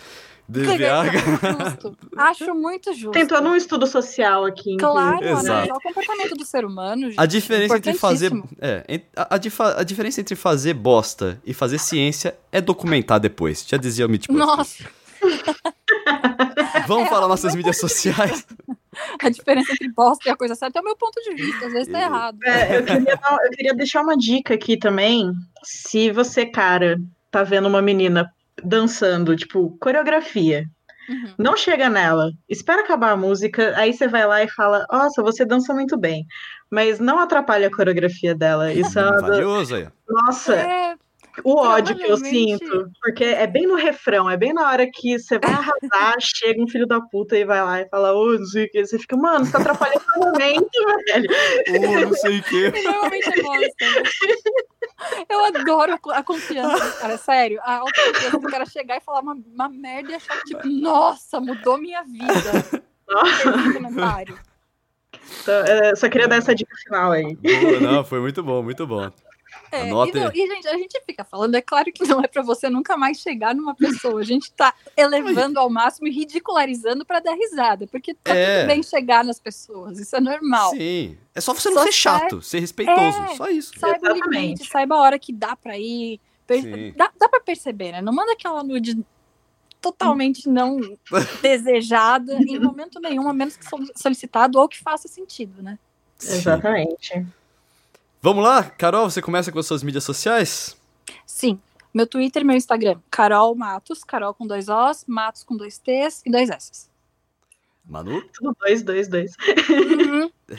[0.50, 1.12] DVH.
[1.82, 1.98] justo.
[2.16, 3.12] Acho muito justo.
[3.12, 4.78] Tem todo um estudo social aqui.
[4.78, 5.46] Claro, Exato.
[5.52, 7.08] analisar o comportamento do ser humano.
[7.10, 7.20] gente.
[7.20, 8.32] A diferença entre fazer.
[8.62, 13.66] É, a, a a diferença entre fazer bosta e fazer ciência é documentar depois.
[13.68, 14.48] Já dizia o Mythbusters.
[14.58, 14.84] Nossa,
[16.88, 18.46] Vamos falar nossas mídias sociais.
[19.22, 21.66] a diferença entre bosta e a coisa certa é o meu ponto de vista.
[21.68, 22.38] Às vezes tá errado.
[22.44, 25.32] É, eu, queria dar- eu queria deixar uma dica aqui também.
[25.64, 26.98] Se você, cara,
[27.32, 28.32] tá vendo uma menina
[28.64, 30.66] dançando, tipo, coreografia,
[31.10, 31.34] Uhum.
[31.38, 35.46] não chega nela, espera acabar a música, aí você vai lá e fala: Nossa, você
[35.46, 36.26] dança muito bem.
[36.70, 38.74] Mas não atrapalha a coreografia dela.
[38.74, 39.88] Isso é Valioso aí.
[40.10, 40.96] Nossa, É,
[41.44, 42.90] o ódio que eu sinto.
[43.02, 46.68] Porque é bem no refrão, é bem na hora que você vai arrasar, chega um
[46.68, 48.86] filho da puta e vai lá e fala, ô, não sei o que.
[48.86, 50.70] Você fica, mano, você tá atrapalhando o momento,
[51.08, 51.30] velho.
[51.70, 52.72] Uh, não sei o quê.
[52.84, 53.76] normalmente é bosta.
[55.30, 57.60] Eu adoro a confiança, cara, sério.
[57.62, 61.40] A autoconfiança do cara chegar e falar uma, uma merda e achar que, tipo, nossa,
[61.40, 62.82] mudou minha vida.
[63.08, 64.38] Esse comentário.
[65.42, 67.36] Então, é, só queria dar essa dica final aí.
[67.36, 69.12] Boa, não, foi muito bom, muito bom.
[69.72, 72.28] É, Anota e, não- e, gente, a gente fica falando, é claro que não é
[72.28, 74.22] pra você nunca mais chegar numa pessoa.
[74.22, 77.88] A gente tá elevando ao máximo e ridicularizando pra dar risada.
[77.88, 78.60] Porque tá É.
[78.62, 80.72] tudo bem chegar nas pessoas, isso é normal.
[80.72, 81.18] Sim.
[81.36, 83.00] É só você não Só ser chato, ser respeitoso.
[83.32, 83.36] É.
[83.36, 83.72] Só isso.
[83.78, 86.20] Saiba o limite, saiba a hora que dá pra ir.
[86.48, 86.94] Per-.
[86.96, 88.02] Dá, dá pra perceber, né?
[88.02, 88.98] Não manda aquela nude
[89.82, 90.80] totalmente não
[91.42, 95.78] desejada em momento nenhum, a menos que soli- solicitado ou que faça sentido, né?
[96.18, 96.34] Sim.
[96.38, 97.26] Exatamente.
[98.22, 100.76] Vamos lá, Carol, você começa com as suas mídias sociais?
[101.26, 101.60] Sim.
[101.94, 106.22] Meu Twitter e meu Instagram, Carol Matos, Carol com dois Os, Matos com dois T's
[106.26, 106.90] e dois S's.
[107.86, 108.22] Manu?
[108.34, 109.34] Tudo dois, dois, dois.
[109.70, 110.30] Uhum.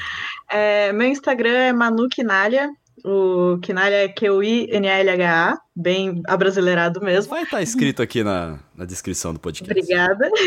[0.51, 2.71] É, meu Instagram é Manu Quinalha.
[3.05, 7.31] O Quinalha é Q-U-I-N-A-L-H-A, bem abrasileirado mesmo.
[7.31, 9.71] Vai estar escrito aqui na, na descrição do podcast.
[9.71, 10.31] Obrigada.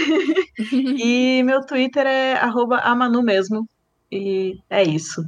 [0.71, 3.67] E meu Twitter é arroba Amanu mesmo.
[4.11, 5.23] E é isso.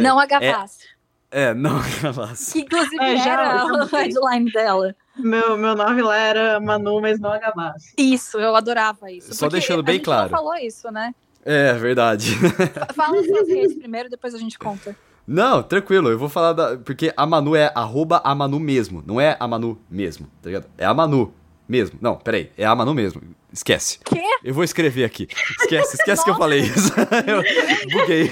[0.00, 0.86] Não a Gavassi,
[1.30, 2.52] É, não, Gavassi.
[2.52, 4.94] que inclusive É, já- era a headline dela.
[5.18, 7.92] Meu, meu nome lá era Manu, mas não Agavassi.
[7.96, 9.34] Isso, eu adorava isso.
[9.34, 10.30] Só deixando a bem gente claro.
[10.30, 11.14] Não falou isso, né?
[11.44, 12.34] É, verdade.
[12.36, 14.94] Fa- Fala as suas redes primeiro, depois a gente conta.
[15.26, 16.76] Não, tranquilo, eu vou falar da.
[16.76, 20.66] Porque a Manu é arroba a Manu mesmo, não é a Manu mesmo, tá ligado?
[20.78, 21.32] É a Manu
[21.68, 21.98] mesmo.
[22.00, 23.22] Não, peraí, é a Manu mesmo.
[23.52, 23.98] Esquece.
[24.04, 24.20] Quê?
[24.44, 25.28] Eu vou escrever aqui.
[25.60, 26.92] Esquece, esquece que eu falei isso.
[27.26, 28.30] eu buguei.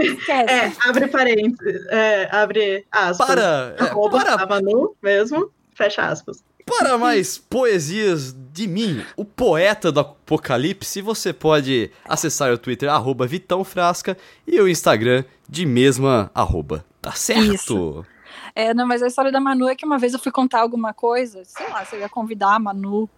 [0.00, 0.52] Esquece.
[0.52, 3.26] É, abre parênteses, é, abre aspas.
[3.26, 3.76] Para!
[3.78, 6.44] é, Arroba para, a Manu mesmo, fecha aspas.
[6.64, 13.26] Para mais poesias de mim, o poeta do apocalipse, você pode acessar o Twitter, arroba
[13.26, 14.16] Vitão Frasca,
[14.46, 16.84] e o Instagram de mesma arroba.
[17.00, 17.52] Tá certo?
[17.52, 18.06] Isso.
[18.54, 20.92] É, não, mas a história da Manu é que uma vez eu fui contar alguma
[20.92, 23.08] coisa, sei lá, se eu ia convidar a Manu.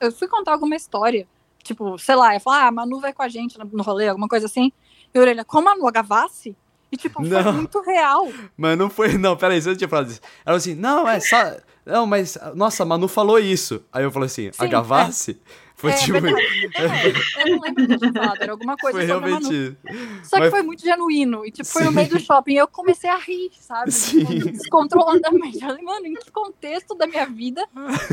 [0.00, 1.26] Eu fui contar alguma história.
[1.62, 4.28] Tipo, sei lá, ia falar, ah, a Manu vai com a gente no- rolê, alguma
[4.28, 4.72] coisa assim.
[5.14, 6.56] E a orelha, como a Manu Agavassi?
[6.90, 7.52] E, tipo, foi Não.
[7.52, 8.28] muito real.
[8.56, 10.20] Mas não foi, não, peraí, você não tinha falado isso.
[10.24, 11.36] Ela falou assim, não, é só.
[11.84, 13.84] Não, mas, nossa, a Manu falou isso.
[13.92, 15.40] Aí eu falei assim, a Sim, Gavassi?
[15.78, 16.18] Foi é, tipo.
[16.18, 19.76] É, eu não lembro que tinha falado, era alguma coisa Foi realmente.
[20.24, 21.46] Só que mas- foi muito genuíno.
[21.46, 21.94] E, tipo, foi no Sim.
[21.94, 22.54] meio do shopping.
[22.54, 23.92] E eu comecei a rir, sabe?
[23.92, 24.24] Sim.
[24.24, 25.58] Tipo, descontroladamente.
[25.62, 27.64] Eu falei, mano, em que contexto da minha vida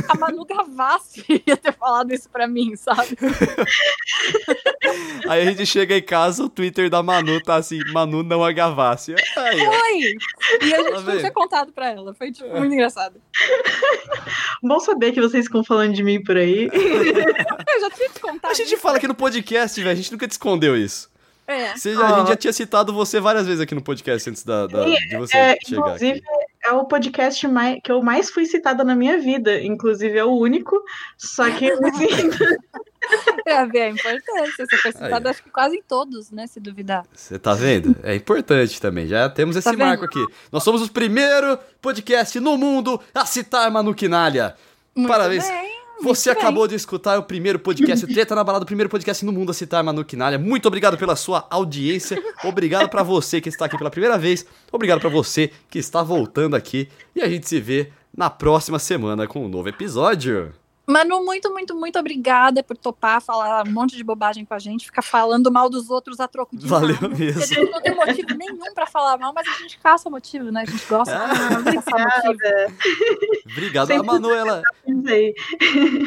[0.07, 3.18] a Manu Gavassi ia ter falado isso pra mim, sabe?
[5.28, 8.51] Aí a gente chega em casa, o Twitter da Manu tá assim, Manu não a
[8.51, 9.16] Gavassi.
[9.38, 9.59] Aí.
[9.59, 10.68] Foi!
[10.68, 11.20] E a Tá gente não vendo?
[11.20, 12.13] tinha contado pra ela.
[12.13, 13.20] Foi, tipo, muito engraçado.
[14.61, 16.70] Bom saber que vocês ficam falando de mim por aí.
[17.76, 18.51] Eu já tinha te contado.
[18.51, 18.78] A gente isso.
[18.82, 21.10] fala aqui no podcast, velho, a gente nunca te escondeu isso.
[21.47, 21.74] É.
[21.78, 22.26] Você já- A gente Ó.
[22.28, 25.57] já tinha citado você várias vezes aqui no podcast antes da, da- de você É,
[25.64, 26.45] chegar inclusive, aqui.
[26.65, 29.61] é o podcast mai- que eu mais fui citada na minha vida.
[29.61, 30.76] Inclusive, é o único.
[31.18, 32.38] Só que eu me sinto
[33.44, 34.65] Pra ver a importância.
[34.65, 36.48] Você foi citado, acho que quase em todos, né?
[36.48, 37.06] Se duvidar.
[37.14, 37.95] Você tá vendo?
[38.02, 39.06] É importante também.
[39.06, 39.82] Já temos esse Tá vendo?
[39.86, 40.26] marco aqui.
[40.52, 44.56] Nós somos o primeiro podcast no mundo a citar Manu Quinalha.
[44.95, 45.48] Muito Parabéns.
[45.48, 46.43] bem, Você muito bem.
[46.43, 49.53] acabou de escutar o primeiro podcast Treta na Balada, o primeiro podcast no mundo a
[49.53, 50.38] citar Manu Quinalha.
[50.38, 52.22] Muito obrigado pela sua audiência.
[52.43, 54.45] Obrigado pra você que está aqui pela primeira vez.
[54.72, 56.89] Obrigado pra você que está voltando aqui.
[57.15, 60.53] E a gente se vê na próxima semana com um novo episódio.
[60.88, 64.86] Manu, muito, muito, muito obrigada por topar, falar um monte de bobagem com a gente,
[64.86, 67.10] ficar falando mal dos outros a troco de Valeu nada.
[67.10, 67.41] mesmo.
[67.41, 70.64] A gente não tem motivo nenhum pra falar mal, mas a gente caça motivo, né?
[70.68, 72.40] A gente gosta Ah, de caçar motivo.
[73.52, 73.91] Obrigado.
[73.91, 74.62] A Manu, ela.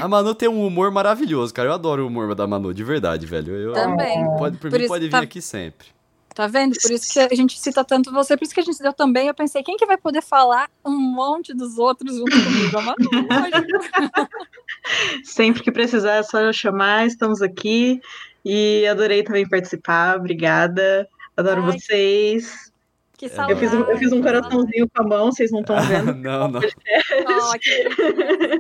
[0.00, 1.68] A Manu tem um humor maravilhoso, cara.
[1.68, 3.54] Eu adoro o humor da Manu, de verdade, velho.
[3.54, 4.24] Eu, Também.
[4.36, 5.88] Pode, por, Por mim, isso pode vir tá- aqui sempre.
[6.38, 6.76] Tá vendo?
[6.80, 9.26] Por isso que a gente cita tanto você, por isso que a gente deu também.
[9.26, 12.78] Eu pensei, quem que vai poder falar um monte dos outros junto comigo?
[12.78, 12.96] A Manu.
[15.24, 18.00] Sempre que precisar é só eu chamar, estamos aqui.
[18.44, 21.08] E adorei também participar, obrigada.
[21.36, 22.67] Adoro Ai, vocês.
[23.18, 23.52] Que Eu saudade.
[23.52, 26.14] Eu fiz, um, eu fiz um coraçãozinho com a mão, vocês não estão vendo.
[26.22, 26.60] não, não.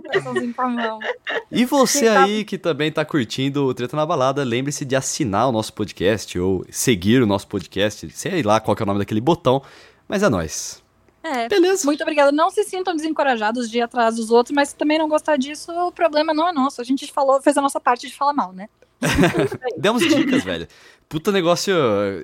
[0.02, 0.98] Coraçãozinho com a mão.
[1.50, 5.48] E você tá- aí que também tá curtindo o Treta na Balada, lembre-se de assinar
[5.48, 8.98] o nosso podcast ou seguir o nosso podcast, sei lá qual que é o nome
[8.98, 9.62] daquele botão,
[10.08, 10.82] mas é nóis.
[11.22, 11.84] É, Beleza.
[11.84, 12.32] muito obrigada.
[12.32, 15.70] Não se sintam desencorajados de ir atrás dos outros, mas se também não gostar disso,
[15.72, 16.80] o problema não é nosso.
[16.80, 18.68] A gente falou, fez a nossa parte de falar mal, né?
[19.78, 20.66] Demos dicas, velho.
[21.08, 21.74] Puta negócio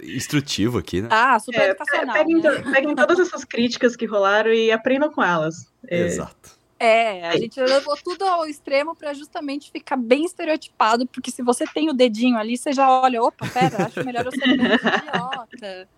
[0.03, 1.09] instrutivo aqui, né?
[1.11, 2.15] Ah, super É, educacional.
[2.15, 2.63] peguem, né?
[2.73, 5.67] peguem todas essas críticas que rolaram e aprendam com elas.
[5.89, 6.53] É, Exato.
[6.79, 11.65] É, a gente levou tudo ao extremo pra justamente ficar bem estereotipado, porque se você
[11.67, 15.89] tem o dedinho ali, você já olha, opa, pera, acho melhor eu ser idiota.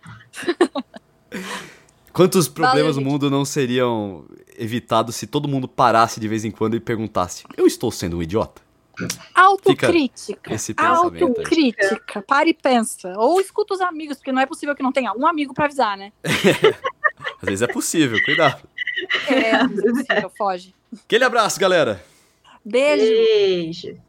[2.13, 4.25] Quantos problemas Valeu, no mundo não seriam
[4.57, 8.23] evitados se todo mundo parasse de vez em quando e perguntasse: Eu estou sendo um
[8.23, 8.63] idiota?
[9.35, 10.55] Autocrítica.
[10.55, 10.75] esse.
[10.77, 12.23] Autocrítica.
[12.23, 13.13] Para e pensa.
[13.17, 15.97] Ou escuta os amigos, porque não é possível que não tenha um amigo pra avisar,
[15.97, 16.13] né?
[17.43, 18.63] Às vezes é possível, cuidado.
[19.29, 20.75] É, às vezes é possível, foge.
[21.05, 22.03] Aquele abraço, galera!
[22.65, 23.05] Beijo.
[23.05, 24.06] Beijo.